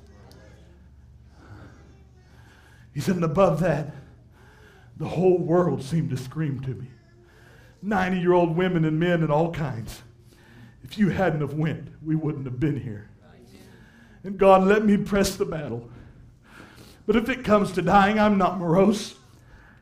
[2.93, 3.93] He said, and above that,
[4.97, 6.87] the whole world seemed to scream to me.
[7.85, 10.01] 90 year old women and men and all kinds.
[10.83, 13.09] If you hadn't have went, we wouldn't have been here.
[14.23, 15.89] And God, let me press the battle.
[17.05, 19.15] But if it comes to dying, I'm not morose.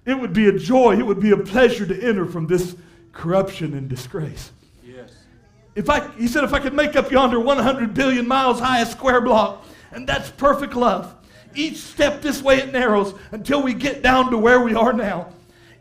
[0.05, 2.75] It would be a joy, it would be a pleasure to enter from this
[3.13, 4.51] corruption and disgrace.
[4.85, 5.13] Yes.
[5.75, 8.85] If I, he said, if I could make up yonder 100 billion miles high a
[8.85, 11.15] square block, and that's perfect love.
[11.55, 15.31] Each step this way it narrows until we get down to where we are now.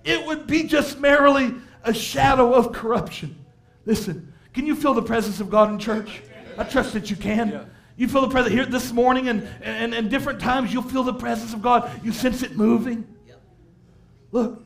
[0.05, 3.37] It would be just merely a shadow of corruption.
[3.85, 6.23] Listen, can you feel the presence of God in church?
[6.57, 7.51] I trust that you can.
[7.51, 7.65] Yeah.
[7.97, 11.15] You feel the presence here this morning and, and, and different times you'll feel the
[11.15, 11.91] presence of God.
[12.05, 13.07] You sense it moving.
[13.27, 13.41] Yep.
[14.33, 14.63] Look,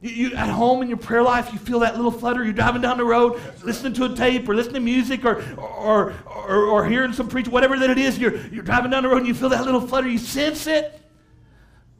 [0.00, 2.42] you, you at home in your prayer life, you feel that little flutter.
[2.42, 6.14] You're driving down the road, listening to a tape or listening to music or, or,
[6.26, 8.18] or, or hearing some preach, whatever that it is.
[8.18, 10.08] You're, you're driving down the road and you feel that little flutter.
[10.08, 11.00] You sense it.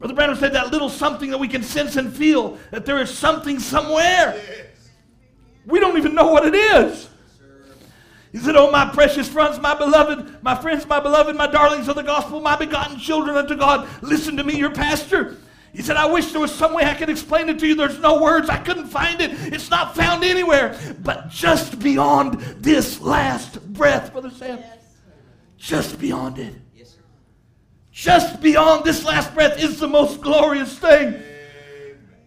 [0.01, 3.15] Brother Branham said that little something that we can sense and feel, that there is
[3.15, 4.41] something somewhere.
[5.67, 7.07] We don't even know what it is.
[8.31, 11.93] He said, Oh, my precious friends, my beloved, my friends, my beloved, my darlings of
[11.93, 15.37] the gospel, my begotten children unto God, listen to me, your pastor.
[15.71, 17.75] He said, I wish there was some way I could explain it to you.
[17.75, 18.49] There's no words.
[18.49, 19.29] I couldn't find it.
[19.53, 20.79] It's not found anywhere.
[21.03, 24.63] But just beyond this last breath, Brother Sam,
[25.57, 26.70] just beyond it, Yes.
[28.01, 31.21] Just beyond this last breath is the most glorious thing.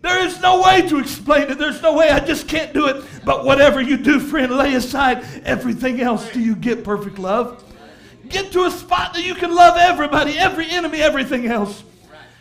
[0.03, 1.59] There is no way to explain it.
[1.59, 2.11] There's no way.
[2.11, 3.05] I just can't do it.
[3.25, 7.65] But whatever you do, friend, lay aside everything else till you get perfect love.
[8.29, 11.83] Get to a spot that you can love everybody, every enemy, everything else.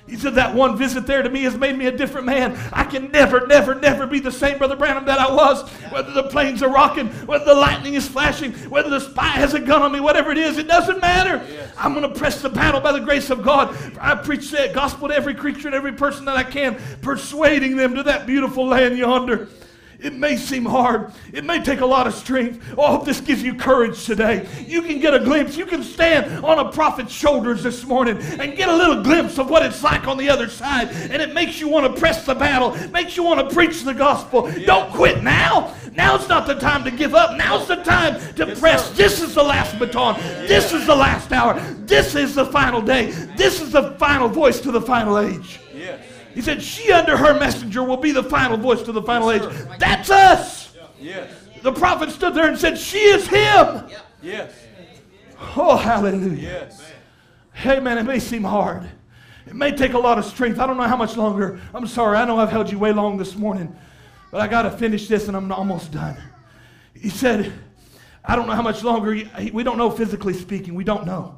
[0.07, 2.59] He said that one visit there to me has made me a different man.
[2.73, 5.67] I can never, never, never be the same Brother Branham that I was.
[5.91, 9.61] Whether the planes are rocking, whether the lightning is flashing, whether the spy has a
[9.61, 11.41] gun on me, whatever it is, it doesn't matter.
[11.77, 13.75] I'm going to press the battle by the grace of God.
[13.99, 17.95] I preach the gospel to every creature and every person that I can, persuading them
[17.95, 19.47] to that beautiful land yonder.
[20.03, 21.13] It may seem hard.
[21.31, 22.73] It may take a lot of strength.
[22.77, 24.45] Oh, I hope this gives you courage today.
[24.67, 25.55] You can get a glimpse.
[25.55, 29.49] You can stand on a prophet's shoulders this morning and get a little glimpse of
[29.49, 30.89] what it's like on the other side.
[30.89, 33.93] And it makes you want to press the battle, makes you want to preach the
[33.93, 34.51] gospel.
[34.65, 35.73] Don't quit now.
[35.95, 37.38] Now's not the time to give up.
[37.38, 38.88] Now's the time to Yes, press.
[38.89, 38.93] sir.
[38.95, 40.19] This is the last baton.
[40.47, 41.57] This is the last hour.
[41.85, 43.11] This is the final day.
[43.38, 45.59] This is the final voice to the final age.
[46.34, 49.43] He said, She under her messenger will be the final voice to the final age.
[49.80, 50.76] That's us.
[50.99, 51.31] Yes.
[51.61, 53.89] The prophet stood there and said, She is him.
[54.22, 54.53] Yes.
[55.55, 56.41] Oh, hallelujah.
[56.41, 56.91] Yes.
[57.53, 58.89] Hey, man, it may seem hard.
[59.45, 60.60] It may take a lot of strength.
[60.60, 61.60] I don't know how much longer.
[61.73, 62.18] I'm sorry.
[62.18, 63.76] I know I've held you way long this morning,
[64.31, 66.18] but I got to finish this and I'm almost done.
[66.95, 67.51] He said,
[68.23, 69.22] I don't know how much longer.
[69.51, 70.73] We don't know physically speaking.
[70.76, 71.38] We don't know.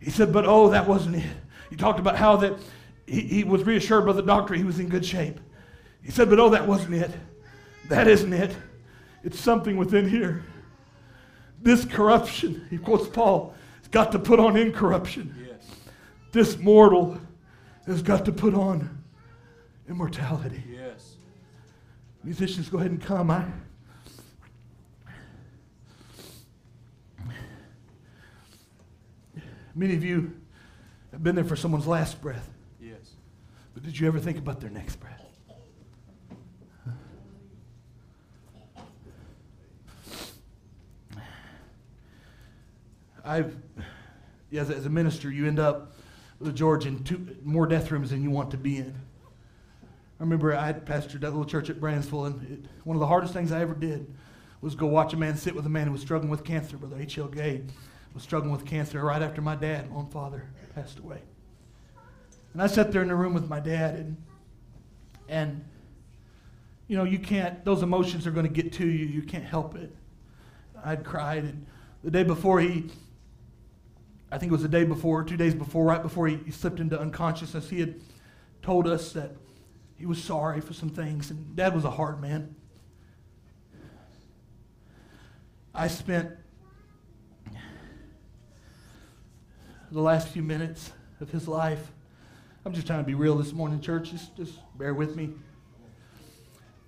[0.00, 1.26] He said, but oh, that wasn't it.
[1.70, 2.54] He talked about how that
[3.10, 5.40] he, he was reassured by the doctor he was in good shape.
[6.02, 7.10] He said, but oh, that wasn't it.
[7.88, 8.56] That isn't it.
[9.24, 10.44] It's something within here.
[11.60, 15.34] This corruption, he quotes Paul, has got to put on incorruption.
[15.46, 15.68] Yes.
[16.30, 17.20] This mortal
[17.86, 19.02] has got to put on
[19.88, 20.62] immortality.
[20.72, 21.16] Yes.
[22.22, 23.30] Musicians, go ahead and come.
[23.30, 23.44] I,
[29.74, 30.40] many of you
[31.10, 32.48] have been there for someone's last breath.
[33.74, 35.16] But did you ever think about their next breath?
[43.24, 43.56] I've,
[44.52, 45.92] as, a- as a minister, you end up
[46.38, 48.94] with George in two more death rooms than you want to be in.
[50.18, 53.06] I remember I had pastored that little church at Brandsville, and it, one of the
[53.06, 54.12] hardest things I ever did
[54.60, 56.76] was go watch a man sit with a man who was struggling with cancer.
[56.76, 57.28] Brother H.L.
[57.28, 57.62] Gay
[58.14, 60.44] was struggling with cancer right after my dad, my own father,
[60.74, 61.20] passed away.
[62.52, 64.16] And I sat there in the room with my dad, and
[65.28, 65.64] and
[66.88, 69.06] you know you can't; those emotions are going to get to you.
[69.06, 69.94] You can't help it.
[70.84, 71.66] I'd cried, and
[72.02, 72.90] the day before he,
[74.32, 76.80] I think it was the day before, two days before, right before he, he slipped
[76.80, 78.00] into unconsciousness, he had
[78.62, 79.32] told us that
[79.96, 82.54] he was sorry for some things, and Dad was a hard man.
[85.74, 86.30] I spent
[89.92, 91.92] the last few minutes of his life.
[92.64, 94.10] I'm just trying to be real this morning, church.
[94.10, 95.30] Just, just bear with me.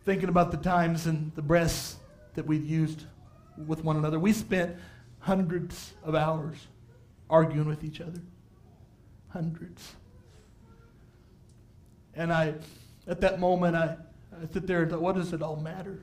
[0.04, 1.96] Thinking about the times and the breaths
[2.34, 3.04] that we'd used
[3.56, 4.18] with one another.
[4.18, 4.76] We spent
[5.20, 6.58] hundreds of hours
[7.30, 8.20] arguing with each other.
[9.30, 9.94] Hundreds.
[12.14, 12.54] And I,
[13.06, 13.96] at that moment, I,
[14.30, 16.02] I sit there and thought, what does it all matter?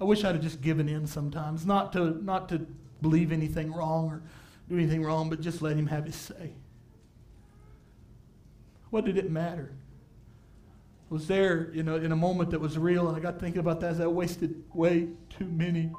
[0.00, 2.66] I wish I'd have just given in sometimes, not to not to
[3.00, 4.22] believe anything wrong or
[4.68, 6.50] do anything wrong, but just let him have his say.
[8.94, 9.72] What did it matter?
[11.10, 13.58] I was there, you know, in a moment that was real, and I got thinking
[13.58, 15.90] about that as I wasted way too many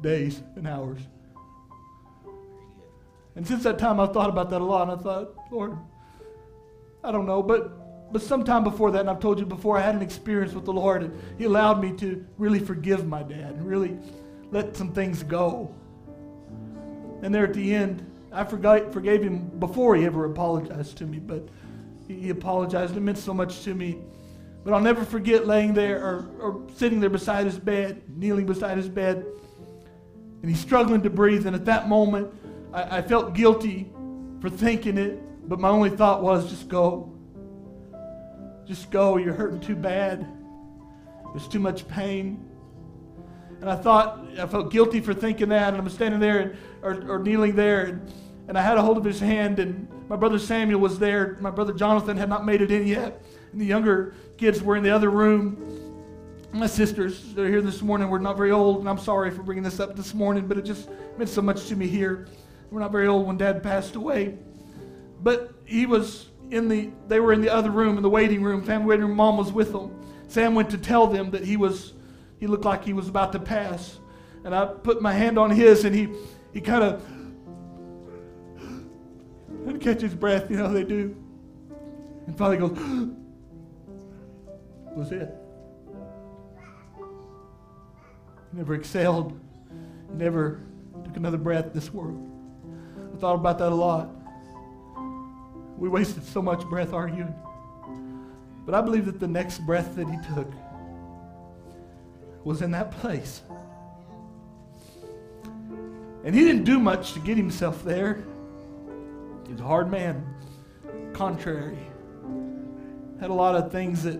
[0.00, 0.98] days and hours.
[3.36, 5.78] And since that time, I've thought about that a lot, and I thought, Lord,
[7.04, 9.94] I don't know, but but sometime before that, and I've told you before, I had
[9.94, 13.64] an experience with the Lord, and He allowed me to really forgive my dad and
[13.64, 13.96] really
[14.50, 15.72] let some things go.
[17.22, 21.46] And there at the end, I forgave him before he ever apologized to me, but
[22.08, 22.96] he, apologized.
[22.96, 23.98] It meant so much to me.
[24.64, 28.76] But I'll never forget laying there or, or sitting there beside his bed, kneeling beside
[28.76, 29.26] his bed,
[30.40, 31.46] and he's struggling to breathe.
[31.46, 32.32] And at that moment,
[32.72, 33.90] I, I felt guilty
[34.40, 37.12] for thinking it, but my only thought was just go.
[38.66, 39.16] Just go.
[39.16, 40.26] You're hurting too bad.
[41.32, 42.48] There's too much pain.
[43.60, 45.68] And I thought, I felt guilty for thinking that.
[45.68, 47.84] And I'm standing there and, or, or kneeling there.
[47.86, 48.12] And,
[48.48, 49.58] and I had a hold of his hand.
[49.58, 51.36] And my brother Samuel was there.
[51.40, 53.22] My brother Jonathan had not made it in yet.
[53.52, 55.90] And the younger kids were in the other room.
[56.52, 58.10] My sisters, they're here this morning.
[58.10, 58.80] We're not very old.
[58.80, 61.66] And I'm sorry for bringing this up this morning, but it just meant so much
[61.68, 62.28] to me here.
[62.70, 64.36] We're not very old when dad passed away.
[65.22, 68.62] But he was in the, they were in the other room, in the waiting room,
[68.62, 69.16] family waiting room.
[69.16, 69.98] Mom was with them.
[70.28, 71.92] Sam went to tell them that he was,
[72.38, 73.98] he looked like he was about to pass.
[74.44, 76.08] And I put my hand on his and he,
[76.52, 77.02] he kind of,
[79.66, 81.16] and catch his breath, you know, they do.
[82.26, 82.70] And finally goes,
[84.96, 85.34] was it.
[88.50, 89.38] He never exhaled.
[90.10, 90.60] He never
[91.04, 92.28] took another breath in this world.
[93.14, 94.10] I thought about that a lot.
[95.78, 97.34] We wasted so much breath arguing.
[98.64, 100.50] But I believe that the next breath that he took
[102.44, 103.42] was in that place.
[106.24, 108.22] And he didn't do much to get himself there.
[109.52, 110.24] He was a hard man,
[111.12, 111.76] contrary.
[113.20, 114.18] Had a lot of things that.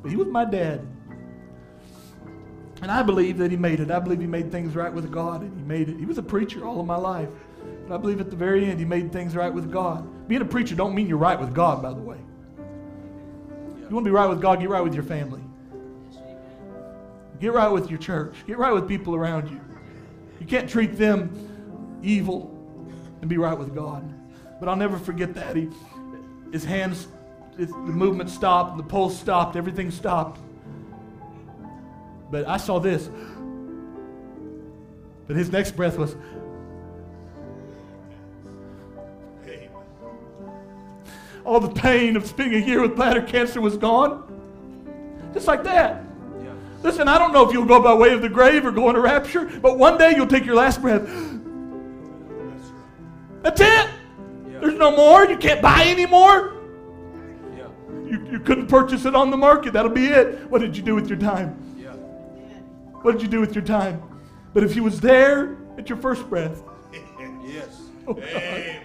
[0.00, 0.86] But he was my dad.
[2.80, 3.90] And I believe that he made it.
[3.90, 5.98] I believe he made things right with God, and he made it.
[5.98, 7.28] He was a preacher all of my life.
[7.86, 10.26] But I believe at the very end he made things right with God.
[10.26, 12.16] Being a preacher don't mean you're right with God, by the way.
[12.56, 15.42] You want to be right with God, get right with your family.
[17.40, 18.36] Get right with your church.
[18.46, 19.60] Get right with people around you.
[20.40, 22.53] You can't treat them evil
[23.24, 24.04] and be right with God.
[24.60, 25.56] But I'll never forget that.
[25.56, 25.70] He,
[26.52, 27.08] his hands,
[27.56, 30.38] his, the movement stopped, the pulse stopped, everything stopped.
[32.30, 33.08] But I saw this.
[35.26, 36.16] But his next breath was,
[41.46, 44.22] all the pain of spending a year with bladder cancer was gone.
[45.32, 46.04] Just like that.
[46.42, 46.52] Yeah.
[46.82, 49.00] Listen, I don't know if you'll go by way of the grave or go into
[49.00, 51.08] rapture, but one day you'll take your last breath.
[53.44, 53.66] That's it.
[53.66, 54.58] Yeah.
[54.60, 55.26] There's no more.
[55.26, 56.54] You can't buy anymore.
[57.54, 57.66] Yeah.
[58.06, 59.74] You, you couldn't purchase it on the market.
[59.74, 60.48] That'll be it.
[60.50, 61.54] What did you do with your time?
[61.78, 61.90] Yeah.
[63.02, 64.02] What did you do with your time?
[64.54, 66.62] But if he was there at your first breath,
[67.46, 67.82] Yes.
[68.08, 68.80] oh Amen.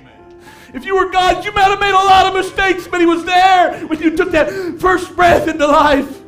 [0.74, 3.24] if you were God, you might have made a lot of mistakes, but he was
[3.24, 6.22] there when you took that first breath into life.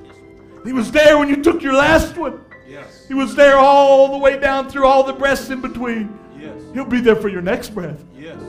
[0.63, 2.39] He was there when you took your last one.
[2.67, 3.05] Yes.
[3.09, 6.17] He was there all the way down through all the breaths in between.
[6.41, 6.59] Yes.
[6.73, 8.03] He'll be there for your next breath.
[8.17, 8.41] Yes.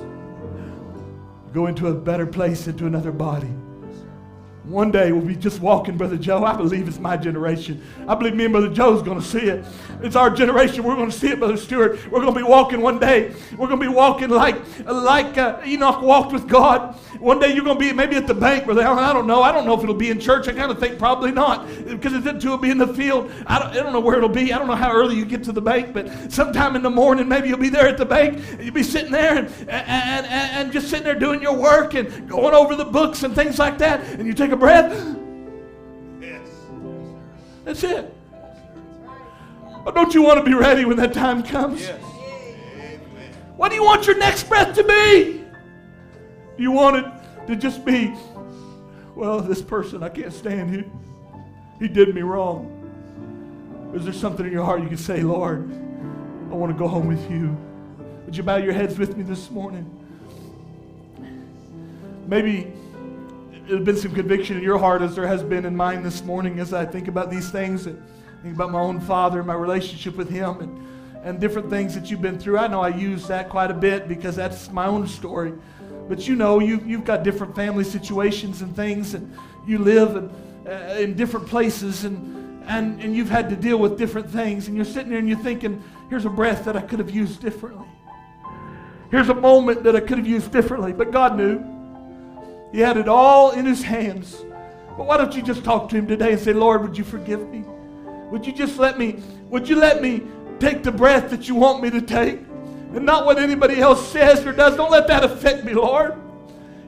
[1.53, 3.51] Go into a better place, into another body.
[4.73, 6.47] One day we'll be just walking, Brother Joe.
[6.47, 7.85] I believe it's my generation.
[8.09, 9.67] I believe me and Brother Joe's going to see it.
[10.01, 10.83] It's our generation.
[10.83, 12.01] We're going to see it, Brother Stewart.
[12.11, 13.35] We're going to be walking one day.
[13.51, 16.97] We're going to be walking like, like uh, Enoch walked with God.
[17.21, 19.05] One day you're going to be maybe at the bank, Brother Allen.
[19.05, 19.43] I don't know.
[19.43, 20.49] I don't know if it'll be in church.
[20.49, 23.31] I kind of think probably not because it's it'll be in the field.
[23.47, 24.55] I don't, I don't know where it'll be.
[24.55, 27.29] I don't know how early you get to the bank, but sometime in the morning,
[27.29, 28.43] maybe you'll be there at the bank.
[28.59, 32.27] You'll be sitting there and, and, and, and just sitting there doing your work and
[32.27, 34.01] going over the books and things like that.
[34.05, 35.17] And you take a breath.
[36.21, 36.49] Yes.
[37.65, 38.15] That's it.
[39.85, 41.81] But don't you want to be ready when that time comes?
[41.81, 42.01] Yes.
[43.57, 45.45] What do you want your next breath to be?
[46.57, 47.07] Do you want it
[47.49, 48.15] to just be,
[49.17, 50.93] well, this person, I can't stand him.
[51.81, 52.69] He did me wrong.
[53.97, 55.69] Is there something in your heart you can say, Lord,
[56.53, 57.57] I want to go home with you?
[58.27, 59.91] Would you bow your heads with me this morning?
[62.29, 62.73] Maybe
[63.67, 66.59] there's been some conviction in your heart as there has been in mine this morning
[66.59, 68.03] as I think about these things and
[68.43, 72.11] think about my own father, and my relationship with him, and, and different things that
[72.11, 72.59] you've been through.
[72.59, 75.53] I know I use that quite a bit because that's my own story.
[76.09, 79.33] But you know, you, you've got different family situations and things, and
[79.65, 80.31] you live in,
[80.69, 84.75] uh, in different places, and, and, and you've had to deal with different things, and
[84.75, 87.87] you're sitting there and you're thinking, here's a breath that I could have used differently.
[89.13, 91.73] Here's a moment that I could have used differently, but God knew.
[92.73, 94.45] He had it all in His hands.
[94.97, 97.49] But why don't you just talk to Him today and say, Lord, would you forgive
[97.49, 97.65] me?
[98.31, 100.23] Would you just let me, would you let me
[100.59, 102.39] take the breath that you want me to take?
[102.95, 104.77] And not what anybody else says or does.
[104.77, 106.15] Don't let that affect me, Lord.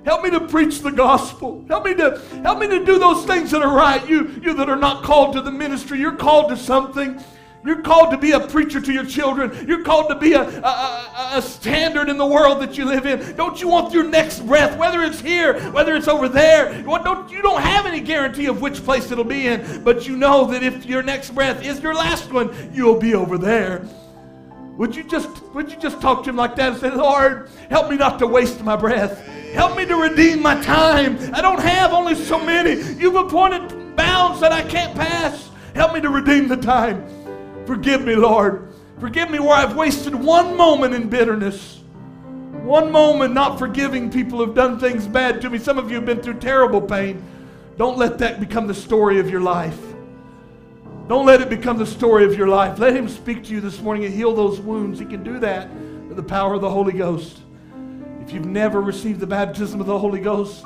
[0.04, 1.64] Help me to preach the gospel.
[1.68, 4.06] Help me to help me to do those things that are right.
[4.06, 7.22] You, you that are not called to the ministry, you're called to something.
[7.64, 9.66] You're called to be a preacher to your children.
[9.66, 13.34] You're called to be a, a, a, standard in the world that you live in.
[13.36, 16.82] Don't you want your next breath, whether it's here, whether it's over there?
[16.82, 20.44] Don't, you don't have any guarantee of which place it'll be in, but you know
[20.46, 23.86] that if your next breath is your last one, you'll be over there.
[24.76, 27.88] Would you just would you just talk to him like that and say, Lord, help
[27.88, 29.24] me not to waste my breath.
[29.54, 31.16] Help me to redeem my time.
[31.32, 32.72] I don't have only so many.
[32.98, 35.48] You've appointed bounds that I can't pass.
[35.76, 37.13] Help me to redeem the time.
[37.66, 38.72] Forgive me, Lord.
[39.00, 41.80] Forgive me where I've wasted one moment in bitterness.
[42.62, 45.58] One moment not forgiving people who've done things bad to me.
[45.58, 47.22] Some of you have been through terrible pain.
[47.76, 49.78] Don't let that become the story of your life.
[51.08, 52.78] Don't let it become the story of your life.
[52.78, 54.98] Let Him speak to you this morning and heal those wounds.
[54.98, 55.68] He can do that
[56.08, 57.40] with the power of the Holy Ghost.
[58.22, 60.64] If you've never received the baptism of the Holy Ghost,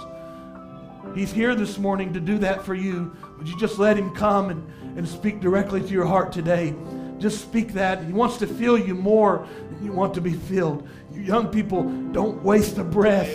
[1.15, 3.17] He's here this morning to do that for you.
[3.39, 6.75] Would you just let Him come and, and speak directly to your heart today?
[7.19, 8.03] Just speak that.
[8.05, 10.87] He wants to fill you more than you want to be filled.
[11.13, 13.33] You young people, don't waste a breath.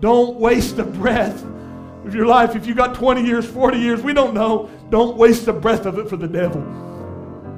[0.00, 1.42] Don't waste a breath
[2.04, 2.56] of your life.
[2.56, 4.68] If you got 20 years, 40 years, we don't know.
[4.90, 6.60] Don't waste a breath of it for the devil.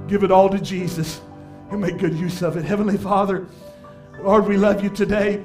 [0.09, 1.21] Give it all to Jesus
[1.71, 2.65] and make good use of it.
[2.65, 3.47] Heavenly Father,
[4.21, 5.43] Lord, we love you today.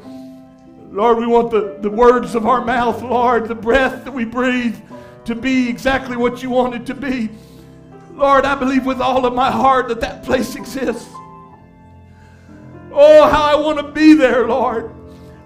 [0.92, 4.76] Lord, we want the, the words of our mouth, Lord, the breath that we breathe
[5.26, 7.30] to be exactly what you want it to be.
[8.22, 11.10] Lord, I believe with all of my heart that that place exists.
[12.94, 14.94] Oh, how I want to be there, Lord.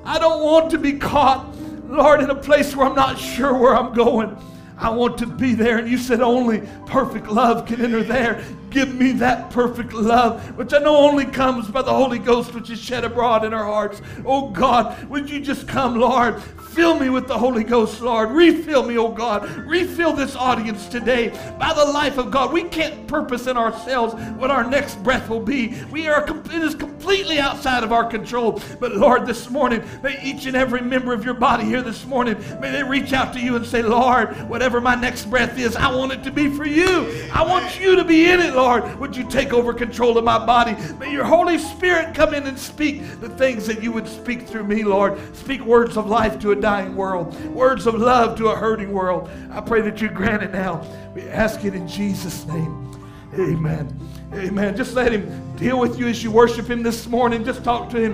[0.04, 1.56] I don't want to be caught,
[1.88, 4.36] Lord, in a place where I'm not sure where I'm going.
[4.78, 5.78] I want to be there.
[5.78, 8.44] And you said only perfect love can enter there.
[8.76, 12.70] Give me that perfect love, which I know only comes by the Holy Ghost, which
[12.70, 14.02] is shed abroad in our hearts.
[14.26, 16.44] Oh God, would you just come, Lord?
[16.74, 18.32] Fill me with the Holy Ghost, Lord.
[18.32, 19.50] Refill me, oh God.
[19.66, 22.52] Refill this audience today by the life of God.
[22.52, 25.82] We can't purpose in ourselves what our next breath will be.
[25.90, 28.62] We are it is completely outside of our control.
[28.82, 32.38] But Lord, this morning, may each and every member of your body here this morning,
[32.60, 35.96] may they reach out to you and say, Lord, whatever my next breath is, I
[35.96, 37.30] want it to be for you.
[37.32, 38.65] I want you to be in it, Lord.
[38.66, 40.76] Lord, would you take over control of my body?
[40.98, 44.64] May your Holy Spirit come in and speak the things that you would speak through
[44.64, 45.20] me, Lord.
[45.36, 49.30] Speak words of life to a dying world, words of love to a hurting world.
[49.52, 50.84] I pray that you grant it now.
[51.14, 53.00] We ask it in Jesus' name.
[53.36, 54.00] Amen.
[54.34, 54.76] Amen.
[54.76, 57.46] Just let him deal with you as you worship him this morning.
[57.46, 58.14] Just talk to him.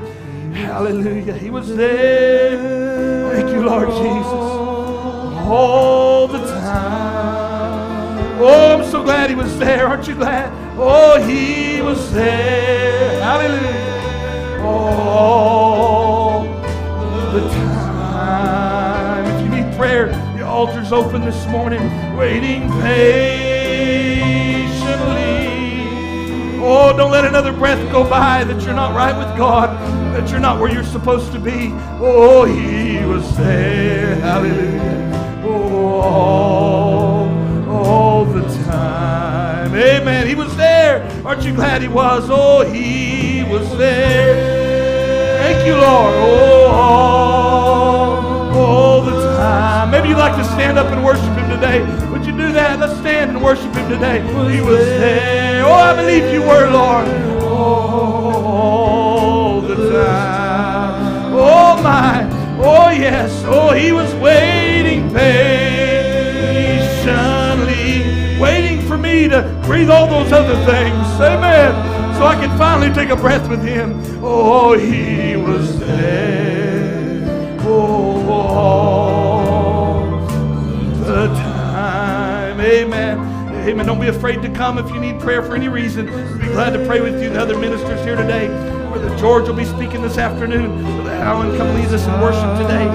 [0.54, 1.34] Hallelujah.
[1.34, 3.32] He was there.
[3.32, 4.52] Thank you, Lord Jesus.
[5.48, 7.41] All the time.
[8.44, 9.88] Oh, I'm so glad he was there.
[9.88, 10.52] Aren't you glad?
[10.76, 13.22] Oh, he was there.
[13.22, 14.60] Hallelujah.
[14.64, 16.44] Oh,
[17.34, 19.26] the time.
[19.26, 21.82] If you need prayer, the altar's open this morning,
[22.18, 23.52] waiting patiently.
[26.64, 29.70] Oh, don't let another breath go by that you're not right with God,
[30.16, 31.72] that you're not where you're supposed to be.
[32.00, 34.16] Oh, He was there.
[34.16, 35.44] Hallelujah.
[35.46, 37.01] Oh, all, all
[39.72, 39.80] time.
[39.80, 40.28] Amen.
[40.28, 41.04] He was there.
[41.26, 42.28] Aren't you glad He was?
[42.30, 44.60] Oh, He was there.
[45.42, 46.14] Thank you, Lord.
[46.16, 49.92] Oh, all, all the time.
[49.92, 51.82] Maybe you'd like to stand up and worship Him today.
[52.10, 52.80] Would you do that?
[52.80, 54.22] Let's stand and worship Him today.
[54.54, 55.66] He was there.
[55.66, 57.08] Oh, I believe you were, Lord.
[57.44, 61.34] All the time.
[61.34, 62.30] Oh, my.
[62.64, 63.44] Oh, yes.
[63.46, 65.61] Oh, He was waiting patiently,
[69.72, 71.08] breathe all those other things.
[71.22, 71.72] Amen.
[72.16, 74.02] So I can finally take a breath with Him.
[74.22, 77.58] Oh, He was there.
[77.62, 80.28] Oh, all
[81.06, 82.60] the time.
[82.60, 83.18] Amen.
[83.66, 83.86] Amen.
[83.86, 86.12] Don't be afraid to come if you need prayer for any reason.
[86.12, 87.30] We'll be glad to pray with you.
[87.30, 88.48] The other ministers here today.
[88.90, 90.84] Brother George will be speaking this afternoon.
[90.84, 92.90] Brother Alan, come lead us in worship today.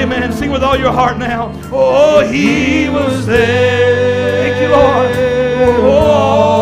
[0.00, 0.32] Amen.
[0.32, 1.52] Sing with all your heart now.
[1.70, 4.54] Oh, he was there.
[4.54, 5.27] Thank you, Lord.
[5.60, 6.57] All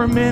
[0.00, 0.29] worship him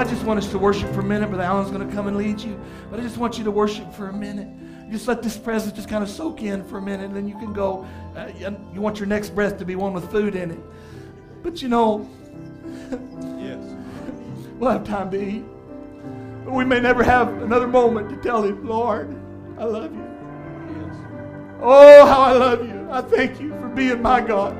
[0.00, 1.28] I just want us to worship for a minute.
[1.28, 2.58] Brother Alan's going to come and lead you.
[2.90, 4.48] But I just want you to worship for a minute.
[4.90, 7.34] just let this presence just kind of soak in for a minute, and then you
[7.34, 7.86] can go.
[8.16, 8.30] Uh,
[8.72, 10.60] you want your next breath to be one with food in it.
[11.42, 12.08] But you know,
[13.38, 13.62] Yes.
[14.58, 15.44] we'll have time to eat.
[16.46, 19.14] But we may never have another moment to tell him, Lord,
[19.58, 20.08] I love you.
[20.78, 20.96] Yes.
[21.60, 22.88] Oh, how I love you.
[22.90, 24.56] I thank you for being my God.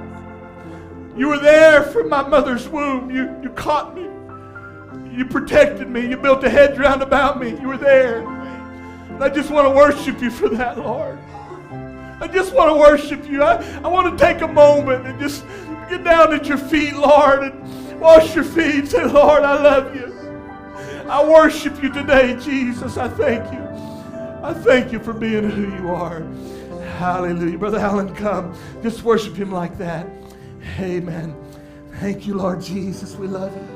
[1.17, 3.11] You were there from my mother's womb.
[3.11, 4.10] You, you caught me.
[5.13, 6.07] You protected me.
[6.09, 7.51] You built a hedge round about me.
[7.61, 8.21] You were there.
[8.23, 11.19] And I just want to worship you for that, Lord.
[12.21, 13.43] I just want to worship you.
[13.43, 15.45] I, I want to take a moment and just
[15.89, 18.89] get down at your feet, Lord, and wash your feet.
[18.89, 20.11] Say, Lord, I love you.
[21.09, 22.97] I worship you today, Jesus.
[22.97, 23.61] I thank you.
[24.43, 26.21] I thank you for being who you are.
[26.99, 27.59] Hallelujah.
[27.59, 28.55] Brother Allen, come.
[28.83, 30.07] Just worship him like that.
[30.79, 31.35] Amen.
[31.95, 33.17] Thank you, Lord Jesus.
[33.17, 33.70] We love you.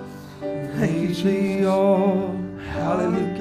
[0.76, 1.66] Thank you, Jesus.
[1.66, 2.36] all
[2.72, 3.34] Hallelujah.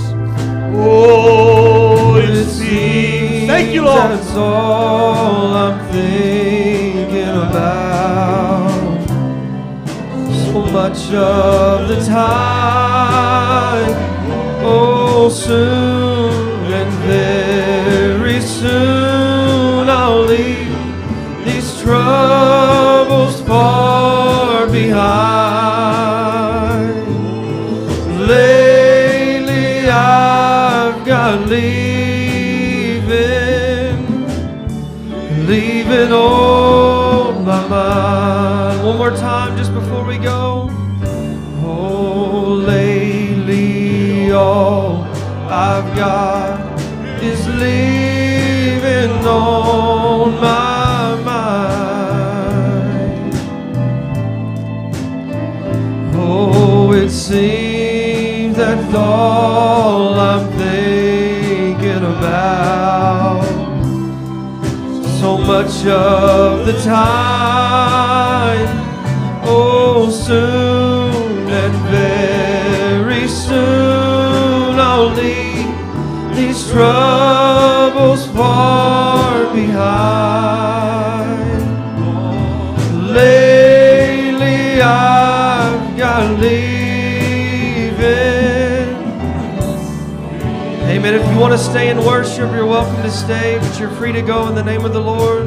[0.75, 3.47] Oh, it seems.
[3.47, 4.11] Thank you, Lord.
[4.11, 9.01] That's all I'm thinking about.
[10.47, 13.93] So much of the time,
[14.65, 15.92] oh, soon
[18.63, 20.73] soon I'll leave
[21.45, 25.83] these troubles far behind.
[28.21, 31.77] Lately I've got leaving,
[35.49, 38.85] leaving on my mind.
[38.87, 40.71] One more time just before we go.
[41.65, 45.03] Oh, lately all
[45.49, 46.81] I've got
[47.21, 47.92] is leaving
[49.11, 52.13] on my mind.
[56.15, 63.43] Oh, it seems that's all I'm thinking about.
[65.21, 68.69] So much of the time,
[69.45, 75.73] oh, soon and very soon I'll leave
[76.37, 77.72] these troubles
[78.43, 80.91] far behind.
[83.15, 88.03] Lately I've got leaving.
[90.91, 91.15] Amen.
[91.15, 94.23] If you want to stay and worship, you're welcome to stay, but you're free to
[94.23, 95.47] go in the name of the Lord.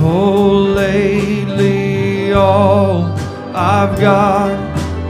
[0.00, 0.52] Oh,
[0.82, 3.02] lately all
[3.52, 4.56] I've got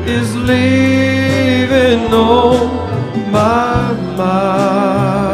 [0.09, 5.28] is leaving on my mind.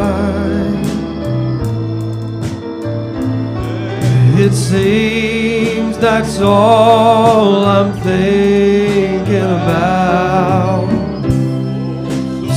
[4.47, 10.87] It seems that's all I'm thinking about.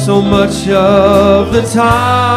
[0.05, 2.29] So much of the time.